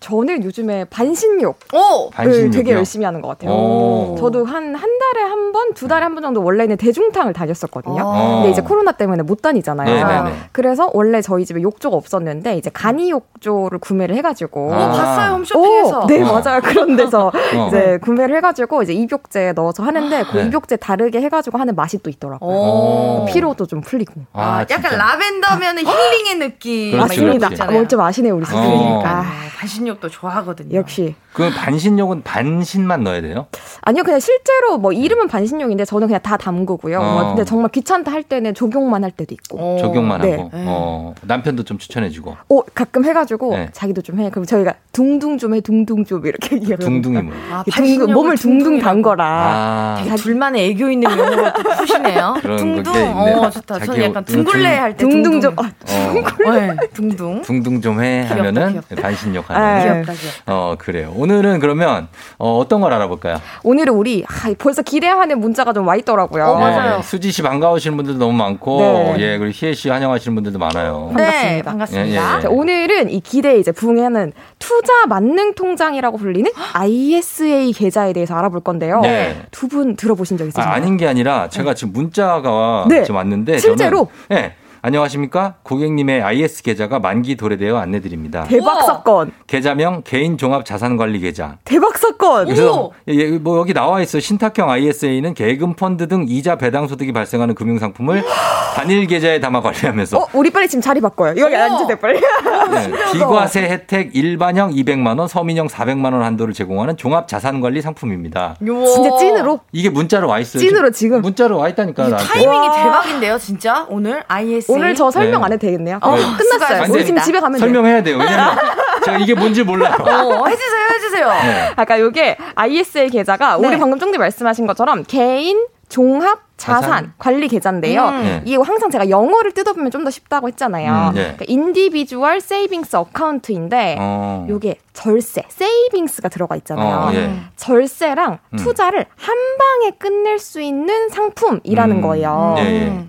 저는 0.00 0.44
요즘에 0.44 0.84
반신욕. 0.86 1.58
오! 1.74 2.08
반신욕이요? 2.10 2.50
되게 2.52 2.72
열심히 2.72 3.04
하는 3.04 3.20
것 3.20 3.28
같아요. 3.28 3.50
오. 3.54 4.16
저도 4.18 4.46
한, 4.46 4.74
한 4.74 4.98
달에 4.98 5.22
한 5.28 5.52
번, 5.52 5.74
두 5.74 5.88
달에 5.88 6.02
한 6.04 6.14
번 6.14 6.22
정도 6.22 6.42
원래는 6.42 6.76
대중탕을 6.78 7.32
다녔었거든요. 7.34 8.02
어. 8.02 8.34
근데 8.36 8.50
이제 8.50 8.62
코로나 8.62 8.92
때문에 8.92 9.22
못 9.22 9.42
다니잖아요. 9.42 9.94
네네네. 10.06 10.36
그래서 10.52 10.90
원래 10.94 11.20
저희 11.20 11.44
집에 11.44 11.60
욕조가 11.60 11.94
없었는데 11.96 12.56
이제 12.56 12.70
간이욕조를 12.72 13.78
구매를 13.78 14.16
해가지고. 14.16 14.72
어, 14.72 14.76
봤어요, 14.88 15.32
홈쇼핑에서. 15.34 16.00
오, 16.00 16.06
네, 16.06 16.22
어. 16.22 16.40
맞아요. 16.40 16.60
그런 16.62 16.96
데서 16.96 17.26
어. 17.56 17.66
이제 17.68 17.98
구매를 18.02 18.36
해가지고 18.36 18.82
이제 18.82 18.92
입욕제에 18.94 19.52
넣어서 19.52 19.82
하는데 19.82 20.24
그 20.32 20.38
네. 20.38 20.46
입욕제 20.46 20.76
다 20.76 20.96
르게 21.00 21.20
해가지고 21.22 21.58
하는 21.58 21.74
맛이 21.74 21.98
또 22.02 22.10
있더라고요. 22.10 22.50
오. 22.50 23.26
피로도 23.32 23.66
좀 23.66 23.80
풀리고. 23.80 24.22
아, 24.34 24.64
진짜. 24.66 24.74
약간 24.88 24.98
라벤더면 24.98 25.78
힐링의 25.78 26.38
느낌. 26.38 26.92
그렇지, 26.92 27.22
맞습니다. 27.22 27.64
아, 27.64 27.70
먼저 27.70 28.00
아시네요, 28.00 28.36
우리 28.36 28.44
선생님. 28.44 28.80
어. 28.80 29.02
아, 29.04 29.24
반신욕도 29.58 30.08
좋아하거든요. 30.10 30.76
역시. 30.76 31.14
그 31.32 31.48
반신욕은 31.50 32.22
반신만 32.22 33.04
넣어야 33.04 33.20
돼요? 33.22 33.46
아니요, 33.82 34.02
그냥 34.02 34.18
실제로 34.18 34.78
뭐 34.78 34.92
이름은 34.92 35.28
반신욕인데 35.28 35.84
저는 35.84 36.08
그냥 36.08 36.20
다 36.22 36.36
담그고요. 36.36 36.98
어. 37.00 37.12
뭐 37.12 37.28
근데 37.28 37.44
정말 37.44 37.70
귀찮다 37.70 38.10
할 38.10 38.22
때는 38.24 38.54
적용만 38.54 39.04
할 39.04 39.10
때도 39.12 39.32
있고. 39.34 39.78
적용만 39.80 40.20
네. 40.22 40.32
하고. 40.32 40.50
어, 40.52 41.14
남편도 41.22 41.62
좀 41.64 41.78
추천해주고. 41.78 42.36
오, 42.48 42.62
가끔 42.74 43.04
해가지고 43.04 43.56
네. 43.56 43.68
자기도 43.72 44.02
좀 44.02 44.18
해. 44.18 44.28
그럼 44.30 44.44
저희가 44.44 44.74
둥둥 44.92 45.38
좀 45.38 45.54
해, 45.54 45.60
둥둥 45.60 46.04
좀 46.04 46.26
이렇게 46.26 46.56
얘기해요. 46.56 46.76
둥둥이 46.78 47.22
뭐. 47.22 47.34
아, 47.52 47.64
둥, 47.72 48.12
몸을 48.12 48.36
둥둥. 48.36 48.80
담거라. 48.80 49.24
아, 49.24 50.02
되게 50.02 50.14
둘만의 50.16 50.70
애교 50.70 50.89
있는 50.90 51.10
용어를 51.10 51.52
또 51.54 51.62
푸시네요. 51.62 52.34
둥둥. 52.42 52.82
게 52.92 53.00
있네. 53.00 53.34
어, 53.34 53.50
좋다. 53.50 53.78
저는 53.80 54.04
약간 54.04 54.24
둥- 54.24 54.44
둥글레 54.44 54.76
할 54.76 54.96
때 54.96 54.98
둥둥 55.08 55.40
좀. 55.40 55.54
아, 55.58 55.62
어, 55.62 56.50
네, 56.52 56.76
둥둥. 56.94 57.42
둥둥 57.42 57.80
좀 57.80 58.00
해 58.02 58.22
하면은. 58.28 58.80
반신욕 59.00 59.44
아, 59.50 59.54
하는. 59.54 59.82
귀엽다, 60.04 60.12
귀엽다. 60.12 60.42
어, 60.46 60.74
그래요. 60.78 61.12
오늘은 61.16 61.58
그러면 61.60 62.08
어, 62.38 62.56
어떤 62.58 62.80
걸 62.80 62.92
알아볼까요? 62.92 63.40
오늘은 63.62 63.92
우리 63.94 64.24
아, 64.28 64.52
벌써 64.58 64.82
기대하는 64.82 65.38
문자가 65.40 65.72
좀 65.72 65.86
와 65.86 65.96
있더라고요. 65.96 66.44
어, 66.44 66.58
맞아요. 66.58 66.96
네, 66.98 67.02
수지 67.02 67.32
씨 67.32 67.42
반가우시는 67.42 67.96
분들도 67.96 68.18
너무 68.18 68.32
많고, 68.36 68.80
네. 68.80 69.14
예, 69.18 69.38
그리고 69.38 69.52
희애 69.54 69.72
씨 69.74 69.88
환영하시는 69.88 70.34
분들도 70.34 70.58
많아요. 70.58 71.10
네, 71.16 71.62
반갑습니다. 71.62 71.70
반갑습니다. 71.70 72.06
예, 72.08 72.36
예. 72.36 72.42
자, 72.42 72.48
오늘은 72.50 73.10
이 73.10 73.20
기대에 73.20 73.56
이제 73.58 73.72
부응하는 73.72 74.32
투자 74.58 75.06
만능 75.08 75.54
통장이라고 75.54 76.16
불리는 76.18 76.50
ISA 76.74 77.72
계좌에 77.72 78.12
대해서 78.12 78.34
알아볼 78.36 78.60
건데요. 78.60 79.00
네. 79.00 79.36
두분 79.50 79.96
들어보신 79.96 80.36
적 80.36 80.44
아, 80.44 80.48
있으신가요? 80.48 80.69
아닌 80.70 80.96
게 80.96 81.06
아니라 81.06 81.48
제가 81.48 81.74
지금 81.74 81.92
문자가 81.92 82.86
네. 82.88 83.02
지금 83.02 83.16
왔는데 83.16 83.58
실제로? 83.58 84.08
저는, 84.28 84.42
네. 84.42 84.54
안녕하십니까? 84.82 85.54
고객님의 85.62 86.22
IS 86.22 86.62
계좌가 86.62 86.98
만기 86.98 87.36
도래되어 87.36 87.76
안내드립니다. 87.76 88.44
대박. 88.44 88.82
사건. 88.82 89.30
계좌명 89.46 90.02
개인 90.04 90.38
종합 90.38 90.64
자산 90.64 90.96
관리 90.96 91.20
계좌. 91.20 91.58
대박 91.64 91.98
사건. 91.98 92.46
그래서 92.46 92.90
예, 93.08 93.30
뭐 93.38 93.58
여기 93.58 93.74
나와 93.74 94.00
있어 94.00 94.20
신탁형 94.20 94.70
ISA는 94.70 95.34
계금 95.34 95.74
펀드 95.74 96.08
등 96.08 96.24
이자 96.28 96.56
배당 96.56 96.86
소득이 96.88 97.12
발생하는 97.12 97.54
금융 97.54 97.78
상품을 97.78 98.24
단일 98.74 99.06
계좌에 99.06 99.40
담아 99.40 99.60
관리하면서 99.60 100.18
어, 100.18 100.26
우리 100.32 100.50
빨리 100.50 100.66
지금 100.68 100.80
자리 100.80 101.00
바꿔요. 101.00 101.34
여기 101.36 101.54
어머. 101.54 101.64
앉으세요, 101.64 101.96
빨리. 101.98 102.20
네, 102.70 102.92
비과세 103.12 103.62
혜택 103.62 104.14
일반형 104.14 104.70
200만 104.70 105.18
원, 105.18 105.28
서민형 105.28 105.66
400만 105.66 106.12
원 106.12 106.22
한도를 106.22 106.54
제공하는 106.54 106.96
종합 106.96 107.28
자산 107.28 107.60
관리 107.60 107.82
상품입니다. 107.82 108.56
요. 108.66 108.86
진짜 108.86 109.16
찐으로. 109.18 109.60
이게 109.72 109.90
문자로 109.90 110.28
와 110.28 110.38
있어요. 110.38 110.60
찐으로 110.60 110.90
지금. 110.92 111.20
문자로 111.20 111.58
와 111.58 111.68
있다니까. 111.68 112.16
타이밍이 112.16 112.46
와. 112.68 112.72
대박인데요, 112.84 113.38
진짜. 113.38 113.86
오늘 113.90 114.22
ISA. 114.28 114.69
오늘 114.72 114.94
저 114.94 115.10
설명 115.10 115.40
네. 115.40 115.46
안 115.46 115.52
해도 115.52 115.60
되겠네요. 115.66 115.98
어, 116.02 116.10
어, 116.10 116.16
네. 116.16 116.22
끝났어요. 116.38 116.82
안 116.82 116.90
우리 116.90 116.98
돼. 117.00 117.04
지금 117.06 117.20
집에 117.22 117.40
가면. 117.40 117.58
설명해야 117.58 118.02
돼요. 118.02 118.18
왜냐면 118.18 118.56
제가 119.04 119.18
이게 119.18 119.34
뭔지 119.34 119.62
몰라요. 119.62 119.94
어, 120.00 120.46
해주세요, 120.46 120.86
해주세요. 120.94 121.28
네. 121.28 121.70
아까 121.76 121.98
요게 122.00 122.36
ISA 122.54 123.08
계좌가 123.10 123.56
네. 123.58 123.66
우리 123.68 123.78
방금 123.78 123.98
쫑디 123.98 124.18
말씀하신 124.18 124.66
것처럼 124.66 125.04
개인 125.06 125.66
종합 125.88 126.40
자산, 126.56 126.82
자산? 126.82 127.12
관리 127.18 127.48
계좌인데요. 127.48 128.04
음. 128.08 128.22
네. 128.22 128.42
이게 128.44 128.56
항상 128.56 128.90
제가 128.90 129.08
영어를 129.10 129.52
뜯어보면 129.52 129.90
좀 129.90 130.00
더 130.04 130.10
쉽다고 130.10 130.46
했잖아요. 130.48 131.08
음, 131.10 131.14
네. 131.14 131.20
그러니까 131.36 131.44
individual 131.48 132.40
savings 132.40 132.96
account인데 132.96 133.96
어. 133.98 134.46
요게 134.48 134.76
절세, 134.92 135.42
savings가 135.48 136.28
들어가 136.28 136.54
있잖아요. 136.56 136.96
어, 136.96 137.14
예. 137.14 137.30
절세랑 137.56 138.38
음. 138.52 138.56
투자를 138.56 139.06
한 139.16 139.36
방에 139.58 139.90
끝낼 139.98 140.38
수 140.38 140.60
있는 140.60 141.08
상품이라는 141.08 141.96
음. 141.96 142.02
거예요. 142.02 142.54
예, 142.58 142.62
예. 142.62 143.04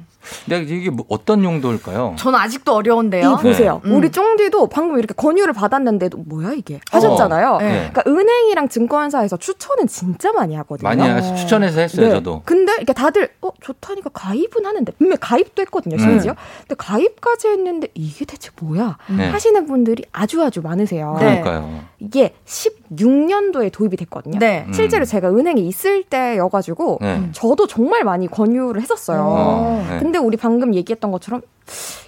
근데 0.45 0.75
이게 0.75 0.89
뭐 0.89 1.05
어떤 1.09 1.43
용도일까요? 1.43 2.15
저는 2.17 2.39
아직도 2.39 2.73
어려운데요. 2.73 3.37
이 3.39 3.41
보세요. 3.43 3.81
네. 3.83 3.91
우리 3.91 4.09
쫑디도 4.11 4.67
방금 4.67 4.97
이렇게 4.97 5.13
권유를 5.13 5.53
받았는데도 5.53 6.17
뭐야 6.17 6.53
이게 6.53 6.79
하셨잖아요. 6.91 7.57
네. 7.57 7.89
그러니까 7.91 8.03
은행이랑 8.07 8.69
증권사에서 8.69 9.37
추천은 9.37 9.87
진짜 9.87 10.31
많이 10.31 10.55
하거든요. 10.55 10.87
많이 10.87 11.01
하- 11.01 11.21
추천해서 11.35 11.79
했어요, 11.81 12.07
네. 12.07 12.11
저도. 12.13 12.41
근데 12.45 12.73
이렇게 12.77 12.93
다들 12.93 13.29
어 13.41 13.49
좋다니까 13.61 14.09
가입은 14.13 14.65
하는데 14.65 14.91
분명 14.93 15.13
히 15.13 15.17
가입도 15.19 15.61
했거든요, 15.63 15.97
심지어. 15.97 16.35
근데 16.61 16.75
가입까지 16.77 17.47
했는데 17.49 17.87
이게 17.93 18.25
대체 18.25 18.49
뭐야? 18.59 18.97
네. 19.15 19.29
하시는 19.29 19.65
분들이 19.65 20.03
아주 20.11 20.41
아주 20.43 20.61
많으세요. 20.61 21.15
그러니까요. 21.19 21.81
이게 21.99 22.33
16년도에 22.91 23.71
도입이 23.71 23.97
됐거든요. 23.97 24.39
네. 24.39 24.67
실제로 24.73 25.03
음. 25.03 25.05
제가 25.05 25.29
은행에 25.29 25.61
있을 25.61 26.03
때여가지고 26.03 26.99
네. 27.01 27.29
저도 27.31 27.67
정말 27.67 28.03
많이 28.03 28.27
권유를 28.27 28.81
했었어요. 28.81 29.21
어, 29.23 29.85
네. 29.89 29.99
근데 29.99 30.17
우리 30.19 30.37
방금 30.37 30.75
얘기했던 30.75 31.11
것처럼 31.11 31.41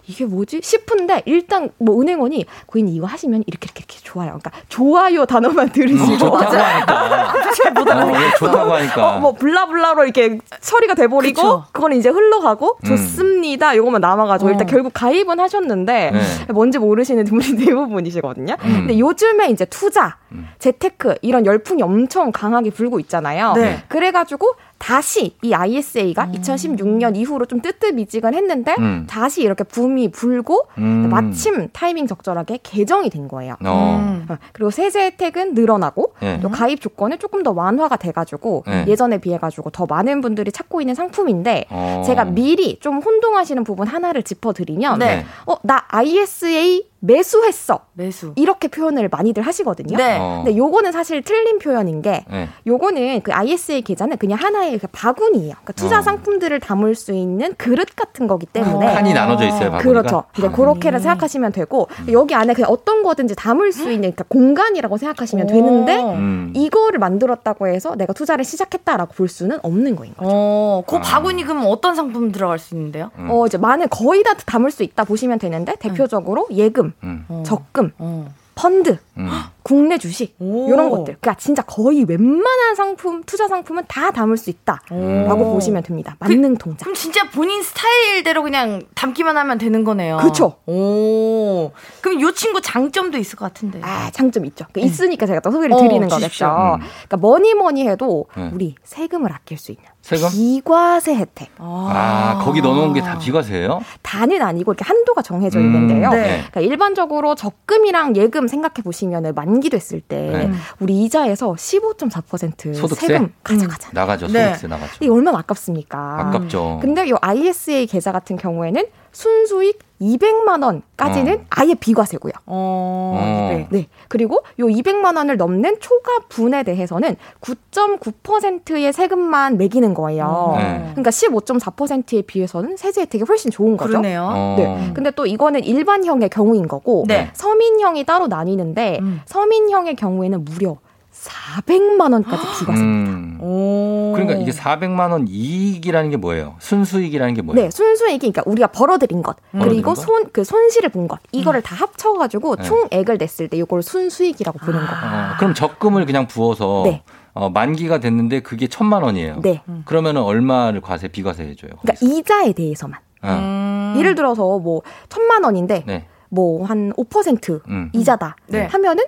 이게 0.08 0.26
뭐지 0.26 0.60
싶은데 0.62 1.22
일단 1.26 1.70
뭐 1.78 2.00
은행원이 2.02 2.46
고객님 2.66 2.96
이거 2.96 3.06
하시면 3.06 3.44
이렇게 3.48 3.66
이렇게 3.66 3.84
이렇게 3.88 4.00
좋아요. 4.04 4.40
그러니까 4.40 4.52
좋아요 4.70 5.26
단어만 5.26 5.72
들으시고 5.72 6.14
음, 6.14 6.18
좋다고 6.18 6.38
하니까. 6.38 7.34
어, 8.06 8.22
예, 8.22 8.38
좋다고 8.38 8.74
하니까. 8.74 9.16
어, 9.16 9.20
뭐 9.20 9.34
블라블라로 9.34 10.04
이렇게 10.04 10.40
처리가 10.60 10.96
돼버리고 10.96 11.42
그쵸. 11.42 11.66
그건 11.72 11.94
이제 11.94 12.10
흘러가고 12.10 12.78
음. 12.84 12.88
좋습니다. 12.88 13.76
요것만 13.76 14.02
남아가지고 14.02 14.50
어. 14.50 14.52
일단 14.52 14.68
결국 14.68 14.92
가입은 14.94 15.40
하셨는데 15.40 16.12
네. 16.12 16.54
뭔지 16.54 16.80
모르시는 16.80 17.26
분이 17.26 17.56
대부분이시거든요. 17.66 18.56
음. 18.64 18.74
근데 18.74 19.00
요즘에 19.00 19.50
이제 19.50 19.66
투자, 19.66 20.18
음. 20.32 20.50
재테크 20.60 21.16
이런 21.22 21.46
열풍이 21.46 21.82
엄청 21.82 22.32
강하게 22.32 22.72
불고 22.72 23.00
있잖아요. 23.00 23.54
네. 23.54 23.84
그래가지고 23.88 24.56
다시 24.84 25.34
이 25.42 25.54
ISA가 25.54 26.28
2016년 26.28 27.16
이후로 27.16 27.46
좀 27.46 27.62
뜨뜻미지근했는데 27.62 28.76
음. 28.80 29.08
다시 29.10 29.42
이렇게 29.42 29.64
붐이 29.64 30.12
불고 30.12 30.68
음. 30.78 31.08
마침 31.10 31.70
타이밍 31.72 32.06
적절하게 32.06 32.60
개정이 32.64 33.10
된 33.10 33.30
거예요. 33.30 33.56
어. 33.64 33.98
음. 34.04 34.26
어, 34.28 34.36
그리고 34.52 34.72
세제 34.72 35.06
혜택은 35.06 35.54
늘어나고 35.54 36.16
네. 36.20 36.42
또 36.42 36.50
가입 36.50 36.82
조건은 36.82 37.20
조금 37.20 37.44
더 37.44 37.54
완화가 37.54 37.96
돼가지고 37.96 38.66
네. 38.68 38.84
예전에 38.86 39.20
비해가지고 39.20 39.70
더 39.70 39.86
많은 39.86 40.20
분들이 40.20 40.52
찾고 40.52 40.82
있는 40.82 40.96
상품인데 40.96 41.68
어. 41.70 42.04
제가 42.06 42.26
미리 42.26 42.78
좀 42.82 42.98
혼동하시는 42.98 43.64
부분 43.64 43.88
하나를 43.88 44.24
짚어드리면 44.24 45.00
네. 45.00 45.26
어나 45.46 45.86
ISA 45.88 46.90
매수했어. 47.04 47.80
매수. 47.94 48.32
이렇게 48.38 48.70
표현을 48.70 49.10
많이들 49.10 49.44
하시거든요. 49.44 49.98
네. 49.98 50.18
어. 50.18 50.42
근데 50.44 50.58
요거는 50.58 50.94
사실 50.94 51.22
틀린 51.22 51.60
표현인 51.60 52.02
게 52.02 52.24
네. 52.32 52.48
요거는 52.66 53.22
그 53.22 53.34
ISA 53.34 53.82
계좌는 53.82 54.16
그냥 54.18 54.40
하나의 54.40 54.80
그 54.80 54.88
바구니예요. 54.88 55.52
그러니까 55.52 55.74
투자 55.74 56.00
어. 56.00 56.02
상품들을 56.02 56.62
담을 56.62 56.96
수 56.96 57.12
있는 57.12 57.54
그릇 57.58 57.90
같은 57.96 58.28
거기 58.28 58.46
때문에 58.46 58.94
칸이 58.94 59.14
나눠져 59.14 59.46
있어요, 59.48 59.72
바구니가? 59.72 59.82
그렇죠. 59.82 60.24
이제 60.38 60.48
그렇게를 60.50 61.02
생각하시면 61.02 61.52
되고 61.52 61.90
여기 62.12 62.36
안에 62.36 62.54
그냥 62.54 62.72
어떤 62.72 63.04
거든지 63.04 63.36
담을 63.36 63.74
수 63.74 63.84
있는 63.92 64.14
그러니까 64.14 64.24
공간이라고 64.30 64.96
생각하시면 64.98 65.48
되는데 65.48 66.02
음. 66.02 66.54
이거를 66.56 67.00
만들었다고 67.00 67.68
해서 67.68 67.96
내가 67.96 68.14
투자를 68.14 68.46
시작했다라고 68.46 69.14
볼 69.14 69.28
수는 69.28 69.60
없는 69.62 69.98
거인 69.98 70.14
거죠. 70.16 70.30
어, 70.34 70.84
그 70.88 71.00
바구니 71.02 71.44
그럼 71.44 71.66
어떤 71.68 71.96
상품 71.96 72.32
들어갈 72.32 72.60
수 72.60 72.76
있는데요? 72.76 73.12
음. 73.18 73.28
어 73.30 73.46
이제 73.46 73.58
많은 73.58 73.90
거의 73.90 74.24
다 74.24 74.34
담을 74.46 74.72
수 74.72 74.84
있다 74.84 75.04
보시면 75.04 75.40
되는데 75.40 75.76
대표적으로 75.76 76.48
예금, 76.52 76.93
음. 77.04 77.44
적금, 77.46 77.92
어. 77.98 78.34
펀드, 78.56 79.00
음. 79.18 79.30
국내 79.64 79.98
주식 79.98 80.36
오. 80.40 80.68
이런 80.68 80.90
것들. 80.92 81.18
그러니까 81.20 81.34
진짜 81.36 81.64
거의 81.64 82.04
웬만한 82.04 82.76
상품 82.76 83.24
투자 83.24 83.48
상품은 83.48 83.86
다 83.88 84.12
담을 84.12 84.38
수 84.38 84.52
있다라고 84.52 85.50
오. 85.50 85.54
보시면 85.54 85.82
됩니다. 85.82 86.16
만능 86.20 86.56
통장. 86.58 86.78
그럼 86.86 86.94
진짜 86.94 87.30
본인 87.32 87.64
스타일대로 87.64 88.44
그냥 88.44 88.84
담기만 88.94 89.36
하면 89.38 89.58
되는 89.58 89.84
거네요. 89.84 90.18
그쵸. 90.18 90.58
오. 90.68 91.72
그럼 92.02 92.22
요 92.22 92.32
친구 92.34 92.62
장점도 92.62 93.18
있을 93.18 93.38
것 93.38 93.46
같은데. 93.46 93.80
아, 93.82 94.12
장점 94.12 94.46
있죠. 94.46 94.66
그 94.72 94.80
있으니까 94.80 95.26
제가 95.26 95.40
또 95.40 95.50
소개를 95.50 95.76
어, 95.76 95.80
드리는 95.80 96.08
주십시오. 96.08 96.48
거겠죠. 96.48 96.76
음. 96.76 96.88
그러니까 97.08 97.18
뭐니 97.18 97.56
뭐니 97.56 97.88
해도 97.88 98.28
네. 98.38 98.52
우리 98.54 98.76
세금을 98.84 99.32
아낄 99.32 99.58
수 99.58 99.72
있는 99.72 99.84
세금? 100.04 100.30
비과세 100.30 101.16
혜택. 101.16 101.50
아, 101.58 102.42
거기 102.44 102.62
넣어놓은 102.62 102.92
게 102.94 103.02
다 103.02 103.18
비과세예요? 103.18 103.82
다는 104.02 104.42
아니고 104.42 104.74
이렇게 104.74 104.84
한도가 104.86 105.22
정해져 105.22 105.60
음, 105.60 105.66
있는데요. 105.66 106.10
네. 106.12 106.44
그러니까 106.52 106.60
일반적으로 106.60 107.36
적금이랑 107.36 108.16
예금 108.18 108.48
생각해 108.50 108.84
보시면 108.84 109.34
만기 109.34 109.70
됐을 109.70 110.02
때 110.02 110.30
네. 110.50 110.52
우리 110.80 111.04
이자에서 111.06 111.54
15.4% 111.54 112.76
소득세? 112.76 113.08
세금 113.08 113.34
가져가잖아요. 113.44 113.92
나가죠. 113.94 114.28
네. 114.28 114.48
소득세 114.48 114.68
나가죠. 114.68 114.92
이게 115.00 115.10
얼마나 115.10 115.40
아깝습니까? 115.40 115.98
아깝죠. 116.28 116.80
근데 116.82 117.08
이 117.08 117.14
ISA 117.22 117.88
계좌 117.88 118.12
같은 118.12 118.36
경우에는 118.36 118.84
순수익 119.14 119.80
200만 120.04 120.64
원까지는 120.64 121.34
어. 121.34 121.46
아예 121.50 121.74
비과세고요. 121.74 122.34
어. 122.46 123.50
네. 123.52 123.68
네. 123.72 123.88
그리고 124.08 124.42
요 124.60 124.68
200만 124.68 125.16
원을 125.16 125.38
넘는 125.38 125.78
초과 125.80 126.20
분에 126.30 126.64
대해서는 126.64 127.16
9.9%의 127.42 128.92
세금만 128.92 129.58
매기는 129.58 129.94
거예요. 129.94 130.56
네. 130.58 130.92
그러니까 130.92 131.10
15.4%에 131.10 132.22
비해서는 132.24 132.78
세제 132.78 133.02
혜택이 133.02 133.24
훨씬 133.28 133.52
좋은 133.52 133.78
거죠. 133.78 133.90
그러네요. 133.90 134.30
어. 134.32 134.56
네. 134.58 134.92
근데 134.94 135.12
또 135.12 135.26
이거는 135.26 135.64
일반형의 135.64 136.30
경우인 136.30 136.68
거고 136.68 137.06
네. 137.08 137.30
서민형이 137.34 138.04
따로 138.06 138.28
나뉘는데 138.28 139.00
서민형의 139.26 139.96
경우에는 139.96 140.46
무려 140.46 140.78
400만 141.14 142.12
원까지 142.14 142.44
비과세. 142.60 142.82
음. 142.82 143.38
오. 143.40 144.12
그러니까 144.16 144.40
이게 144.40 144.52
400만 144.52 145.12
원 145.12 145.28
이익이라는 145.28 146.10
게 146.10 146.18
뭐예요? 146.18 146.56
순수익이라는 146.60 147.34
게 147.36 147.42
뭐예요? 147.42 147.64
네, 147.66 147.72
순수익이 147.72 148.20
그러니까 148.32 148.44
우리가 148.46 148.68
벌어들인 148.68 149.22
것 149.22 149.38
벌어들인 149.52 149.76
그리고 149.82 149.94
것? 149.94 150.02
손그 150.02 150.44
손실을 150.44 150.90
본 150.90 151.08
것 151.08 151.20
이거를 151.32 151.62
다 151.62 151.76
합쳐가지고 151.76 152.56
네. 152.58 152.64
총액을 152.64 153.18
냈을 153.18 153.48
때 153.50 153.58
이걸 153.58 153.84
순수익이라고 153.84 154.58
보는 154.60 154.80
거예요. 154.80 154.92
어, 155.04 155.36
그럼 155.38 155.54
적금을 155.54 156.06
그냥 156.06 156.28
부어서 156.28 156.84
네. 156.86 157.04
어, 157.34 157.50
만기가 157.50 158.00
됐는데 158.00 158.40
그게 158.42 158.68
천만 158.68 159.04
원이에요. 159.04 159.42
네. 159.42 159.62
그러면은 159.86 160.22
얼마를 160.22 160.82
과세 160.82 161.08
비과세 161.10 161.44
해줘요? 161.44 161.72
그러니까 161.82 161.94
이자에 162.06 162.54
대해서만. 162.54 163.00
어. 163.22 163.94
예를 163.98 164.16
들어서 164.16 164.60
뭐 164.60 164.82
천만 165.10 165.44
원인데 165.44 165.84
네. 165.86 166.06
뭐한5% 166.32 167.62
음. 167.70 167.90
이자다 167.94 168.36
네. 168.48 168.66
하면은 168.66 169.04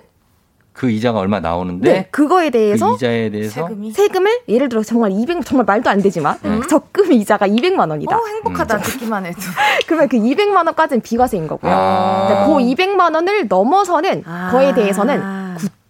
그 0.76 0.90
이자가 0.90 1.18
얼마 1.18 1.40
나오는데 1.40 1.92
네, 1.92 2.08
그거에 2.10 2.50
대해서 2.50 2.90
그 2.90 2.94
이자에 2.96 3.30
대해서 3.30 3.68
세금을 3.94 4.40
예를 4.46 4.68
들어 4.68 4.82
정말 4.82 5.10
200 5.10 5.44
정말 5.44 5.64
말도 5.64 5.88
안 5.88 6.02
되지만 6.02 6.38
네. 6.42 6.60
적금 6.68 7.12
이자가 7.12 7.48
200만 7.48 7.88
원이다. 7.90 8.14
어, 8.14 8.20
행복하다 8.26 8.78
듣기만 8.78 9.24
해도. 9.24 9.38
그러면 9.86 10.08
그 10.08 10.18
200만 10.18 10.66
원까지는 10.66 11.00
비과세인 11.00 11.48
거고요. 11.48 11.72
아. 11.74 12.44
그 12.46 12.52
200만 12.52 13.14
원을 13.14 13.48
넘어서는 13.48 14.22
거에 14.52 14.74
대해서는 14.74 15.22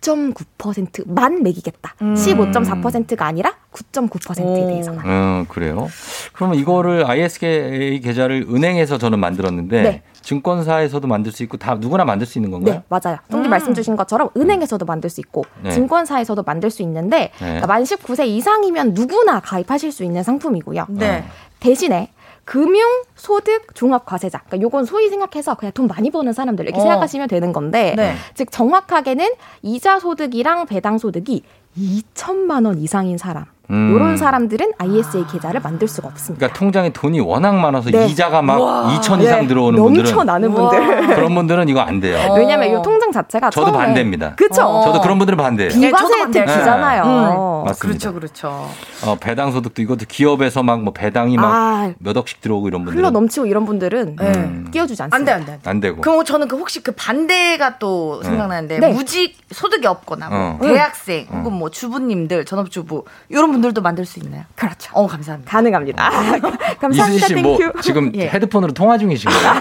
9.9%만 0.07 1.43
매기겠다. 1.43 1.95
음. 2.03 2.15
15.4%가 2.15 3.27
아니라 3.27 3.55
9.9%에 3.73 4.67
대해서만. 4.67 5.07
음, 5.07 5.47
그래요. 5.49 5.89
그러면 6.33 6.59
이거를 6.59 7.09
ISK 7.09 8.01
계좌를 8.01 8.47
은행에서 8.49 8.99
저는 8.99 9.19
만들었는데 9.19 9.83
네. 9.83 10.03
증권사에서도 10.23 11.07
만들 11.07 11.31
수 11.33 11.43
있고 11.45 11.57
다 11.57 11.77
누구나 11.77 12.05
만들 12.05 12.27
수 12.27 12.39
있는 12.39 12.51
건가요? 12.51 12.75
네, 12.77 12.83
맞아요. 12.89 13.19
똥님 13.31 13.49
말씀 13.49 13.75
주신 13.75 13.97
것처럼 13.97 14.31
은행에서도 14.37 14.85
만들 14.85 15.09
수 15.09 15.21
있고 15.21 15.45
네. 15.63 15.71
증권사에서도 15.71 16.43
만들 16.43 16.71
수 16.71 16.83
있는데 16.83 17.17
네. 17.19 17.31
그러니까 17.39 17.67
만 17.67 17.83
19세 17.85 18.27
이상이면 18.27 18.95
누구나 18.95 19.41
가입하실 19.41 19.93
수 19.93 20.03
있는 20.05 20.23
상품이고요. 20.23 20.87
네. 20.91 21.25
대신에 21.61 22.11
금융 22.47 23.03
소득 23.17 23.75
종합 23.75 24.07
과세자. 24.07 24.39
그러니까 24.47 24.61
요건 24.63 24.85
소위 24.85 25.11
생각해서 25.11 25.57
그냥 25.57 25.73
돈 25.73 25.89
많이 25.89 26.11
버는 26.11 26.33
사람들 26.33 26.65
이렇게 26.65 26.79
어. 26.79 26.81
생각하시면 26.81 27.29
되는 27.29 27.53
건데 27.53 27.95
네. 27.97 28.15
즉 28.35 28.53
정확하게는 28.53 29.35
이자 29.63 29.99
소득이랑 29.99 30.67
배당 30.67 30.97
소득이 30.97 31.43
2천만 31.77 32.65
원 32.65 32.79
이상인 32.79 33.19
사람. 33.19 33.47
음. 33.71 33.93
요런 33.93 34.17
사람들은 34.17 34.73
ISA 34.79 35.27
계좌를 35.31 35.61
만들 35.61 35.89
수가 35.89 36.09
없습니다. 36.09 36.47
그러니까 36.47 36.59
통장에 36.59 36.91
돈이 36.91 37.21
워낙 37.21 37.53
많아서 37.57 37.91
네. 37.91 38.07
이자가 38.07 38.41
막 38.43 38.59
우와. 38.59 38.99
2천 39.01 39.21
이상 39.23 39.43
네. 39.43 39.47
들어오는 39.49 39.83
분들은 39.83 40.05
넘쳐나는 40.05 40.55
분들. 40.55 41.07
그런 41.17 41.35
분들은 41.35 41.69
이거 41.69 41.81
안 41.81 42.01
돼요. 42.01 42.33
왜냐면 42.37 42.69
이 42.71 42.83
통장 42.83 43.11
자체가 43.13 43.51
저도 43.51 43.67
처음에 43.73 43.87
반대입니다. 43.87 44.35
그쵸? 44.37 44.83
저도 44.85 45.01
그런 45.01 45.19
분들은 45.19 45.37
반대예요. 45.37 45.71
비과세 45.73 46.05
저도 46.05 46.17
반대예요. 46.23 46.49
혜택이잖아요. 46.49 47.05
네. 47.05 47.69
맞습니다. 47.69 47.79
그렇죠, 47.79 48.13
그렇죠. 48.15 48.69
어, 49.05 49.17
배당 49.19 49.51
소득도 49.53 49.83
이것도 49.83 50.07
기업에서 50.09 50.63
막 50.63 50.77
뭐 50.87 50.93
배당이 50.93 51.37
막 51.37 51.45
아. 51.53 51.93
몇 51.99 52.17
억씩 52.17 52.41
들어오고 52.41 52.69
이런 52.69 52.83
흘러 52.83 52.91
분들은 52.93 53.13
넘치고 53.13 53.47
이런 53.47 53.65
분들은 53.65 54.17
음. 54.21 54.69
끼워주지 54.73 55.03
않습니다. 55.03 55.35
안 55.35 55.45
돼, 55.45 55.59
안 55.65 55.81
돼, 55.81 55.89
되고. 55.89 56.01
그럼 56.01 56.25
저는 56.25 56.49
그 56.49 56.57
혹시 56.57 56.83
그 56.83 56.93
반대가 56.93 57.79
또 57.79 58.21
네. 58.23 58.29
생각나는데 58.29 58.79
네. 58.79 58.93
무직 58.93 59.37
소득이 59.51 59.87
없거나 59.87 60.29
뭐 60.29 60.39
어. 60.39 60.59
대학생 60.61 61.27
어. 61.31 61.39
혹은 61.39 61.53
뭐 61.55 61.71
주부님들 61.71 62.45
전업주부 62.45 63.05
이런 63.29 63.53
분들도 63.57 63.81
만들 63.83 64.05
수 64.05 64.19
있나요? 64.21 64.43
그렇죠. 64.55 64.91
어 64.93 65.07
감사합니다. 65.07 65.51
가능합니다. 65.51 66.07
아, 66.07 66.11
감사합니다. 66.81 67.27
씨뭐 67.27 67.59
thank 67.59 67.71
you. 67.71 67.81
지금 67.83 68.13
예. 68.17 68.29
헤드폰으로 68.29 68.73
통화 68.73 68.99
중이신 68.99 69.31
거예요? 69.31 69.53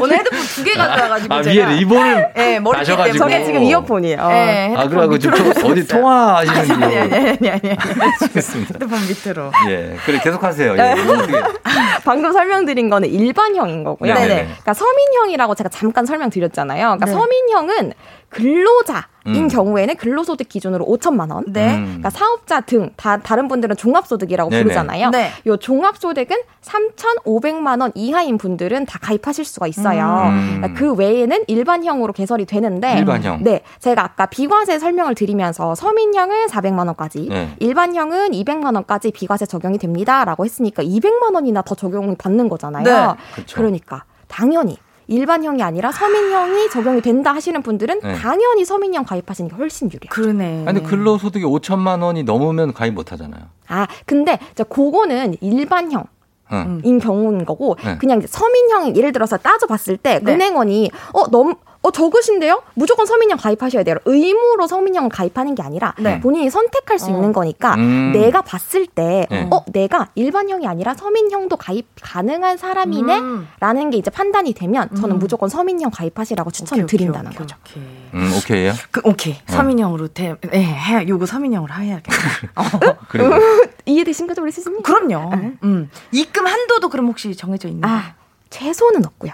오늘 0.00 0.18
헤드폰 0.18 0.38
두 0.40 0.64
개 0.64 0.72
가져와가지고 0.74 1.34
아, 1.34 1.42
제가 1.42 1.68
위에 1.68 1.76
리본을 1.76 2.32
예, 2.36 2.58
머리 2.60 2.78
다셔가지고. 2.78 3.18
저게 3.18 3.44
지금 3.44 3.62
이어폰이에요. 3.62 4.18
예, 4.18 4.74
아, 4.76 4.80
헤드폰 4.82 5.08
그래가지고 5.08 5.18
지금 5.54 5.70
어디 5.70 5.80
있어요. 5.80 6.00
통화하시는지. 6.00 6.72
아니 6.84 6.96
아니 6.98 7.16
아니 7.16 7.50
아니. 7.50 7.76
알겠습니다. 8.22 8.74
헤드폰 8.74 8.98
밑으로. 9.08 9.52
예. 9.70 9.96
그래, 10.04 10.20
계속하세요. 10.22 10.74
네. 10.74 10.94
예. 10.96 11.00
어떻게. 11.10 11.32
방금 12.04 12.32
설명드린 12.32 12.88
거는 12.90 13.08
일반형인 13.08 13.84
거고요. 13.84 14.14
네네네. 14.14 14.42
그러니까 14.44 14.74
서민형이라고 14.74 15.54
제가 15.54 15.68
잠깐 15.68 16.06
설명드렸잖아요. 16.06 16.96
그러니까 16.98 17.06
네. 17.06 17.12
서민형은 17.12 17.92
근로자인 18.30 19.04
음. 19.26 19.48
경우에는 19.48 19.96
근로소득 19.96 20.48
기준으로 20.48 20.84
5천만 20.84 21.32
원. 21.32 21.44
네. 21.48 21.76
음. 21.76 21.84
그러니까 21.84 22.10
사업자 22.10 22.60
등 22.60 22.90
다, 22.96 23.18
다른 23.18 23.48
분들은 23.48 23.76
종합소득이라고 23.76 24.50
네네. 24.50 24.62
부르잖아요. 24.62 25.10
네. 25.10 25.30
요 25.46 25.56
종합소득은 25.56 26.36
3,500만 26.62 27.80
원 27.80 27.92
이하인 27.94 28.36
분들은 28.38 28.86
다 28.86 28.98
가입하실 29.00 29.44
수가 29.44 29.66
있어요. 29.66 30.28
음. 30.28 30.56
그러니까 30.56 30.78
그 30.78 30.92
외에는 30.94 31.44
일반형으로 31.46 32.12
개설이 32.12 32.44
되는데 32.44 32.98
일반형. 32.98 33.42
네. 33.42 33.62
제가 33.80 34.04
아까 34.04 34.26
비과세 34.26 34.78
설명을 34.78 35.14
드리면서 35.14 35.74
서민형은 35.74 36.46
400만 36.48 36.86
원까지, 36.86 37.28
네. 37.30 37.54
일반형은 37.60 38.32
200만 38.32 38.74
원까지 38.74 39.12
비과세 39.12 39.46
적용이 39.46 39.78
됩니다라고 39.78 40.44
했으니까 40.44 40.82
200만 40.82 41.34
원이나 41.34 41.62
더 41.62 41.74
적용이 41.74 42.14
받는 42.16 42.48
거잖아요. 42.48 42.84
네. 42.84 43.44
그러니까 43.54 44.04
당연히 44.26 44.76
일반형이 45.08 45.62
아니라 45.62 45.90
서민형이 45.90 46.70
적용이 46.70 47.00
된다 47.00 47.34
하시는 47.34 47.60
분들은 47.62 48.00
네. 48.00 48.14
당연히 48.14 48.64
서민형 48.64 49.04
가입하시는 49.04 49.50
게 49.50 49.56
훨씬 49.56 49.88
유리해요. 49.88 50.10
그러네. 50.10 50.64
아니, 50.66 50.82
근로소득이 50.82 51.44
5천만 51.44 52.02
원이 52.02 52.22
넘으면 52.22 52.72
가입 52.74 52.94
못 52.94 53.10
하잖아요. 53.12 53.42
아, 53.68 53.86
근데 54.06 54.38
이제 54.52 54.62
그거는 54.64 55.36
일반형. 55.40 56.04
응. 56.50 56.80
인 56.82 56.98
경우인 56.98 57.44
거고 57.44 57.76
네. 57.84 57.98
그냥 57.98 58.18
이제 58.18 58.26
서민형 58.26 58.96
예를 58.96 59.12
들어서 59.12 59.36
따져봤을 59.36 59.98
때 59.98 60.18
네. 60.22 60.32
은행원이 60.32 60.90
어 61.12 61.30
너무 61.30 61.56
어 61.80 61.92
적으신데요? 61.92 62.62
무조건 62.74 63.06
서민형 63.06 63.38
가입하셔야 63.38 63.84
돼요. 63.84 63.96
의무로 64.04 64.66
서민형을 64.66 65.10
가입하는 65.10 65.54
게 65.54 65.62
아니라 65.62 65.94
네. 65.98 66.18
본인이 66.20 66.50
선택할 66.50 66.98
수 66.98 67.06
어. 67.06 67.10
있는 67.10 67.32
거니까 67.32 67.74
음. 67.76 68.10
내가 68.12 68.42
봤을 68.42 68.86
때 68.86 69.26
네. 69.30 69.48
어 69.52 69.64
내가 69.68 70.08
일반형이 70.16 70.66
아니라 70.66 70.94
서민형도 70.94 71.56
가입 71.56 71.86
가능한 72.00 72.56
사람이네라는 72.56 73.46
음. 73.82 73.90
게 73.90 73.96
이제 73.96 74.10
판단이 74.10 74.54
되면 74.54 74.88
저는 74.96 75.16
음. 75.16 75.18
무조건 75.20 75.48
서민형 75.48 75.92
가입하시라고 75.92 76.50
추천을 76.50 76.84
오케이, 76.84 76.98
드린다는 76.98 77.30
오케이, 77.30 77.38
거죠. 77.38 77.56
오케이. 77.62 77.82
음, 78.14 78.32
오케이요? 78.36 78.72
그, 78.90 79.00
오케이. 79.04 79.36
서민형으로 79.46 80.08
대, 80.08 80.34
예, 80.52 80.58
해, 80.58 81.06
요거 81.06 81.26
서민형으로 81.26 81.72
해야겠다. 81.74 82.12
그래. 83.08 83.24
이해되신 83.86 84.26
거죠, 84.26 84.42
우리 84.42 84.50
스님? 84.50 84.82
그럼요. 84.82 85.30
음. 85.62 85.90
입금 86.10 86.44
한도도 86.46 86.88
그럼 86.88 87.06
혹시 87.06 87.36
정해져 87.36 87.68
있나요? 87.68 87.92
아 87.92 88.14
최소는 88.50 89.04
없고요. 89.06 89.32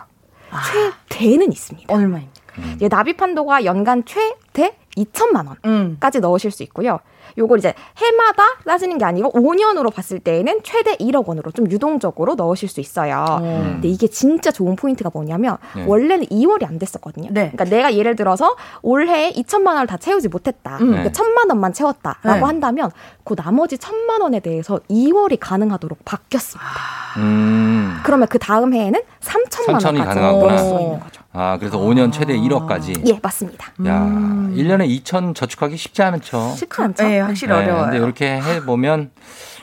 최대는 1.08 1.52
있습니다. 1.52 1.92
얼마입니까? 1.92 2.32
이제 2.76 2.88
납입 2.88 3.20
한도가 3.20 3.64
연간 3.64 4.04
최대 4.04 4.76
2천만 4.96 5.48
원까지 5.64 6.20
넣으실 6.20 6.50
수 6.50 6.62
있고요. 6.64 7.00
요걸 7.36 7.58
이제 7.58 7.74
해마다 7.96 8.42
따지는 8.64 8.98
게 8.98 9.04
아니고 9.04 9.32
5년으로 9.32 9.92
봤을 9.92 10.18
때에는 10.20 10.60
최대 10.62 10.96
1억 10.96 11.26
원으로 11.26 11.50
좀 11.50 11.70
유동적으로 11.70 12.34
넣으실 12.34 12.68
수 12.68 12.80
있어요. 12.80 13.38
근데 13.40 13.88
이게 13.88 14.06
진짜 14.08 14.50
좋은 14.50 14.76
포인트가 14.76 15.10
뭐냐면 15.12 15.56
네. 15.74 15.84
원래는 15.86 16.26
2월이 16.26 16.66
안 16.66 16.78
됐었거든요. 16.78 17.28
그러니까 17.28 17.64
내가 17.64 17.94
예를 17.94 18.16
들어서 18.16 18.56
올해 18.82 19.32
2천만 19.32 19.68
원을 19.68 19.86
다 19.86 19.96
채우지 19.96 20.28
못했다. 20.28 20.74
음. 20.76 20.86
그러니까 20.86 21.02
네. 21.04 21.12
천만 21.12 21.48
원만 21.50 21.72
채웠다라고 21.72 22.38
네. 22.38 22.40
한다면 22.40 22.90
그 23.24 23.34
나머지 23.34 23.78
천만 23.78 24.20
원에 24.20 24.40
대해서 24.40 24.78
2월이 24.90 25.38
가능하도록 25.40 26.04
바뀌었습니다. 26.04 26.70
음. 27.18 28.00
그러면 28.04 28.28
그 28.28 28.38
다음 28.38 28.74
해에는 28.74 29.00
3천만 29.20 29.78
3천이 29.78 29.84
원까지 29.86 29.98
가능하구나. 29.98 30.46
넣을 30.54 30.58
수 30.58 30.80
있는 30.80 31.00
거죠. 31.00 31.22
아, 31.36 31.58
그래서 31.58 31.78
5년 31.78 32.12
최대 32.12 32.36
1억까지. 32.36 33.08
예, 33.08 33.18
맞습니다. 33.20 33.66
야, 33.86 34.06
1년에 34.54 34.88
2천 35.02 35.34
저축하기 35.34 35.76
쉽지 35.76 36.00
않죠. 36.02 36.52
쉽지 36.56 36.80
않죠? 36.80 37.02
네, 37.24 37.28
확실히 37.28 37.52
어려워요. 37.54 37.84
근데 37.84 37.96
이렇게 37.98 38.40
해 38.40 38.60
보면 38.64 39.10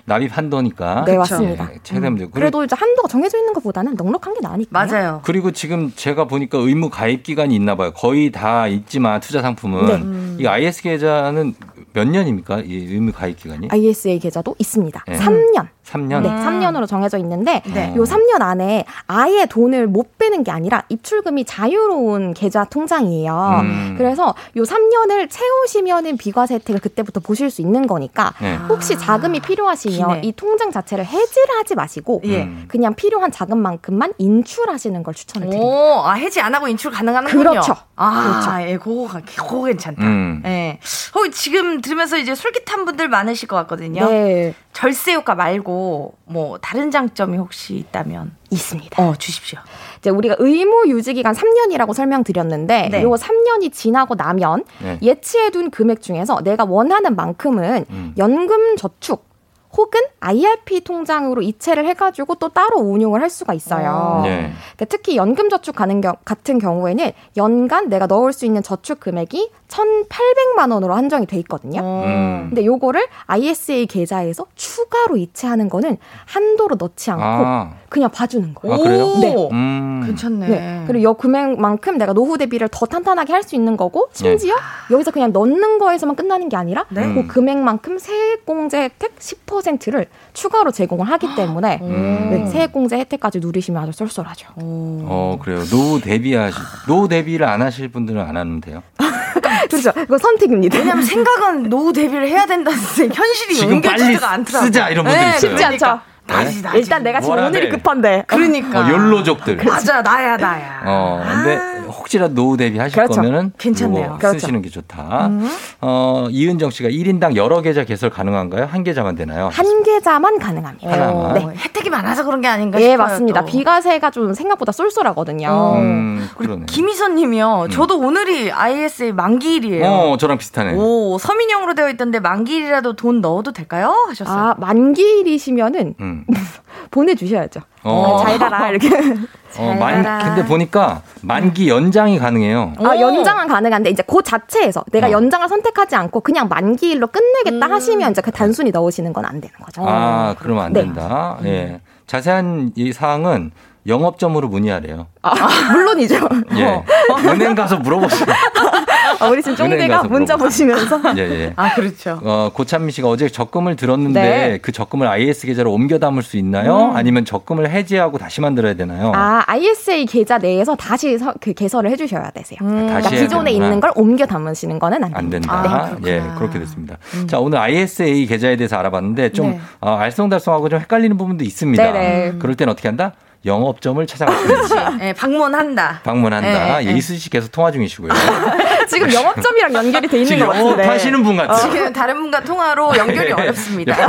납입 0.05 0.36
한도니까 0.36 1.05
네, 1.05 1.18
맞습니다. 1.18 1.68
네, 1.68 1.78
최대 1.84 2.09
문제. 2.09 2.26
그리고, 2.26 2.32
그래도 2.34 2.64
이제 2.64 2.76
한도가 2.76 3.07
정해져 3.07 3.38
있는 3.38 3.53
것보다는 3.53 3.95
넉넉한 3.95 4.34
게 4.34 4.39
나으니까. 4.41 4.70
맞아요. 4.72 5.22
그리고 5.24 5.51
지금 5.51 5.91
제가 5.95 6.26
보니까 6.26 6.57
의무 6.57 6.89
가입 6.89 7.24
기간이 7.24 7.55
있나 7.55 7.76
봐요. 7.76 7.91
거의 7.93 8.32
다 8.32 8.68
있지만 8.68 9.20
투자 9.20 9.41
상품은 9.41 9.86
네. 9.86 9.93
음. 9.95 10.38
이 10.39 10.47
IS 10.47 10.82
계좌는 10.82 11.53
몇 11.93 12.07
년입니까? 12.07 12.62
이 12.62 12.74
의무 12.74 13.12
가입 13.12 13.38
기간이? 13.38 13.68
ISA 13.70 14.20
계좌도 14.20 14.55
있습니다. 14.57 15.03
네. 15.07 15.18
3년. 15.18 15.68
3년. 15.91 16.21
네, 16.21 16.29
3년으로 16.29 16.87
정해져 16.87 17.17
있는데 17.17 17.61
네. 17.73 17.93
요 17.95 18.03
3년 18.03 18.41
안에 18.41 18.85
아예 19.07 19.45
돈을 19.45 19.87
못 19.87 20.17
빼는 20.17 20.43
게 20.43 20.51
아니라 20.51 20.83
입출금이 20.89 21.45
자유로운 21.45 22.33
계좌 22.33 22.63
통장이에요. 22.65 23.59
음. 23.61 23.95
그래서 23.97 24.33
요 24.55 24.63
3년을 24.63 25.27
채우시면은 25.29 26.17
비과세 26.17 26.55
혜택을 26.55 26.79
그때부터 26.81 27.19
보실 27.19 27.49
수 27.49 27.61
있는 27.61 27.87
거니까 27.87 28.33
네. 28.41 28.55
혹시 28.69 28.97
자금이 28.97 29.39
필요하시면 29.41 30.15
기네. 30.15 30.27
이 30.27 30.31
통장 30.33 30.71
자체를 30.71 31.05
해지를 31.05 31.57
하지 31.57 31.75
마시고 31.75 32.21
예. 32.25 32.49
그냥 32.67 32.93
필요한 32.95 33.31
자금만큼만 33.31 34.13
인출하시는 34.17 35.03
걸 35.03 35.13
추천을 35.13 35.49
드립니다. 35.49 35.71
오, 35.71 36.01
아, 36.05 36.13
해지 36.13 36.39
안 36.41 36.53
하고 36.55 36.67
인출 36.67 36.91
가능하는군요. 36.91 37.49
그렇죠. 37.51 37.75
아, 37.95 38.41
그렇죠. 38.41 38.69
예, 38.69 38.77
그거, 38.77 39.07
그거 39.35 39.63
괜찮다. 39.63 40.01
음. 40.03 40.41
예. 40.45 40.79
어, 41.13 41.29
지금 41.31 41.81
들으면서 41.81 42.17
이제 42.17 42.33
솔깃한 42.33 42.85
분들 42.85 43.07
많으실 43.09 43.47
것 43.47 43.55
같거든요. 43.57 44.07
네. 44.09 44.53
절세 44.73 45.13
효과 45.13 45.35
말고, 45.35 45.80
뭐, 46.25 46.57
다른 46.61 46.91
장점이 46.91 47.38
혹시 47.38 47.75
있다면. 47.75 48.36
있습니다. 48.49 49.01
어, 49.01 49.15
주십시오. 49.17 49.59
이제 49.99 50.09
우리가 50.09 50.36
의무 50.39 50.84
유지 50.88 51.13
기간 51.13 51.34
3년이라고 51.34 51.93
설명드렸는데 51.93 52.89
네. 52.89 53.03
요 53.03 53.11
3년이 53.11 53.71
지나고 53.71 54.15
나면 54.15 54.65
네. 54.82 54.99
예치해 55.01 55.51
둔 55.51 55.71
금액 55.71 56.01
중에서 56.01 56.41
내가 56.43 56.65
원하는 56.65 57.15
만큼은 57.15 57.86
음. 57.89 58.13
연금 58.17 58.75
저축 58.75 59.32
혹은 59.77 60.01
IRP 60.19 60.82
통장으로 60.82 61.41
이체를 61.41 61.86
해가지고 61.88 62.36
또 62.36 62.49
따로 62.49 62.79
운용을 62.79 63.21
할 63.21 63.29
수가 63.29 63.53
있어요. 63.53 64.21
네. 64.23 64.51
그러니까 64.75 64.86
특히 64.89 65.15
연금 65.15 65.49
저축 65.49 65.75
가는 65.75 66.01
경, 66.01 66.15
같은 66.25 66.59
경우에는 66.59 67.11
연간 67.38 67.88
내가 67.88 68.05
넣을 68.07 68.34
수 68.34 68.45
있는 68.45 68.61
저축 68.63 68.99
금액이 68.99 69.49
1,800만 69.72 70.72
원으로 70.72 70.93
한정이 70.95 71.26
돼 71.28 71.38
있거든요. 71.39 71.80
음. 71.82 72.45
근데 72.49 72.65
요거를 72.65 73.07
ISA 73.28 73.86
계좌에서 73.88 74.45
추가로 74.55 75.17
이체하는 75.17 75.69
거는 75.69 75.97
한도로 76.26 76.76
넣지 76.78 77.11
않고 77.11 77.24
아. 77.24 77.72
그냥 77.89 78.09
봐주는 78.09 78.53
거예요. 78.53 78.74
아, 78.76 78.78
그래요? 78.78 79.17
네. 79.19 79.36
음. 79.51 80.03
괜찮네. 80.05 80.47
네. 80.47 80.84
그리고 80.88 81.03
요 81.03 81.13
금액만큼 81.13 81.97
내가 81.97 82.13
노후 82.13 82.38
대비를 82.38 82.67
더 82.72 82.86
탄탄하게 82.86 83.34
할 83.34 83.41
수 83.41 83.55
있는 83.55 83.76
거고 83.76 84.07
심지어 84.13 84.53
여기서 84.91 85.09
그냥 85.09 85.32
넣는 85.32 85.80
거에서만 85.80 86.15
끝나는 86.15 86.47
게 86.47 86.55
아니라 86.57 86.86
네. 86.89 87.11
그 87.11 87.26
금액만큼 87.26 87.97
세액공제 87.97 88.78
혜택 88.80 89.17
10%를 89.17 90.05
추가로 90.34 90.69
제공을 90.72 91.07
하기 91.07 91.34
때문에 91.36 91.80
음. 91.82 92.28
네, 92.30 92.45
세액공제 92.45 92.99
혜택까지 92.99 93.39
누리시면 93.39 93.82
아주 93.82 93.91
쏠쏠하죠. 93.93 94.49
어, 94.57 95.39
그래요. 95.41 95.63
노후 95.72 95.99
대비하시, 95.99 96.55
노후 96.88 97.07
대비를 97.07 97.47
안 97.47 97.63
하실 97.63 97.88
분들은 97.88 98.22
안 98.22 98.38
하면 98.38 98.61
돼요. 98.61 98.84
그렇죠. 99.69 99.91
그거 99.93 100.17
선택입니다. 100.17 100.77
왜냐면 100.77 101.03
생각은 101.03 101.69
노후 101.69 101.93
대비를 101.93 102.27
해야 102.27 102.45
된다는 102.45 102.79
현실이 102.79 103.65
옮겨지지가 103.65 104.32
않더라고요. 104.32 104.67
쓰자 104.67 104.89
이런 104.89 105.05
분들 105.05 105.21
있어요. 105.21 105.39
쉽지 105.39 105.63
않죠. 105.63 105.99
네? 106.27 106.61
일단 106.75 107.03
내가 107.03 107.19
지금 107.19 107.38
오늘이 107.38 107.65
돼. 107.65 107.69
급한데. 107.69 108.23
그러니까. 108.27 108.79
어, 108.79 108.89
욜로족들. 108.89 109.57
맞아, 109.65 110.01
나야, 110.01 110.38
나야. 110.38 110.82
어, 110.86 111.23
근데 111.27 111.80
혹시라도 112.02 112.34
노후 112.34 112.58
대비하실 112.58 112.95
그렇죠. 112.95 113.22
거면은 113.22 113.52
괜찮네요. 113.58 114.18
그렇죠. 114.20 114.39
쓰시는 114.39 114.62
게 114.62 114.70
좋다. 114.70 115.28
음. 115.28 115.49
어, 115.82 116.28
이은정 116.32 116.72
씨가 116.72 116.89
1인당 116.89 117.36
여러 117.36 117.62
계좌 117.62 117.84
개설 117.84 118.10
가능한가요? 118.10 118.66
한 118.66 118.84
계좌만 118.84 119.16
되나요? 119.16 119.49
한 119.52 119.84
계좌만 119.84 120.39
가능합니다. 120.39 120.91
하나만. 120.91 121.34
네. 121.36 121.47
혜택이 121.58 121.89
많아서 121.89 122.24
그런 122.26 122.41
게 122.41 122.47
아닌가 122.47 122.80
예, 122.80 122.91
싶어요. 122.91 122.97
맞습니다. 122.97 123.41
또. 123.41 123.45
비과세가 123.45 124.10
좀 124.12 124.34
생각보다 124.34 124.72
쏠쏠하거든요. 124.72 125.76
음, 125.78 126.28
그러네. 126.38 126.66
김희선 126.68 127.16
님이요. 127.16 127.68
저도 127.72 127.99
오늘이 127.99 128.52
ISA 128.52 129.12
만기일이에요. 129.12 129.86
어, 129.86 130.18
저랑 130.18 130.38
비슷하네. 130.39 130.74
오, 130.76 131.18
서민형으로 131.20 131.76
되어 131.76 131.89
있던데 131.89 132.20
만기일이라도 132.20 132.95
돈 132.95 133.22
넣어도 133.22 133.52
될까요? 133.52 133.93
하셨어요. 134.10 134.36
아, 134.36 134.56
만기일이시면은 134.58 135.95
음. 135.99 136.26
보내 136.89 137.16
주셔야죠. 137.16 137.62
어. 137.84 138.18
네, 138.20 138.24
잘 138.26 138.39
달아, 138.39 138.70
이렇게. 138.70 138.89
어, 139.58 139.74
만, 139.80 140.04
근데 140.24 140.45
보니까 140.45 141.02
만기 141.22 141.70
연장이 141.70 142.18
가능해요. 142.20 142.74
아, 142.80 142.95
연장은 142.99 143.47
가능한데, 143.47 143.89
이제 143.89 144.04
그 144.08 144.22
자체에서 144.24 144.84
내가 144.91 145.08
어. 145.08 145.12
연장을 145.12 145.47
선택하지 145.47 145.95
않고 145.95 146.22
그냥 146.22 146.47
만기일로 146.47 147.08
끝내겠다 147.08 147.70
하시면 147.70 148.12
이제 148.12 148.22
그 148.22 148.32
단순히 148.32 148.72
넣으시는 148.72 149.14
건 149.14 149.22
안 149.26 149.39
되는 149.39 149.54
거죠. 149.64 149.84
아, 149.86 150.36
그러면 150.39 150.66
안 150.66 150.74
네. 150.74 150.82
된다. 150.82 151.38
예. 151.45 151.80
자세한 152.08 152.72
이 152.76 152.91
사항은 152.91 153.52
영업점으로 153.88 154.47
문의하래요. 154.47 155.08
아, 155.22 155.34
물론이죠. 155.72 156.16
예. 156.56 156.84
은행 157.30 157.54
가서 157.56 157.78
물어보세요. 157.78 158.26
아, 159.22 159.30
우리 159.30 159.41
지금 159.41 159.55
쫑대가 159.55 160.03
문자 160.03 160.36
보시면서. 160.36 160.99
예, 161.17 161.22
예. 161.22 161.53
아, 161.55 161.74
그렇죠. 161.76 162.19
어, 162.24 162.49
고찬미 162.53 162.91
씨가 162.91 163.07
어제 163.07 163.30
적금을 163.30 163.76
들었는데 163.76 164.22
네. 164.22 164.57
그 164.61 164.72
적금을 164.72 165.07
IS 165.07 165.45
계좌로 165.45 165.72
옮겨 165.72 165.99
담을 165.99 166.24
수 166.24 166.38
있나요? 166.38 166.89
음. 166.91 166.95
아니면 166.95 167.26
적금을 167.26 167.69
해지하고 167.69 168.17
다시 168.17 168.41
만들어야 168.41 168.74
되나요? 168.74 169.11
아, 169.15 169.43
ISA 169.47 170.05
계좌 170.05 170.38
내에서 170.38 170.76
다시 170.76 171.17
서, 171.17 171.34
그 171.39 171.53
개설을 171.53 171.91
해 171.91 171.95
주셔야 171.95 172.32
되세요. 172.32 172.57
그러니까 172.59 173.01
다시 173.01 173.15
해야 173.15 173.24
기존에. 173.24 173.51
있는 173.51 173.80
걸 173.80 173.91
옮겨 173.95 174.26
담으시는 174.26 174.80
거는 174.80 175.03
안. 175.03 175.11
안 175.13 175.30
된다. 175.30 175.91
네. 176.01 176.19
음. 176.19 176.32
예, 176.34 176.38
그렇게 176.38 176.59
됐습니다. 176.59 176.97
자, 177.28 177.39
오늘 177.39 177.59
ISA 177.59 178.26
계좌에 178.26 178.55
대해서 178.55 178.78
알아봤는데 178.78 179.32
좀 179.34 179.51
네. 179.51 179.59
어, 179.80 179.97
알쏭달쏭하고 179.99 180.69
좀 180.69 180.80
헷갈리는 180.80 181.17
부분도 181.17 181.43
있습니다. 181.43 181.84
네네. 181.84 182.34
그럴 182.39 182.55
땐 182.55 182.69
어떻게 182.69 182.88
한다? 182.88 183.13
영업점을 183.45 184.05
찾아가시면 184.05 184.99
예, 185.01 185.13
방문한다. 185.17 186.01
방문한다. 186.03 186.83
예, 186.83 186.85
예, 186.85 186.91
예. 186.91 186.97
이수 186.97 187.15
씨 187.17 187.29
계속 187.29 187.51
통화 187.51 187.71
중이시고요. 187.71 188.11
지금 188.87 189.11
영업점이랑 189.11 189.73
연결이 189.73 190.07
돼 190.07 190.19
있는 190.21 190.39
것 190.39 190.47
같은데. 190.47 190.69
영업하시는 190.83 191.23
분 191.23 191.37
같아요. 191.37 191.57
지금 191.57 191.93
다른 191.93 192.15
분과 192.15 192.43
통화로 192.43 192.97
연결이 192.97 193.31
어렵습니다. 193.33 194.07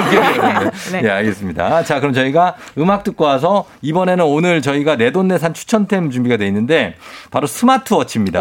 네. 0.93 1.03
네, 1.03 1.11
알겠습니다. 1.11 1.85
자, 1.85 2.01
그럼 2.01 2.13
저희가 2.13 2.57
음악 2.79 3.05
듣고 3.05 3.25
와서 3.25 3.65
이번에는 3.81 4.25
오늘 4.25 4.61
저희가 4.61 4.97
내돈내산 4.97 5.55
추천템 5.55 6.11
준비가 6.11 6.37
돼 6.37 6.47
있는데 6.49 6.97
바로 7.31 7.47
스마트워치입니다. 7.47 8.41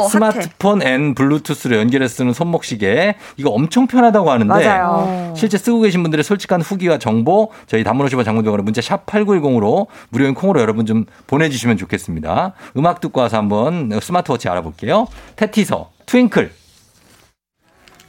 오, 0.00 0.08
스마트폰 0.08 0.82
and 0.82 1.14
블루투스로 1.14 1.76
연결해서 1.76 2.14
쓰는 2.16 2.32
손목시계 2.32 3.16
이거 3.36 3.50
엄청 3.50 3.86
편하다고 3.86 4.30
하는데 4.30 4.48
맞아요. 4.66 5.34
실제 5.36 5.58
쓰고 5.58 5.80
계신 5.80 6.02
분들의 6.02 6.22
솔직한 6.24 6.62
후기와 6.62 6.98
정보 6.98 7.50
저희 7.66 7.84
단문호시바 7.84 8.22
장문병원에 8.24 8.62
문자 8.62 8.80
샵 8.80 9.04
8910으로 9.06 9.81
무료인 10.10 10.34
콩으로 10.34 10.60
여러분 10.60 10.86
좀 10.86 11.04
보내주시면 11.26 11.76
좋겠습니다. 11.76 12.54
음악 12.76 13.00
듣고 13.00 13.20
와서 13.20 13.36
한번 13.38 13.90
스마트워치 14.00 14.48
알아볼게요. 14.48 15.06
태티서 15.36 15.90
Twinkle 16.06 16.52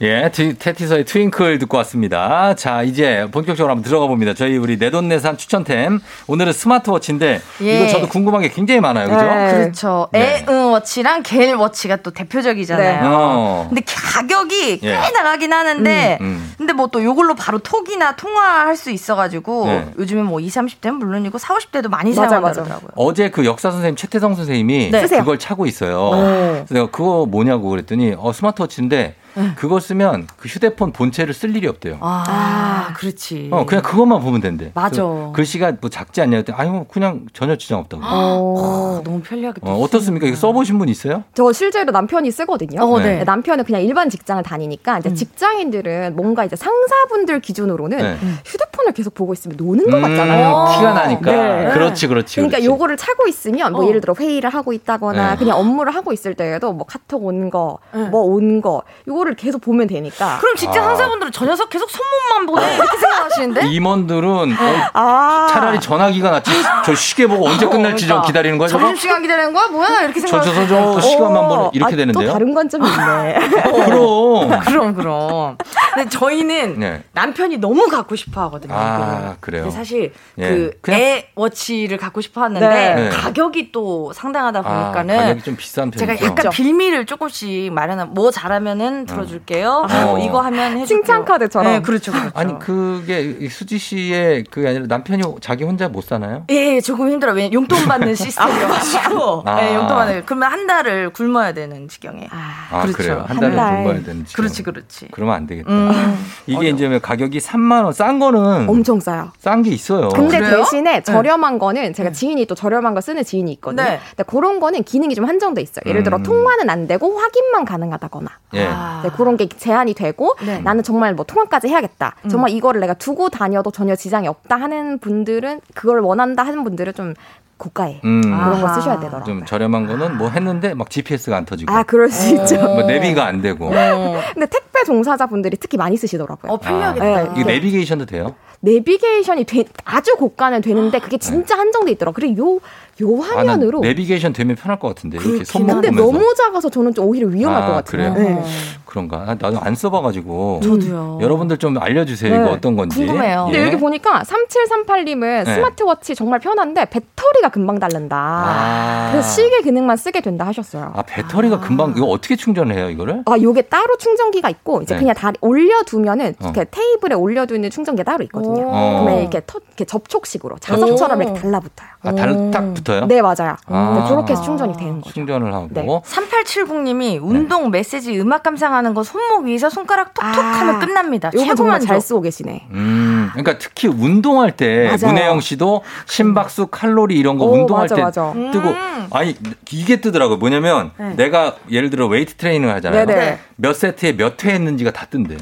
예, 0.04 0.28
티- 0.30 0.58
태티서의 0.58 1.06
Twinkle 1.06 1.58
듣고 1.60 1.78
왔습니다. 1.78 2.54
자, 2.56 2.82
이제 2.82 3.26
본격적으로 3.32 3.70
한번 3.72 3.82
들어가 3.84 4.06
봅니다. 4.06 4.34
저희 4.34 4.58
우리 4.58 4.76
내돈내산 4.76 5.38
추천템. 5.38 5.98
오늘은 6.26 6.52
스마트워치인데 6.52 7.40
예. 7.62 7.76
이거 7.76 7.86
저도 7.88 8.08
궁금한 8.08 8.42
게 8.42 8.50
굉장히 8.50 8.80
많아요. 8.82 9.08
그죠? 9.08 9.56
그렇죠. 9.56 10.08
네. 10.12 10.44
에응워치랑 10.46 11.22
겔워치가 11.22 11.96
또 12.02 12.10
대표적이잖아요. 12.10 13.00
어. 13.10 13.66
근데 13.70 13.80
가격이 13.86 14.80
꽤 14.80 14.88
예. 14.90 14.94
나가긴 15.14 15.52
하는데, 15.54 16.18
음, 16.20 16.26
음. 16.26 16.54
근데 16.58 16.72
뭐 16.74 16.84
또 16.88 17.02
요걸로 17.02 17.34
바로 17.34 17.58
톡이나 17.58 18.14
통화할 18.14 18.76
수 18.76 18.90
있어 18.90 19.16
가지고, 19.16 19.66
네. 19.66 19.88
요즘에 19.98 20.22
뭐 20.22 20.38
20, 20.38 20.80
30대는 20.82 20.92
물론이고 20.98 21.38
40, 21.38 21.72
50대도 21.72 21.88
많이. 21.88 22.12
사용하더라고요. 22.12 22.90
어제 22.96 23.30
그 23.30 23.44
역사 23.46 23.70
선생님 23.70 23.96
최태성 23.96 24.34
선생님이 24.34 24.90
네. 24.90 25.06
그걸 25.08 25.38
차고 25.38 25.64
있어요. 25.66 25.98
오. 26.08 26.10
그래서 26.10 26.74
내가 26.74 26.86
그거 26.90 27.24
뭐냐고 27.26 27.70
그랬더니 27.70 28.14
어 28.18 28.32
스마트워치인데 28.32 29.14
그거 29.56 29.80
쓰면 29.80 30.26
그 30.36 30.48
휴대폰 30.48 30.92
본체를 30.92 31.34
쓸 31.34 31.54
일이 31.56 31.66
없대요. 31.66 31.98
아, 32.00 32.92
그렇지. 32.96 33.48
어, 33.52 33.66
그냥 33.66 33.82
그것만 33.82 34.20
보면 34.20 34.40
된대. 34.40 34.70
맞아. 34.74 35.02
그 35.02 35.32
글씨가 35.34 35.72
뭐 35.80 35.90
작지 35.90 36.20
않냐 36.22 36.36
했더니 36.38 36.56
아유 36.58 36.84
그냥 36.90 37.26
전혀 37.32 37.56
지장 37.56 37.78
없다고. 37.80 38.02
어, 38.04 39.02
너무 39.04 39.20
편리하겠다. 39.20 39.66
어, 39.68 39.80
어떻습니까? 39.80 40.26
이거 40.26 40.36
써보신 40.36 40.78
분 40.78 40.88
있어요? 40.88 41.24
저 41.34 41.52
실제로 41.52 41.90
남편이 41.90 42.30
쓰거든요. 42.30 42.82
어, 42.82 42.98
네. 43.00 43.20
음. 43.20 43.24
남편은 43.24 43.64
그냥 43.64 43.82
일반 43.82 44.08
직장을 44.08 44.42
다니니까 44.42 44.98
이제 44.98 45.12
직장인들은 45.14 46.14
뭔가 46.16 46.44
이제 46.44 46.56
상사분들 46.56 47.40
기준으로는 47.40 47.98
네. 47.98 48.16
휴대폰을 48.44 48.92
계속 48.92 49.14
보고 49.14 49.32
있으면 49.32 49.56
노는 49.56 49.90
것 49.90 49.96
음, 49.96 50.02
같잖아요. 50.02 50.66
티가 50.76 50.92
나니까. 50.92 51.30
네. 51.32 51.70
그렇지, 51.72 52.06
그렇지. 52.06 52.36
그러니까 52.36 52.58
그렇지. 52.58 52.66
요거를 52.66 52.96
차고 52.96 53.26
있으면 53.26 53.72
뭐 53.72 53.84
어. 53.84 53.88
예를 53.88 54.00
들어 54.00 54.14
회의를 54.18 54.50
하고 54.50 54.72
있다거나 54.72 55.30
네. 55.32 55.36
그냥 55.36 55.58
업무를 55.58 55.94
하고 55.94 56.12
있을 56.12 56.34
때에도 56.34 56.72
뭐 56.72 56.86
카톡 56.86 57.24
온 57.24 57.50
거, 57.50 57.78
뭐 57.92 58.24
온 58.24 58.60
거, 58.60 58.82
요거 59.08 59.23
를 59.24 59.34
계속 59.34 59.60
보면 59.62 59.86
되니까. 59.86 60.38
그럼 60.38 60.54
직장 60.56 60.84
아. 60.84 60.88
상사분들은 60.88 61.32
저 61.32 61.46
녀석 61.46 61.70
계속 61.70 61.88
손목만 61.90 62.46
보네 62.46 62.74
이렇게 62.76 62.96
생각하시는데? 62.98 63.66
임원들은 63.68 64.28
어, 64.52 64.90
아. 64.92 65.46
차라리 65.50 65.80
전화기가 65.80 66.30
낫지. 66.30 66.50
저 66.84 66.94
시계 66.94 67.26
보고 67.26 67.46
언제 67.48 67.66
끝날지 67.66 68.06
좀 68.06 68.20
기다리는 68.22 68.58
거야. 68.58 68.68
점심 68.68 68.94
시간 68.96 69.22
기다리는 69.22 69.52
거야 69.54 69.68
뭐야 69.68 70.02
이렇게 70.02 70.20
저, 70.20 70.26
생각. 70.26 70.44
저, 70.44 70.66
저, 70.66 70.94
저 70.94 71.00
시간만 71.00 71.48
보는 71.48 71.70
이렇게 71.72 71.94
아, 71.94 71.96
되는데요. 71.96 72.26
또 72.26 72.32
다른 72.34 72.52
관점이 72.54 72.86
있네. 72.86 73.38
그럼. 73.86 74.60
그럼 74.66 74.94
그럼. 74.94 75.56
근데 75.94 76.08
저희는 76.10 76.78
네. 76.80 77.02
남편이 77.12 77.58
너무 77.58 77.86
갖고 77.88 78.16
싶어 78.16 78.42
하거든요. 78.42 78.74
아. 78.76 79.36
그래요? 79.40 79.70
사실 79.70 80.12
예. 80.38 80.48
그 80.48 80.70
그냥- 80.82 81.00
애워치를 81.36 81.96
갖고 81.98 82.20
싶어 82.20 82.42
하는데 82.42 82.66
네. 82.94 83.08
가격이 83.10 83.72
또 83.72 84.12
상당하다 84.12 84.60
아, 84.60 84.62
보니까는 84.62 85.16
가격이 85.16 85.42
좀 85.42 85.56
비싼 85.56 85.90
편이죠. 85.90 86.12
제가 86.14 86.26
약간 86.30 86.50
빌미를 86.50 87.06
조금씩 87.06 87.72
마련한 87.72 88.12
뭐 88.12 88.30
잘하면은 88.30 89.06
들어줄게요. 89.14 89.86
어. 89.90 90.04
뭐 90.06 90.18
이거 90.18 90.40
하면 90.40 90.72
해줄게요. 90.78 90.86
칭찬 90.86 91.24
카드처럼. 91.24 91.72
네, 91.72 91.80
그렇죠, 91.82 92.12
그렇죠. 92.12 92.30
아니 92.34 92.58
그게 92.58 93.20
이 93.40 93.48
수지 93.48 93.78
씨의 93.78 94.44
그게 94.50 94.68
아니라 94.68 94.86
남편이 94.86 95.22
자기 95.40 95.64
혼자 95.64 95.88
못 95.88 96.04
사나요? 96.04 96.44
예, 96.50 96.80
조금 96.80 97.10
힘들어. 97.10 97.32
왜 97.32 97.50
용돈 97.52 97.86
받는 97.86 98.14
시스템이어가지고. 98.14 99.42
아. 99.46 99.62
예, 99.62 99.74
용돈 99.74 99.96
받는. 99.96 100.22
그러면 100.26 100.52
한 100.52 100.66
달을 100.66 101.10
굶어야 101.12 101.52
되는 101.52 101.88
지경에. 101.88 102.28
아 102.30 102.82
그렇죠. 102.82 102.96
그래요. 102.96 103.24
한한 103.26 103.40
달을 103.40 103.56
달. 103.56 103.82
굶어야 103.84 104.02
되는 104.02 104.24
지금. 104.24 104.42
그렇지, 104.42 104.62
그렇지. 104.62 105.08
그러면 105.10 105.34
안 105.34 105.46
되겠다. 105.46 105.70
음. 105.70 106.26
이게 106.46 106.68
이제 106.70 106.88
뭐 106.88 106.98
가격이 106.98 107.38
3만 107.38 107.84
원, 107.84 107.92
싼 107.92 108.18
거는 108.18 108.68
엄청 108.68 109.00
싸요. 109.00 109.32
싼 109.38 109.62
게 109.62 109.70
있어요. 109.70 110.08
근데 110.10 110.38
그래요? 110.38 110.58
대신에 110.58 111.02
저렴한 111.02 111.58
거는 111.58 111.94
제가 111.94 112.12
지인이 112.12 112.44
또 112.46 112.54
저렴한 112.54 112.94
거 112.94 113.00
쓰는 113.00 113.24
지인이 113.24 113.50
있거든요. 113.54 113.82
네. 113.82 114.00
근데 114.10 114.22
그런 114.24 114.60
거는 114.60 114.82
기능이 114.82 115.14
좀 115.14 115.24
한정돼 115.24 115.62
있어요. 115.62 115.82
예를 115.86 116.02
들어 116.02 116.18
음. 116.18 116.22
통화는 116.22 116.68
안 116.70 116.86
되고 116.86 117.18
확인만 117.18 117.64
가능하다거나. 117.64 118.30
예. 118.54 118.68
네, 119.10 119.16
그런 119.16 119.36
게 119.36 119.48
제한이 119.48 119.94
되고 119.94 120.34
네. 120.44 120.58
나는 120.60 120.82
정말 120.82 121.14
뭐 121.14 121.24
통화까지 121.24 121.68
해야겠다. 121.68 122.16
정말 122.30 122.50
이거를 122.50 122.80
내가 122.80 122.94
두고 122.94 123.28
다녀도 123.28 123.70
전혀 123.70 123.94
지장이 123.96 124.26
없다 124.28 124.56
하는 124.56 124.98
분들은 124.98 125.60
그걸 125.74 126.00
원한다 126.00 126.42
하는 126.42 126.64
분들은 126.64 126.94
좀 126.94 127.14
고가에 127.56 128.00
음. 128.04 128.20
그런 128.22 128.60
거. 128.60 128.74
쓰셔야 128.74 128.96
되더라고요. 128.98 129.24
좀 129.24 129.44
저렴한 129.44 129.86
거는 129.86 130.18
뭐 130.18 130.28
했는데 130.28 130.74
막 130.74 130.90
GPS가 130.90 131.36
안 131.36 131.44
터지고. 131.44 131.72
아, 131.72 131.82
그럴 131.84 132.10
수 132.10 132.34
있죠. 132.34 132.56
뭐 132.60 132.82
내비가 132.82 133.24
안 133.26 133.40
되고. 133.40 133.70
근데 133.70 134.46
택배 134.46 134.82
종사자분들이 134.84 135.56
특히 135.58 135.78
많이 135.78 135.96
쓰시더라고요. 135.96 136.52
어, 136.52 136.56
편리하겠다. 136.58 137.04
네, 137.04 137.30
이게 137.36 137.44
내비게이션도 137.44 138.06
돼요? 138.06 138.34
내비게이션이 138.64 139.44
돼- 139.44 139.64
아주 139.84 140.16
고가는 140.16 140.60
되는데 140.60 140.98
그게 140.98 141.18
진짜 141.18 141.56
한정돼 141.58 141.92
있더라고요. 141.92 142.14
그리고 142.14 142.60
요, 143.02 143.06
요 143.16 143.22
아, 143.24 143.28
난 143.36 143.48
화면으로 143.48 143.80
내비게이션 143.80 144.32
되면 144.32 144.56
편할 144.56 144.78
것 144.78 144.88
같은데. 144.88 145.18
이렇게 145.18 145.44
손목 145.44 145.74
근데 145.74 145.90
보면서. 145.90 146.12
너무 146.12 146.34
작아서 146.36 146.68
저는 146.70 146.94
좀 146.94 147.06
오히려 147.06 147.26
위험할 147.28 147.62
아, 147.62 147.66
것 147.66 147.72
같아요. 147.74 148.14
그래요? 148.14 148.28
네. 148.36 148.44
그런가? 148.84 149.22
아, 149.22 149.34
나도 149.34 149.58
안 149.60 149.74
써봐가지고. 149.74 150.60
저도요. 150.62 151.18
여러분들 151.20 151.58
좀 151.58 151.76
알려주세요. 151.76 152.32
네. 152.32 152.40
이거 152.40 152.52
어떤 152.52 152.76
건지. 152.76 153.04
궁금해요. 153.04 153.46
근데 153.46 153.60
예. 153.60 153.66
여기 153.66 153.76
보니까 153.76 154.22
3738님은 154.22 155.44
네. 155.44 155.54
스마트워치 155.54 156.14
정말 156.14 156.38
편한데 156.38 156.84
배터리가 156.90 157.48
금방 157.50 157.80
닳는다. 157.80 158.16
아. 158.16 159.08
그래서 159.10 159.28
시계 159.28 159.60
기능만 159.62 159.96
쓰게 159.96 160.20
된다 160.20 160.46
하셨어요. 160.46 160.92
아, 160.94 161.02
배터리가 161.02 161.58
금방, 161.58 161.94
이거 161.96 162.06
어떻게 162.06 162.36
충전을 162.36 162.76
해요, 162.76 162.88
이거를? 162.90 163.22
아, 163.26 163.36
요게 163.40 163.62
따로 163.62 163.96
충전기가 163.96 164.48
있고, 164.50 164.82
이제 164.82 164.94
네. 164.94 165.00
그냥 165.00 165.14
다리 165.16 165.36
올려두면은, 165.40 166.26
어. 166.40 166.50
이렇게 166.52 166.64
테이블에 166.70 167.16
올려두는 167.16 167.70
충전기 167.70 168.04
가 168.04 168.12
따로 168.12 168.22
있거든요. 168.24 168.53
어. 168.62 169.02
그러면 169.02 169.20
이렇게, 169.20 169.40
터, 169.40 169.58
이렇게 169.68 169.84
접촉식으로 169.84 170.58
자석처럼 170.58 171.22
이렇게 171.22 171.40
달라붙어요. 171.40 171.88
아, 172.02 172.12
달, 172.12 172.50
딱 172.50 172.74
붙어요? 172.74 173.06
네, 173.06 173.22
맞아요. 173.22 173.56
아. 173.66 173.98
네, 174.02 174.08
그렇게 174.08 174.32
해서 174.32 174.42
충전이 174.42 174.76
되는 174.76 175.00
거죠. 175.00 175.14
충전을 175.14 175.52
하고. 175.54 175.68
네. 175.72 175.86
3870님이 175.86 177.18
운동 177.22 177.70
메시지 177.70 178.18
음악 178.20 178.42
감상하는 178.42 178.94
거 178.94 179.02
손목 179.02 179.44
위에서 179.44 179.70
손가락 179.70 180.12
톡톡 180.14 180.28
하면 180.38 180.78
끝납니다. 180.80 181.30
요거 181.34 181.44
최고 181.44 181.54
정말 181.56 181.74
만족. 181.74 181.86
잘 181.88 182.00
쓰고 182.00 182.20
계시네. 182.20 182.68
음, 182.70 183.28
그러니까 183.32 183.58
특히 183.58 183.88
운동할 183.88 184.52
때 184.56 184.84
맞아요. 184.84 185.12
문혜영 185.14 185.40
씨도 185.40 185.82
심박수, 186.06 186.66
칼로리 186.68 187.16
이런 187.18 187.38
거 187.38 187.46
오, 187.46 187.52
운동할 187.54 187.84
맞아, 187.84 187.94
때 187.96 188.02
맞아. 188.02 188.32
뜨고 188.52 188.68
아니 189.10 189.34
이게 189.70 190.00
뜨더라고요. 190.00 190.36
뭐냐면 190.38 190.90
네. 190.98 191.14
내가 191.16 191.54
예를 191.70 191.90
들어 191.90 192.06
웨이트 192.06 192.34
트레이닝을 192.34 192.74
하잖아요. 192.76 193.06
네네. 193.06 193.38
몇 193.56 193.74
세트에 193.74 194.12
몇 194.16 194.44
회 194.44 194.52
했는지가 194.54 194.90
다 194.90 195.06
뜬대. 195.08 195.36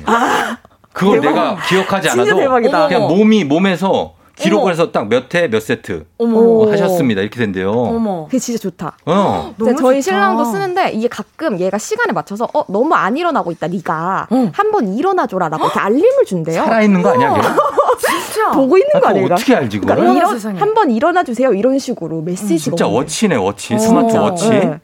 그걸 0.93 1.20
대박. 1.20 1.35
내가 1.35 1.56
기억하지 1.69 2.09
진짜 2.09 2.23
않아도 2.23 2.39
대박이다. 2.40 2.89
그냥. 2.89 3.09
몸이 3.09 3.44
몸에서 3.44 4.14
기록을. 4.35 4.73
해서 4.73 4.90
딱 4.90 5.06
몇 5.09 5.32
회 5.35 5.48
몇 5.48 5.60
세트 5.62 6.06
어머. 6.19 6.70
하셨습니다. 6.73 7.20
이렇게 7.20 7.39
된대요. 7.39 7.70
어머. 7.70 8.24
그게 8.24 8.39
진짜 8.39 8.59
좋다. 8.59 8.97
어. 9.06 9.55
근데 9.59 9.74
저희 9.77 10.01
좋다. 10.02 10.14
신랑도 10.16 10.44
쓰는데 10.47 10.90
이게 10.93 11.06
가끔 11.09 11.60
얘가 11.60 11.78
시간에 11.78 12.12
맞춰서 12.12 12.48
어 12.55 12.64
너무 12.69 12.94
안 12.94 13.16
일어나고 13.16 13.52
있다 13.52 13.69
네가 13.69 14.28
한번 14.52 14.94
일어나줘라라고 14.94 15.64
이렇게 15.64 15.78
알림을 15.78 16.24
준대요. 16.27 16.64
살아있는 16.64 17.02
거 17.02 17.10
아니야, 17.10 17.35
걔? 17.35 17.40
진짜 18.02 18.51
보고 18.52 18.77
있는 18.78 18.90
아, 18.97 19.01
거 19.01 19.09
아닌가? 19.09 19.35
어떻게 19.35 19.55
알지, 19.55 19.78
그걸? 19.78 19.97
그러니까. 19.97 20.59
한번 20.59 20.90
일어나 20.90 21.23
주세요 21.23 21.52
이런 21.52 21.78
식으로 21.78 22.23
메시지가 22.23 22.59
진짜 22.59 22.86
오는데. 22.86 22.98
watch네, 22.99 23.36
watch. 23.36 23.74
어, 23.74 23.78
스마트 23.78 24.06
진짜. 24.09 24.23
워치. 24.23 24.48
네. 24.48 24.81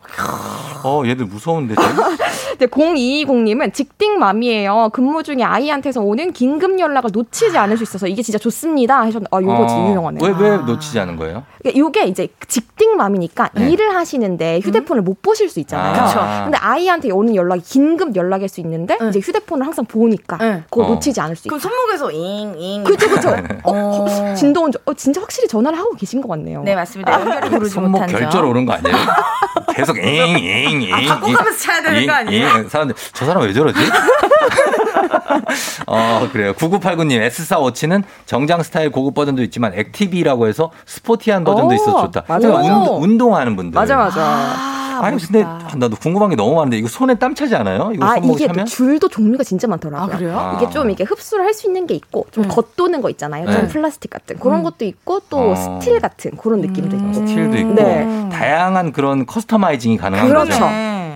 어, 0.84 1.02
얘들 1.06 1.26
무서운데. 1.26 1.74
쟤? 1.74 1.82
근데 2.59 2.66
0220님은 2.66 3.72
직딩맘이에요. 3.72 4.90
근무 4.92 5.22
중에 5.22 5.42
아이한테서 5.44 6.00
오는 6.00 6.32
긴급 6.32 6.78
연락을 6.80 7.10
놓치지 7.12 7.56
않을 7.56 7.76
수 7.76 7.84
있어서 7.84 8.06
이게 8.09 8.22
진짜 8.22 8.38
좋습니다. 8.38 8.96
하셨는데 9.00 9.28
아 9.30 9.40
요거 9.40 9.66
진짜 9.68 9.88
유명하네요. 9.88 10.24
왜, 10.24 10.48
왜 10.50 10.56
놓치지 10.56 10.98
않은 11.00 11.16
거예요? 11.16 11.44
이게 11.64 11.78
요게 11.78 12.05
이제 12.06 12.28
직딩맘이니까 12.48 13.50
네. 13.55 13.70
일을 13.70 13.94
하시는데 13.94 14.60
휴대폰을 14.64 15.02
못 15.02 15.22
보실 15.22 15.48
수 15.48 15.60
있잖아요. 15.60 16.02
아. 16.02 16.06
그쵸. 16.06 16.18
근데 16.44 16.59
아이한테 16.59 17.10
오는 17.12 17.34
연락이 17.36 17.62
긴급 17.62 18.16
연락일 18.16 18.48
수 18.48 18.60
있는데 18.60 18.96
이제 19.09 19.20
휴대폰을 19.20 19.64
항상 19.64 19.84
보니까 19.84 20.36
그거 20.70 20.84
어. 20.86 20.88
놓치지 20.94 21.20
않을 21.20 21.36
수 21.36 21.46
있다. 21.46 21.56
그럼 21.56 21.60
손목에서 21.60 22.10
잉 22.10 22.55
잉. 22.59 22.82
그죠 22.84 23.09
그죠. 23.09 23.28
어, 23.64 23.72
어. 23.72 24.05
어, 24.05 24.34
진동은 24.34 24.72
좀- 24.72 24.82
어, 24.86 24.94
진짜 24.94 25.20
확실히 25.20 25.46
전화를 25.48 25.78
하고 25.78 25.90
계신 25.94 26.20
것 26.20 26.28
같네요. 26.28 26.62
네, 26.64 26.74
맞습니다. 26.74 27.20
연결이 27.20 27.50
부르지 27.50 27.74
손목 27.74 27.90
못한 27.92 28.09
점. 28.09 28.20
결절 28.20 28.44
오는 28.44 28.64
거 28.66 28.72
아니에요? 28.72 28.96
계속 29.74 29.96
잉 29.98 30.38
잉 30.38 30.68
잉. 30.70 30.93
아, 30.93 31.01
바꿔가면서 31.15 31.59
차야 31.59 31.82
되는 31.82 32.07
거 32.07 32.12
아니에요? 32.12 32.69
사람들 32.69 32.95
저 33.12 33.27
사람 33.27 33.43
왜 33.43 33.53
저러지? 33.53 33.78
어 35.87 36.29
그래요. 36.33 36.53
9989님 36.55 37.27
S4 37.29 37.61
워치는 37.61 38.05
정장 38.27 38.62
스타일 38.62 38.91
고급 38.91 39.15
버전도 39.15 39.43
있지만 39.45 39.73
active라고 39.74 40.47
해서 40.49 40.70
스포티한 40.87 41.45
버전도 41.45 41.70
오, 41.70 41.75
있어서 41.75 42.03
좋다. 42.07 42.25
맞아, 42.29 42.49
맞아. 42.49 42.61
운동, 42.75 43.03
운동하는 43.03 43.57
분들. 43.57 43.79
맞아 43.79 43.97
맞아. 43.97 44.77
아니 45.01 45.16
근데 45.23 45.47
나도 45.77 45.95
궁금한 45.95 46.29
게 46.31 46.35
너무 46.35 46.57
많은데 46.57 46.77
이거 46.77 46.89
손에 46.89 47.15
땀 47.15 47.33
차지 47.33 47.55
않아요? 47.55 47.93
이거 47.95 48.05
아 48.05 48.15
손목 48.15 48.35
이게 48.35 48.49
또 48.49 48.53
차면? 48.55 48.66
줄도 48.66 49.09
종류가 49.09 49.45
진짜 49.45 49.69
많더라고요. 49.69 50.16
그래요? 50.16 50.55
이게 50.57 50.66
아. 50.66 50.70
좀 50.70 50.91
이게 50.91 51.05
흡수를 51.05 51.45
할 51.45 51.55
수 51.55 51.69
있는 51.69 51.87
게 51.87 51.95
있고 51.95 52.27
좀 52.33 52.49
겉도는 52.49 53.01
거 53.01 53.09
있잖아요. 53.11 53.47
좀 53.51 53.62
네. 53.62 53.69
플라스틱 53.69 54.11
같은 54.11 54.39
그런 54.41 54.62
것도 54.65 54.85
있고 54.85 55.20
또 55.31 55.53
어. 55.53 55.55
스틸 55.55 56.01
같은 56.01 56.33
그런 56.37 56.61
느낌도 56.62 56.97
있고. 56.97 57.12
스틸도 57.12 57.57
있고 57.59 57.75
네. 57.75 58.29
다양한 58.33 58.93
그런 58.93 59.25
customizing이 59.24 59.97
가능한 59.99 60.29
그렇죠. 60.29 60.51
거죠. 60.51 60.65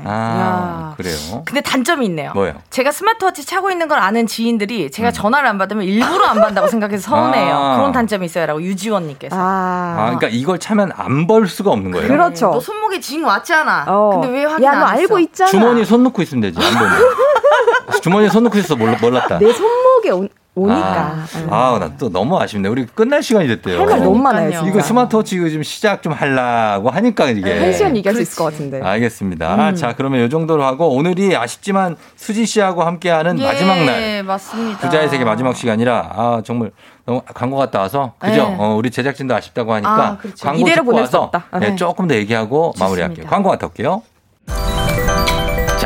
네. 0.04 0.10
아 0.10 0.94
그래요. 0.96 1.16
근데 1.44 1.60
단점이 1.60 2.04
있네요. 2.06 2.32
뭐요? 2.34 2.54
제가 2.70 2.90
스마트워치 2.92 3.44
차고 3.46 3.70
있는 3.70 3.88
걸 3.88 3.98
아는 3.98 4.26
지인들이 4.26 4.90
제가 4.90 5.10
전화를 5.10 5.48
안 5.48 5.58
받으면 5.58 5.84
일부러 5.84 6.26
안 6.26 6.36
받는다고 6.38 6.66
생각해서 6.68 7.10
서운해요. 7.10 7.54
아. 7.54 7.76
그런 7.76 7.92
단점이 7.92 8.26
있어요라고 8.26 8.62
유지원 8.62 9.06
님께서. 9.06 9.36
아, 9.38 9.94
그러니까 10.16 10.28
이걸 10.28 10.58
차면 10.58 10.90
안 10.96 11.26
벌 11.26 11.46
수가 11.46 11.70
없는 11.70 11.92
거예요. 11.92 12.08
그렇죠. 12.08 12.50
너 12.50 12.58
손목에 12.60 12.98
징 13.00 13.24
왔잖아. 13.24 13.84
근데 14.12 14.28
왜 14.28 14.44
확인 14.44 14.64
야, 14.64 14.72
안너 14.72 14.86
했어? 14.86 14.98
알고 14.98 15.18
있잖아. 15.20 15.50
주머니에 15.50 15.84
손 15.84 16.02
넣고 16.02 16.20
있으면 16.22 16.40
되지. 16.42 16.58
안 16.66 16.72
보면. 16.74 16.92
주머니에 18.02 18.28
손 18.28 18.42
넣고 18.44 18.58
있어 18.58 18.74
몰랐다. 18.76 19.38
내 19.38 19.52
손목에 19.52 20.10
오, 20.10 20.26
오니까. 20.54 21.24
아, 21.48 21.78
나또 21.80 22.10
너무 22.10 22.38
아쉽네. 22.38 22.68
우리 22.68 22.84
끝날 22.84 23.22
시간이 23.22 23.48
됐대요. 23.48 23.80
할 23.80 23.86
말 23.86 24.00
너무 24.00 24.18
많아요, 24.18 24.50
진짜. 24.50 24.66
이거 24.68 24.80
스마트워치 24.82 25.36
이거 25.36 25.48
좀 25.48 25.62
시작 25.62 26.02
좀 26.02 26.12
하려고 26.12 26.90
하니까 26.90 27.30
이게. 27.30 27.58
한 27.58 27.72
시간 27.72 27.96
얘기할 27.96 28.14
수 28.16 28.20
있을 28.22 28.36
것 28.36 28.44
같은데. 28.52 28.80
알겠습니다. 28.82 29.70
음. 29.70 29.74
자, 29.74 29.94
그러면 29.96 30.26
이 30.26 30.28
정도로 30.28 30.62
하고 30.62 30.94
오늘이 30.94 31.34
아쉽지만 31.34 31.96
수지 32.16 32.44
씨하고 32.44 32.82
함께하는 32.82 33.38
예, 33.38 33.44
마지막 33.46 33.76
날. 33.84 34.22
맞습니다. 34.24 34.78
부자의 34.80 35.08
세계 35.08 35.24
마지막 35.24 35.56
시간이라 35.56 36.10
아 36.14 36.42
정말 36.44 36.70
너무 37.06 37.22
광고 37.32 37.56
갔다 37.56 37.80
와서 37.80 38.12
그죠? 38.18 38.48
네. 38.50 38.56
어, 38.58 38.74
우리 38.76 38.90
제작진도 38.90 39.34
아쉽다고 39.34 39.72
하니까 39.72 39.90
아, 40.06 40.16
그렇죠. 40.18 40.44
광고 40.46 40.60
이대로 40.60 40.82
듣고 40.82 40.90
보낼 40.92 41.06
수 41.06 41.16
와서 41.16 41.24
없다. 41.24 41.44
네, 41.60 41.70
네. 41.70 41.76
조금 41.76 42.06
더 42.08 42.14
얘기하고 42.14 42.74
마무리할게요. 42.78 43.26
광고 43.26 43.48
갔다 43.50 43.66
올게요. 43.68 44.02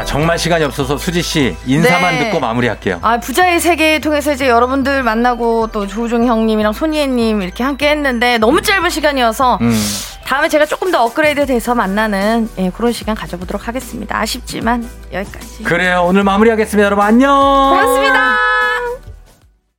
자, 0.07 0.17
정말 0.17 0.39
시간이 0.39 0.65
없어서 0.65 0.97
수지 0.97 1.21
씨 1.21 1.57
인사만 1.67 2.15
네. 2.15 2.25
듣고 2.25 2.41
마무리할게요. 2.41 3.01
아, 3.03 3.19
부자의 3.19 3.61
세계 3.61 3.99
통해서 3.99 4.33
이제 4.33 4.49
여러분들 4.49 5.03
만나고 5.03 5.69
또 5.73 5.87
조우종 5.87 6.27
형님이랑 6.27 6.73
손희애님 6.73 7.43
이렇게 7.43 7.63
함께 7.65 7.91
했는데 7.91 8.39
너무 8.39 8.63
짧은 8.63 8.89
시간이어서 8.89 9.59
음. 9.61 9.73
다음에 10.25 10.49
제가 10.49 10.67
조금 10.67 10.91
더 10.91 11.05
업그레이드 11.05 11.47
돼서 11.47 11.75
만나는 11.75 12.49
예, 12.59 12.71
그런 12.71 12.93
시간 12.93 13.15
가져보도록 13.15 13.69
하겠습니다. 13.69 14.19
아쉽지만 14.19 14.89
여기까지. 15.13 15.63
그래요. 15.65 16.05
오늘 16.07 16.25
마무리하겠습니다. 16.25 16.85
여러분 16.85 17.05
안녕. 17.05 17.31
고맙습니다. 17.31 18.37